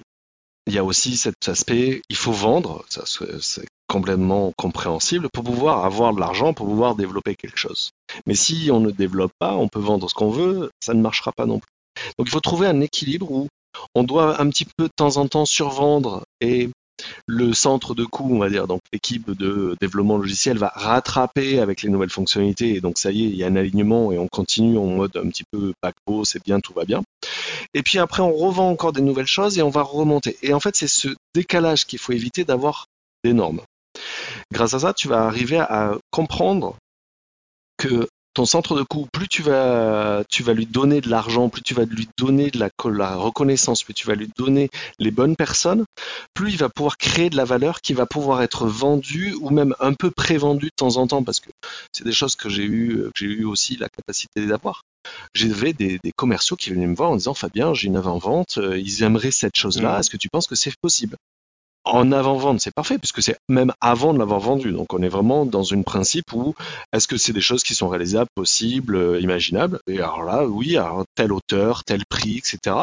il 0.66 0.74
y 0.74 0.80
a 0.80 0.84
aussi 0.84 1.18
cet 1.18 1.48
aspect, 1.48 2.02
il 2.10 2.16
faut 2.16 2.32
vendre, 2.32 2.84
ça 2.90 3.04
c'est 3.06 3.66
complètement 3.90 4.54
compréhensible, 4.56 5.28
pour 5.34 5.44
pouvoir 5.44 5.84
avoir 5.84 6.14
de 6.14 6.20
l'argent, 6.20 6.54
pour 6.54 6.68
pouvoir 6.68 6.96
développer 6.96 7.36
quelque 7.36 7.58
chose. 7.58 7.90
Mais 8.26 8.36
si 8.36 8.70
on 8.72 8.80
ne 8.80 8.92
développe 8.92 9.34
pas, 9.40 9.56
on 9.56 9.68
peut 9.68 9.80
vendre 9.80 10.10
ce 10.10 10.14
qu'on 10.14 10.30
veut, 10.30 10.70
ça 10.80 10.94
ne 10.94 11.02
marchera 11.02 11.32
pas 11.32 11.46
non 11.46 11.60
plus. 11.60 11.72
Donc 12.18 12.28
il 12.28 12.32
faut 12.32 12.40
trouver 12.40 12.68
un 12.68 12.80
équilibre 12.82 13.30
où 13.32 13.48
on 13.96 14.04
doit 14.04 14.42
un 14.42 14.50
petit 14.50 14.66
peu 14.78 14.86
de 14.86 14.94
temps 14.96 15.18
en 15.18 15.28
temps 15.28 15.46
survendre 15.46 16.24
et 16.40 16.70
le 17.28 17.54
centre 17.54 17.96
de 17.96 18.04
coût, 18.06 18.28
on 18.30 18.40
va 18.40 18.50
dire, 18.50 18.68
donc 18.68 18.82
l'équipe 18.92 19.32
de 19.32 19.76
développement 19.80 20.18
logiciel 20.18 20.58
va 20.58 20.72
rattraper 20.76 21.60
avec 21.60 21.82
les 21.82 21.90
nouvelles 21.90 22.10
fonctionnalités 22.10 22.76
et 22.76 22.82
donc 22.82 22.98
ça 22.98 23.12
y 23.12 23.26
est, 23.26 23.30
il 23.30 23.36
y 23.36 23.44
a 23.44 23.48
un 23.48 23.56
alignement 23.56 24.12
et 24.12 24.18
on 24.18 24.28
continue 24.28 24.78
en 24.78 24.86
mode 24.86 25.16
un 25.18 25.30
petit 25.30 25.46
peu 25.50 25.74
paquebot, 25.82 26.26
c'est 26.26 26.44
bien, 26.44 26.60
tout 26.60 26.74
va 26.74 26.86
bien. 26.86 27.02
Et 27.74 27.84
puis 27.84 28.00
après, 28.00 28.22
on 28.22 28.34
revend 28.34 28.70
encore 28.70 28.94
des 28.94 29.02
nouvelles 29.02 29.28
choses 29.28 29.58
et 29.58 29.62
on 29.62 29.70
va 29.70 29.82
remonter. 29.82 30.38
Et 30.42 30.54
en 30.54 30.60
fait, 30.60 30.76
c'est 30.76 30.88
ce 30.88 31.10
décalage 31.34 31.86
qu'il 31.86 32.00
faut 32.00 32.12
éviter 32.12 32.44
d'avoir 32.44 32.86
des 33.24 33.34
normes. 33.34 33.62
Grâce 34.52 34.74
à 34.74 34.80
ça, 34.80 34.94
tu 34.94 35.08
vas 35.08 35.26
arriver 35.26 35.60
à 35.60 35.98
comprendre 36.12 36.76
que 37.78 38.08
ton 38.34 38.46
centre 38.46 38.76
de 38.78 38.84
coût, 38.84 39.08
plus 39.12 39.28
tu 39.28 39.42
vas, 39.42 40.24
tu 40.30 40.44
vas 40.44 40.54
lui 40.54 40.66
donner 40.66 41.02
de 41.02 41.10
l'argent, 41.10 41.50
plus 41.50 41.62
tu 41.62 41.74
vas 41.74 41.86
lui 41.86 42.08
donner 42.18 42.52
de 42.52 42.60
la, 42.60 42.70
la, 42.86 43.16
reconnaissance, 43.16 43.84
plus 43.84 43.94
tu 43.94 44.08
vas 44.08 44.16
lui 44.16 44.30
donner 44.38 44.70
les 45.00 45.12
bonnes 45.12 45.36
personnes, 45.36 45.84
plus 46.34 46.52
il 46.52 46.58
va 46.58 46.70
pouvoir 46.70 46.98
créer 46.98 47.30
de 47.30 47.36
la 47.36 47.46
valeur 47.46 47.82
qui 47.82 47.94
va 47.94 48.06
pouvoir 48.06 48.42
être 48.42 48.68
vendue 48.68 49.36
ou 49.42 49.50
même 49.50 49.76
un 49.80 49.94
peu 49.94 50.12
pré-vendue 50.12 50.68
de 50.68 50.76
temps 50.76 50.98
en 50.98 51.08
temps, 51.08 51.24
parce 51.24 51.40
que 51.40 51.50
c'est 51.92 52.04
des 52.04 52.12
choses 52.12 52.36
que 52.36 52.50
j'ai 52.50 52.64
eu, 52.64 53.04
que 53.14 53.20
j'ai 53.20 53.26
eu 53.26 53.46
aussi 53.46 53.78
la 53.78 53.90
capacité 53.90 54.46
d'avoir. 54.46 54.84
J'avais 55.34 55.74
des, 55.74 56.00
des, 56.04 56.12
commerciaux 56.12 56.56
qui 56.56 56.70
venaient 56.70 56.88
me 56.88 56.96
voir 56.96 57.12
en 57.12 57.16
disant 57.16 57.34
Fabien, 57.34 57.74
j'ai 57.74 57.88
une 57.88 57.98
avant-vente, 57.98 58.58
ils 58.58 59.04
aimeraient 59.04 59.32
cette 59.32 59.58
chose-là, 59.58 59.98
mmh. 59.98 60.00
est-ce 60.00 60.10
que 60.10 60.18
tu 60.18 60.30
penses 60.30 60.48
que 60.48 60.56
c'est 60.56 60.76
possible? 60.80 61.18
En 61.94 62.12
avant-vente, 62.12 62.62
c'est 62.62 62.74
parfait, 62.74 62.98
puisque 62.98 63.22
c'est 63.22 63.38
même 63.48 63.74
avant 63.82 64.14
de 64.14 64.20
l'avoir 64.20 64.40
vendu. 64.40 64.72
Donc 64.72 64.94
on 64.94 65.02
est 65.02 65.10
vraiment 65.10 65.46
dans 65.46 65.74
un 65.74 65.82
principe 65.82 66.34
où 66.34 66.56
est-ce 66.94 67.08
que 67.08 67.18
c'est 67.18 67.34
des 67.34 67.42
choses 67.42 67.64
qui 67.64 67.76
sont 67.76 67.90
réalisables, 67.90 68.30
possibles, 68.36 68.96
euh, 68.96 69.22
imaginables? 69.22 69.80
Et 69.88 69.98
alors 69.98 70.24
là, 70.24 70.46
oui, 70.46 70.78
alors 70.78 71.04
telle 71.16 71.34
hauteur, 71.34 71.84
tel 71.84 72.04
prix, 72.08 72.38
etc. 72.38 72.76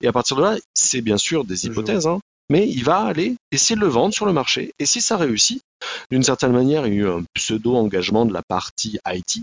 Et 0.00 0.08
à 0.08 0.12
partir 0.12 0.36
de 0.36 0.42
là, 0.42 0.56
c'est 0.74 1.00
bien 1.00 1.18
sûr 1.18 1.44
des 1.44 1.66
hypothèses, 1.66 2.06
hein, 2.06 2.20
mais 2.48 2.68
il 2.68 2.84
va 2.84 2.98
aller 2.98 3.36
essayer 3.50 3.76
de 3.76 3.80
le 3.80 3.88
vendre 3.88 4.14
sur 4.14 4.26
le 4.26 4.32
marché. 4.32 4.72
Et 4.78 4.86
si 4.86 5.00
ça 5.00 5.16
réussit, 5.16 5.62
d'une 6.10 6.22
certaine 6.22 6.52
manière, 6.52 6.86
il 6.86 6.94
y 6.94 6.98
a 6.98 7.00
eu 7.00 7.08
un 7.08 7.24
pseudo-engagement 7.34 8.26
de 8.26 8.32
la 8.32 8.42
partie 8.42 8.98
IT 9.06 9.42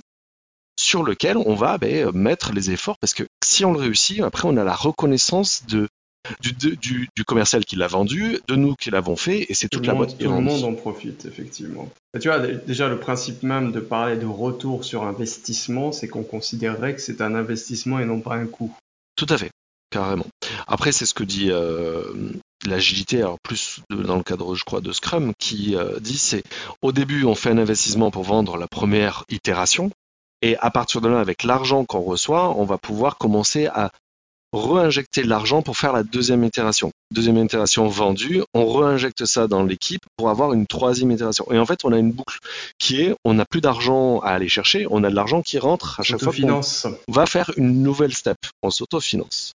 sur 0.79 1.03
lequel 1.03 1.35
on 1.35 1.55
va 1.55 1.77
ben, 1.77 2.11
mettre 2.13 2.53
les 2.53 2.71
efforts, 2.71 2.97
parce 3.01 3.13
que 3.13 3.23
si 3.43 3.65
on 3.65 3.73
le 3.73 3.79
réussit, 3.79 4.21
après 4.21 4.47
on 4.47 4.55
a 4.55 4.63
la 4.63 4.75
reconnaissance 4.75 5.65
de 5.67 5.89
du, 6.41 6.53
du, 6.53 7.09
du, 7.15 7.23
commercial 7.25 7.65
qui 7.65 7.75
l'a 7.75 7.87
vendu, 7.87 8.39
de 8.47 8.55
nous 8.55 8.75
qui 8.75 8.91
l'avons 8.91 9.15
fait, 9.15 9.45
et 9.49 9.53
c'est 9.53 9.69
toute 9.69 9.85
la 9.85 9.93
boîte 9.93 10.17
qui 10.17 10.23
Tout 10.23 10.31
le 10.31 10.41
monde 10.41 10.63
en 10.63 10.73
profite, 10.73 11.25
effectivement. 11.25 11.89
Et 12.15 12.19
tu 12.19 12.27
vois, 12.27 12.39
déjà, 12.39 12.87
le 12.87 12.99
principe 12.99 13.43
même 13.43 13.71
de 13.71 13.79
parler 13.79 14.17
de 14.17 14.25
retour 14.25 14.83
sur 14.83 15.03
investissement, 15.03 15.91
c'est 15.91 16.07
qu'on 16.07 16.23
considérerait 16.23 16.95
que 16.95 17.01
c'est 17.01 17.21
un 17.21 17.35
investissement 17.35 17.99
et 17.99 18.05
non 18.05 18.19
pas 18.19 18.35
un 18.35 18.45
coût. 18.47 18.75
Tout 19.15 19.27
à 19.29 19.37
fait, 19.37 19.51
carrément. 19.91 20.25
Après, 20.67 20.91
c'est 20.91 21.05
ce 21.05 21.13
que 21.13 21.23
dit, 21.23 21.51
euh, 21.51 22.03
l'agilité, 22.65 23.19
alors 23.19 23.39
plus 23.39 23.81
dans 23.89 24.17
le 24.17 24.23
cadre, 24.23 24.55
je 24.55 24.63
crois, 24.63 24.81
de 24.81 24.91
Scrum, 24.91 25.33
qui 25.37 25.75
euh, 25.75 25.99
dit 25.99 26.17
c'est 26.17 26.43
au 26.81 26.91
début, 26.91 27.23
on 27.23 27.35
fait 27.35 27.49
un 27.49 27.57
investissement 27.57 28.11
pour 28.11 28.23
vendre 28.23 28.57
la 28.57 28.67
première 28.67 29.23
itération, 29.29 29.91
et 30.41 30.57
à 30.57 30.71
partir 30.71 31.01
de 31.01 31.09
là, 31.09 31.19
avec 31.19 31.43
l'argent 31.43 31.85
qu'on 31.85 32.01
reçoit, 32.01 32.57
on 32.57 32.65
va 32.65 32.77
pouvoir 32.77 33.17
commencer 33.17 33.67
à 33.67 33.91
réinjecter 34.53 35.23
l'argent 35.23 35.61
pour 35.61 35.77
faire 35.77 35.93
la 35.93 36.03
deuxième 36.03 36.43
itération. 36.43 36.91
Deuxième 37.11 37.37
itération 37.37 37.87
vendue, 37.87 38.43
on 38.53 38.71
réinjecte 38.71 39.25
ça 39.25 39.47
dans 39.47 39.63
l'équipe 39.63 40.01
pour 40.17 40.29
avoir 40.29 40.53
une 40.53 40.67
troisième 40.67 41.11
itération. 41.11 41.45
Et 41.51 41.59
en 41.59 41.65
fait, 41.65 41.85
on 41.85 41.91
a 41.91 41.97
une 41.97 42.11
boucle 42.11 42.37
qui 42.77 43.01
est, 43.01 43.15
on 43.25 43.33
n'a 43.33 43.45
plus 43.45 43.61
d'argent 43.61 44.19
à 44.19 44.29
aller 44.29 44.49
chercher, 44.49 44.87
on 44.89 45.03
a 45.03 45.09
de 45.09 45.15
l'argent 45.15 45.41
qui 45.41 45.57
rentre 45.59 45.99
à 45.99 46.03
chaque 46.03 46.21
fois 46.21 46.33
qu'on 46.33 47.11
va 47.11 47.25
faire 47.25 47.51
une 47.57 47.83
nouvelle 47.83 48.13
step. 48.13 48.37
On 48.61 48.69
s'autofinance. 48.69 49.53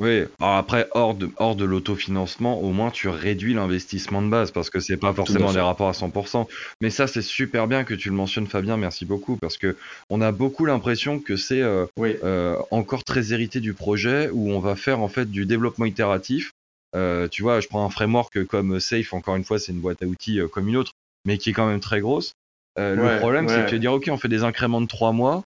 Oui, 0.00 0.24
alors 0.40 0.56
après, 0.56 0.88
hors 0.92 1.14
de, 1.14 1.30
hors 1.36 1.54
de 1.54 1.64
l'autofinancement, 1.64 2.60
au 2.60 2.72
moins 2.72 2.90
tu 2.90 3.08
réduis 3.08 3.54
l'investissement 3.54 4.22
de 4.22 4.28
base 4.28 4.50
parce 4.50 4.68
que 4.68 4.80
c'est 4.80 4.96
pas 4.96 5.12
forcément 5.12 5.52
des 5.52 5.60
rapports 5.60 5.88
à 5.88 5.92
100%. 5.92 6.48
Mais 6.80 6.90
ça, 6.90 7.06
c'est 7.06 7.22
super 7.22 7.68
bien 7.68 7.84
que 7.84 7.94
tu 7.94 8.08
le 8.08 8.16
mentionnes, 8.16 8.48
Fabien, 8.48 8.76
merci 8.76 9.04
beaucoup 9.04 9.36
parce 9.36 9.56
que 9.56 9.76
on 10.10 10.20
a 10.20 10.32
beaucoup 10.32 10.64
l'impression 10.64 11.20
que 11.20 11.36
c'est 11.36 11.62
euh, 11.62 11.86
euh, 12.00 12.56
encore 12.72 13.04
très 13.04 13.32
hérité 13.32 13.60
du 13.60 13.72
projet 13.72 14.30
où 14.32 14.50
on 14.50 14.58
va 14.58 14.74
faire 14.74 14.98
en 15.00 15.08
fait 15.08 15.30
du 15.30 15.46
développement 15.46 15.84
itératif. 15.84 16.50
Euh, 16.96 17.28
tu 17.28 17.42
vois, 17.42 17.60
je 17.60 17.68
prends 17.68 17.84
un 17.84 17.90
framework 17.90 18.44
comme 18.46 18.80
Safe, 18.80 19.14
encore 19.14 19.36
une 19.36 19.44
fois, 19.44 19.60
c'est 19.60 19.70
une 19.70 19.80
boîte 19.80 20.02
à 20.02 20.06
outils 20.06 20.40
comme 20.52 20.68
une 20.68 20.76
autre, 20.76 20.90
mais 21.24 21.38
qui 21.38 21.50
est 21.50 21.52
quand 21.52 21.68
même 21.68 21.80
très 21.80 22.00
grosse. 22.00 22.32
le 22.76 23.18
problème, 23.20 23.48
c'est 23.48 23.62
que 23.62 23.68
tu 23.68 23.76
vas 23.76 23.80
dire, 23.80 23.92
ok, 23.92 24.08
on 24.10 24.16
fait 24.16 24.28
des 24.28 24.42
incréments 24.42 24.80
de 24.80 24.88
trois 24.88 25.12
mois. 25.12 25.44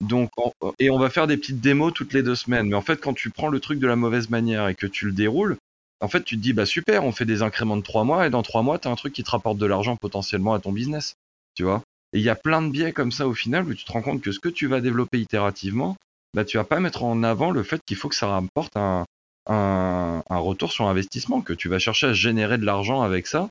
Donc, 0.00 0.30
et 0.78 0.90
on 0.90 0.98
va 0.98 1.10
faire 1.10 1.26
des 1.26 1.36
petites 1.36 1.60
démos 1.60 1.92
toutes 1.92 2.12
les 2.12 2.22
deux 2.22 2.36
semaines. 2.36 2.68
Mais 2.68 2.76
en 2.76 2.82
fait, 2.82 3.00
quand 3.00 3.14
tu 3.14 3.30
prends 3.30 3.48
le 3.48 3.60
truc 3.60 3.78
de 3.78 3.86
la 3.86 3.96
mauvaise 3.96 4.30
manière 4.30 4.68
et 4.68 4.74
que 4.74 4.86
tu 4.86 5.06
le 5.06 5.12
déroules, 5.12 5.56
en 6.00 6.08
fait, 6.08 6.22
tu 6.22 6.36
te 6.36 6.42
dis, 6.42 6.52
bah 6.52 6.66
super, 6.66 7.04
on 7.04 7.12
fait 7.12 7.24
des 7.24 7.42
incréments 7.42 7.76
de 7.76 7.82
trois 7.82 8.04
mois 8.04 8.26
et 8.26 8.30
dans 8.30 8.42
trois 8.42 8.62
mois, 8.62 8.78
tu 8.78 8.86
as 8.86 8.90
un 8.90 8.96
truc 8.96 9.12
qui 9.12 9.24
te 9.24 9.30
rapporte 9.30 9.58
de 9.58 9.66
l'argent 9.66 9.96
potentiellement 9.96 10.54
à 10.54 10.60
ton 10.60 10.70
business. 10.70 11.14
Tu 11.54 11.64
vois 11.64 11.82
Et 12.12 12.18
il 12.18 12.24
y 12.24 12.28
a 12.28 12.36
plein 12.36 12.62
de 12.62 12.70
biais 12.70 12.92
comme 12.92 13.10
ça 13.10 13.26
au 13.26 13.34
final 13.34 13.66
où 13.66 13.74
tu 13.74 13.84
te 13.84 13.90
rends 13.90 14.02
compte 14.02 14.20
que 14.20 14.30
ce 14.30 14.38
que 14.38 14.48
tu 14.48 14.68
vas 14.68 14.80
développer 14.80 15.18
itérativement, 15.18 15.96
bah 16.34 16.44
tu 16.44 16.56
vas 16.56 16.64
pas 16.64 16.78
mettre 16.78 17.02
en 17.02 17.22
avant 17.24 17.50
le 17.50 17.64
fait 17.64 17.80
qu'il 17.84 17.96
faut 17.96 18.08
que 18.08 18.14
ça 18.14 18.28
rapporte 18.28 18.76
un, 18.76 19.04
un, 19.46 20.22
un 20.28 20.38
retour 20.38 20.70
sur 20.70 20.86
investissement, 20.86 21.40
que 21.40 21.52
tu 21.52 21.68
vas 21.68 21.80
chercher 21.80 22.08
à 22.08 22.12
générer 22.12 22.58
de 22.58 22.64
l'argent 22.64 23.02
avec 23.02 23.26
ça 23.26 23.50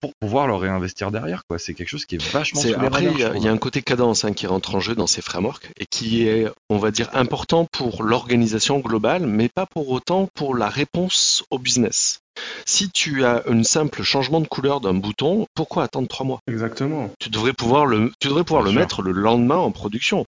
pour 0.00 0.12
pouvoir 0.20 0.46
le 0.46 0.54
réinvestir 0.54 1.10
derrière. 1.10 1.42
Quoi. 1.48 1.58
C'est 1.58 1.74
quelque 1.74 1.88
chose 1.88 2.06
qui 2.06 2.16
est 2.16 2.32
vachement 2.32 2.60
c'est, 2.60 2.74
Après, 2.74 3.04
il 3.04 3.42
y, 3.42 3.48
a 3.48 3.52
un 3.52 3.58
côté 3.58 3.82
cadence 3.82 4.24
hein, 4.24 4.32
qui 4.32 4.46
rentre 4.46 4.74
en 4.74 4.80
jeu 4.80 4.94
dans 4.94 5.06
ces 5.06 5.22
frameworks 5.22 5.70
et 5.78 5.86
qui 5.86 6.26
est, 6.26 6.46
on 6.70 6.78
va 6.78 6.90
dire, 6.90 7.10
important 7.12 7.66
pour 7.72 8.02
l'organisation 8.02 8.78
globale, 8.78 9.26
mais 9.26 9.48
pas 9.48 9.66
pour 9.66 9.90
autant 9.90 10.28
pour 10.34 10.54
la 10.54 10.68
réponse 10.68 11.44
au 11.50 11.58
business. 11.58 12.20
Si 12.66 12.90
tu 12.90 13.24
as 13.24 13.44
un 13.46 13.62
simple 13.62 14.02
changement 14.02 14.40
de 14.40 14.48
couleur 14.48 14.80
d'un 14.80 14.94
bouton, 14.94 15.46
pourquoi 15.54 15.84
attendre 15.84 16.08
trois 16.08 16.26
mois? 16.26 16.40
Exactement. 16.48 17.10
Tu 17.20 17.30
devrais 17.30 17.52
pouvoir 17.52 17.86
le, 17.86 18.12
tu 18.18 18.28
devrais 18.28 18.44
pouvoir 18.44 18.64
le 18.64 18.72
mettre 18.72 19.02
le 19.02 19.12
lendemain 19.12 19.56
en 19.56 19.70
production. 19.70 20.24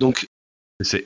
Donc 0.00 0.26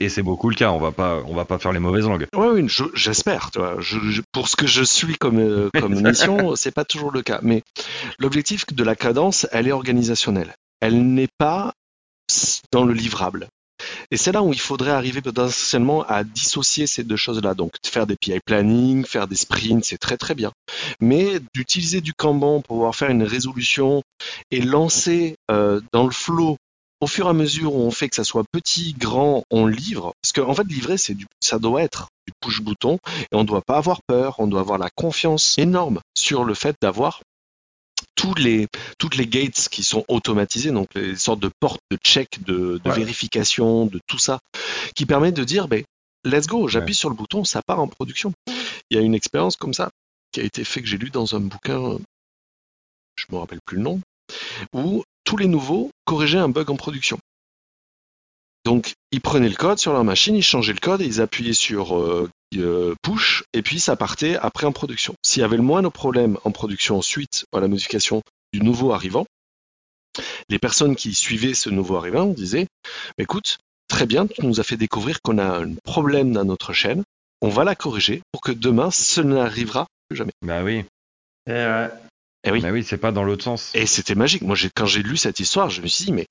et 0.01 0.09
c'est 0.09 0.23
beaucoup 0.23 0.51
le 0.51 0.55
cas. 0.55 0.71
On 0.71 0.79
va 0.79 0.93
pas, 0.93 1.23
on 1.27 1.35
va 1.35 1.45
pas 1.45 1.59
faire 1.59 1.73
les 1.73 1.81
mauvaises 1.81 2.07
langues. 2.07 2.27
Oui, 2.35 2.47
oui 2.53 2.67
j'espère. 2.95 3.51
Je, 3.81 4.21
pour 4.33 4.49
ce 4.49 4.57
que 4.57 4.67
je 4.67 4.83
suis 4.83 5.17
comme 5.17 5.39
euh, 5.39 5.71
comme 5.81 6.01
mission, 6.01 6.57
c'est 6.57 6.71
pas 6.71 6.85
toujours 6.85 7.11
le 7.11 7.23
cas. 7.23 7.41
Mais 7.43 7.63
l'objectif 8.19 8.67
de 8.67 8.85
la 8.85 8.95
cadence, 8.95 9.47
elle 9.53 9.69
est 9.69 9.73
organisationnelle. 9.73 10.55
Elle 10.81 11.15
n'est 11.15 11.29
pas 11.39 11.73
dans 12.73 12.85
le 12.85 12.95
livrable. 12.95 13.49
Et 14.11 14.17
c'est 14.17 14.33
là 14.33 14.43
où 14.43 14.53
il 14.53 14.61
faudrait 14.61 14.93
arriver 14.93 15.21
potentiellement 15.21 16.05
à 16.05 16.25
dissocier 16.25 16.87
ces 16.87 17.05
deux 17.05 17.17
choses-là. 17.17 17.55
Donc 17.55 17.73
faire 17.85 18.07
des 18.07 18.17
PI 18.17 18.39
planning, 18.45 19.05
faire 19.05 19.27
des 19.27 19.37
sprints, 19.37 19.85
c'est 19.85 19.99
très 19.99 20.17
très 20.17 20.35
bien. 20.35 20.53
Mais 21.01 21.41
d'utiliser 21.55 22.01
du 22.01 22.13
Kanban 22.15 22.61
pour 22.61 22.77
pouvoir 22.77 22.95
faire 22.95 23.11
une 23.11 23.25
résolution 23.25 24.03
et 24.51 24.61
lancer 24.61 25.37
euh, 25.51 25.81
dans 25.93 26.05
le 26.05 26.13
flow 26.13 26.57
au 27.01 27.07
fur 27.07 27.27
et 27.27 27.31
à 27.31 27.33
mesure 27.33 27.75
où 27.75 27.81
on 27.81 27.91
fait 27.91 28.09
que 28.09 28.17
ça 28.17 28.25
soit 28.25 28.45
petit, 28.51 28.95
grand, 28.95 29.45
on 29.51 29.67
livre. 29.67 30.15
Parce 30.23 30.33
qu'en 30.33 30.55
fait, 30.55 30.65
livrer, 30.65 30.97
c'est 30.97 31.15
du, 31.15 31.27
ça 31.41 31.59
doit 31.59 31.83
être 31.83 32.09
du 32.27 32.33
push-bouton 32.41 32.99
et 33.21 33.35
on 33.35 33.41
ne 33.41 33.47
doit 33.47 33.63
pas 33.63 33.77
avoir 33.77 34.01
peur, 34.07 34.37
on 34.39 34.47
doit 34.47 34.61
avoir 34.61 34.79
la 34.79 34.91
confiance 34.95 35.59
énorme 35.59 36.01
sur 36.17 36.45
le 36.45 36.55
fait 36.55 36.77
d'avoir 36.81 37.21
tous 38.15 38.35
les, 38.35 38.69
toutes 38.99 39.17
les 39.17 39.27
gates 39.27 39.69
qui 39.71 39.83
sont 39.83 40.05
automatisées, 40.09 40.71
donc 40.71 40.89
les 40.95 41.17
sortes 41.17 41.41
de 41.41 41.51
portes 41.61 41.81
de 41.91 41.97
check, 41.97 42.43
de, 42.45 42.81
vérification, 42.85 43.87
de 43.87 44.01
tout 44.07 44.19
ça, 44.19 44.39
qui 44.95 45.05
permet 45.05 45.33
de 45.33 45.45
dire, 45.45 45.69
ben, 45.69 45.85
let's 46.25 46.47
go, 46.47 46.69
j'appuie 46.69 46.95
sur 46.95 47.11
le 47.11 47.17
bouton, 47.17 47.45
ça 47.45 47.61
part 47.67 47.81
en 47.81 47.89
production. 47.89 48.33
Il 48.91 48.97
y 48.97 49.01
a 49.01 49.03
une 49.03 49.15
expérience 49.15 49.57
comme 49.57 49.75
ça 49.75 49.91
qui 50.33 50.41
a 50.41 50.45
été 50.45 50.65
fait 50.65 50.81
que 50.81 50.89
j'ai 50.89 50.99
lu 50.99 51.11
dans 51.11 51.35
un 51.35 51.41
bouquin, 51.41 51.99
je 53.17 53.27
me 53.31 53.39
rappelle 53.39 53.61
plus 53.65 53.77
le 53.77 53.83
nom, 53.83 54.01
où 54.73 55.05
tous 55.35 55.39
les 55.39 55.49
nouveaux 55.49 55.91
corrigeaient 56.05 56.39
un 56.39 56.49
bug 56.49 56.71
en 56.71 56.77
production. 56.77 57.19
Donc, 58.65 58.93
ils 59.11 59.21
prenaient 59.21 59.49
le 59.49 59.57
code 59.57 59.81
sur 59.81 59.93
leur 59.93 60.05
machine, 60.05 60.37
ils 60.37 60.45
changeaient 60.45 60.73
le 60.73 60.79
code 60.79 61.03
et 61.03 61.07
ils 61.07 61.21
appuyaient 61.21 61.55
sur 61.55 61.99
euh, 61.99 62.31
euh, 62.55 62.95
push 63.03 63.43
et 63.53 63.61
puis 63.61 63.81
ça 63.81 63.97
partait 63.97 64.37
après 64.37 64.65
en 64.65 64.71
production. 64.71 65.17
S'il 65.25 65.41
y 65.41 65.45
avait 65.45 65.57
le 65.57 65.65
moindre 65.65 65.91
problème 65.91 66.39
en 66.45 66.53
production 66.53 67.03
suite 67.03 67.47
à 67.53 67.59
la 67.59 67.67
modification 67.67 68.23
du 68.53 68.61
nouveau 68.61 68.93
arrivant, 68.93 69.27
les 70.51 70.61
personnes 70.61 70.95
qui 70.95 71.17
suivaient 71.17 71.55
ce 71.55 71.69
nouveau 71.69 71.97
arrivant 71.97 72.27
disaient 72.27 72.69
écoute, 73.19 73.59
très 73.89 74.07
bien, 74.07 74.29
tu 74.29 74.47
nous 74.47 74.61
as 74.61 74.65
fait 74.65 74.77
découvrir 74.77 75.21
qu'on 75.21 75.39
a 75.39 75.59
un 75.59 75.75
problème 75.83 76.31
dans 76.31 76.45
notre 76.45 76.73
chaîne, 76.73 77.03
on 77.41 77.49
va 77.49 77.65
la 77.65 77.75
corriger 77.75 78.23
pour 78.31 78.41
que 78.41 78.53
demain, 78.53 78.93
ce 78.93 79.21
n'arrivera 79.21 79.89
plus 80.09 80.17
jamais. 80.17 80.33
Bah 80.43 80.63
oui. 80.63 80.85
Et 81.49 81.51
ouais. 81.51 81.91
Et 82.45 82.49
eh 82.49 82.53
oui. 82.53 82.61
Mais 82.63 82.71
oui, 82.71 82.85
c'est 82.85 82.99
pas 82.99 83.11
dans 83.11 83.25
l'autre 83.25 83.45
sens. 83.45 83.71
Et 83.75 83.87
c'était 83.87 84.15
magique. 84.15 84.43
Moi, 84.43 84.57
quand 84.75 84.87
j'ai 84.87 85.03
lu 85.03 85.17
cette 85.17 85.41
histoire, 85.41 85.71
je 85.71 85.81
me 85.81 85.87
suis 85.87 86.05
dit, 86.07 86.13
mais 86.13 86.27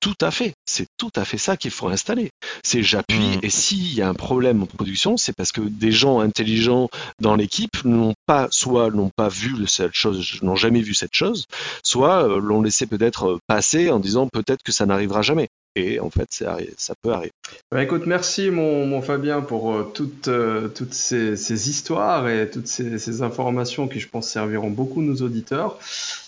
tout 0.00 0.14
à 0.20 0.30
fait, 0.30 0.54
c'est 0.64 0.86
tout 0.96 1.10
à 1.16 1.24
fait 1.24 1.38
ça 1.38 1.56
qu'il 1.56 1.70
faut 1.70 1.88
installer. 1.88 2.30
C'est 2.62 2.82
j'appuie 2.82 3.36
mm. 3.36 3.40
et 3.42 3.50
s'il 3.50 3.94
y 3.94 4.00
a 4.00 4.08
un 4.08 4.14
problème 4.14 4.62
en 4.62 4.66
production, 4.66 5.16
c'est 5.16 5.34
parce 5.34 5.52
que 5.52 5.60
des 5.60 5.92
gens 5.92 6.20
intelligents 6.20 6.88
dans 7.20 7.34
l'équipe 7.34 7.84
n'ont 7.84 8.14
pas, 8.26 8.48
soit 8.50 8.90
n'ont 8.90 9.10
pas 9.14 9.28
vu 9.28 9.66
cette 9.66 9.94
chose, 9.94 10.38
n'ont 10.42 10.56
jamais 10.56 10.80
vu 10.80 10.94
cette 10.94 11.14
chose, 11.14 11.46
soit 11.82 12.28
euh, 12.28 12.40
l'ont 12.40 12.62
laissé 12.62 12.86
peut-être 12.86 13.40
passer 13.46 13.90
en 13.90 13.98
disant 13.98 14.28
peut-être 14.28 14.62
que 14.62 14.72
ça 14.72 14.86
n'arrivera 14.86 15.22
jamais 15.22 15.48
et 15.78 16.00
en 16.00 16.10
fait 16.10 16.28
ça 16.76 16.94
peut 17.02 17.12
arriver. 17.12 17.32
Bah, 17.70 17.82
écoute, 17.82 18.06
merci 18.06 18.50
mon, 18.50 19.00
Fabien 19.02 19.40
pour 19.40 19.72
euh, 19.72 19.90
toutes, 19.94 20.28
euh, 20.28 20.68
toutes 20.68 20.94
ces, 20.94 21.68
histoires 21.68 22.28
et 22.28 22.50
toutes 22.50 22.66
ces, 22.66 23.22
informations 23.22 23.88
qui 23.88 24.00
je 24.00 24.08
pense 24.08 24.28
serviront 24.28 24.70
beaucoup 24.70 25.02
nos 25.02 25.16
auditeurs. 25.16 25.78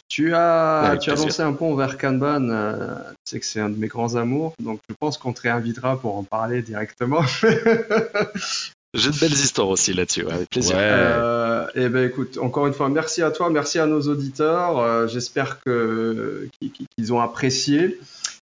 Tu 0.08 0.34
as, 0.34 0.98
tu 1.00 1.10
as 1.10 1.14
lancé 1.14 1.42
un 1.42 1.52
pont 1.52 1.74
vers 1.76 1.96
Kanban, 1.96 2.48
euh, 2.50 2.94
tu 3.24 3.30
sais 3.30 3.40
que 3.40 3.46
c'est 3.46 3.60
un 3.60 3.70
de 3.70 3.76
mes 3.76 3.86
grands 3.86 4.16
amours, 4.16 4.54
donc 4.58 4.80
je 4.88 4.94
pense 4.98 5.18
qu'on 5.18 5.32
te 5.32 5.42
réinvitera 5.42 6.00
pour 6.00 6.16
en 6.16 6.24
parler 6.24 6.62
directement. 6.62 7.22
J'ai 8.92 9.10
de 9.10 9.20
belles 9.20 9.30
histoires 9.30 9.68
aussi 9.68 9.92
là-dessus, 9.92 10.26
avec 10.28 10.50
plaisir. 10.50 10.76
et 10.76 11.82
eh 11.82 11.88
ben 11.88 12.08
écoute, 12.08 12.38
encore 12.38 12.66
une 12.66 12.72
fois, 12.72 12.88
merci 12.88 13.22
à 13.22 13.30
toi, 13.30 13.48
merci 13.48 13.78
à 13.78 13.86
nos 13.86 14.00
auditeurs. 14.02 15.06
J'espère 15.06 15.60
que 15.60 16.48
qu'ils 16.60 17.12
ont 17.12 17.20
apprécié. 17.20 18.00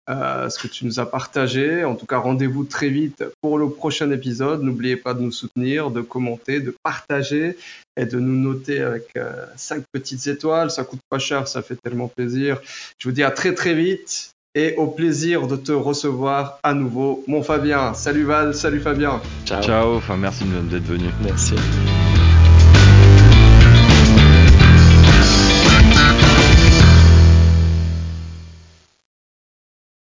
Euh, 0.10 0.50
ce 0.50 0.60
que 0.60 0.68
tu 0.68 0.86
nous 0.86 1.00
as 1.00 1.10
partagé. 1.10 1.86
En 1.86 1.96
tout 1.96 2.06
cas, 2.06 2.18
rendez-vous 2.18 2.66
très 2.66 2.90
vite 2.90 3.24
pour 3.42 3.58
le 3.58 3.70
prochain 3.70 4.12
épisode. 4.12 4.62
N'oubliez 4.62 4.98
pas 4.98 5.14
de 5.14 5.22
nous 5.22 5.32
soutenir, 5.32 5.92
de 5.92 6.02
commenter, 6.02 6.60
de 6.60 6.76
partager 6.84 7.58
et 7.96 8.06
de 8.06 8.20
nous 8.20 8.36
noter 8.36 8.82
avec 8.82 9.08
euh, 9.16 9.46
cinq 9.56 9.84
petites 9.94 10.28
étoiles. 10.28 10.72
Ça 10.72 10.84
coûte 10.84 11.00
pas 11.10 11.20
cher, 11.20 11.48
ça 11.48 11.62
fait 11.62 11.78
tellement 11.82 12.10
plaisir. 12.10 12.60
Je 13.00 13.08
vous 13.08 13.14
dis 13.14 13.24
à 13.24 13.32
très 13.32 13.54
très 13.54 13.76
vite 13.76 14.32
et 14.56 14.76
au 14.76 14.88
plaisir 14.88 15.48
de 15.48 15.56
te 15.56 15.72
recevoir 15.72 16.60
à 16.64 16.74
nouveau. 16.74 17.24
Mon 17.28 17.42
Fabien, 17.42 17.94
salut 17.94 18.26
Val, 18.26 18.54
salut 18.54 18.82
Fabien. 18.82 19.22
Ciao. 19.46 19.64
Ciao, 19.64 19.96
enfin 19.96 20.18
merci 20.18 20.44
d'être 20.70 20.84
venu. 20.84 21.08
Merci. 21.24 21.56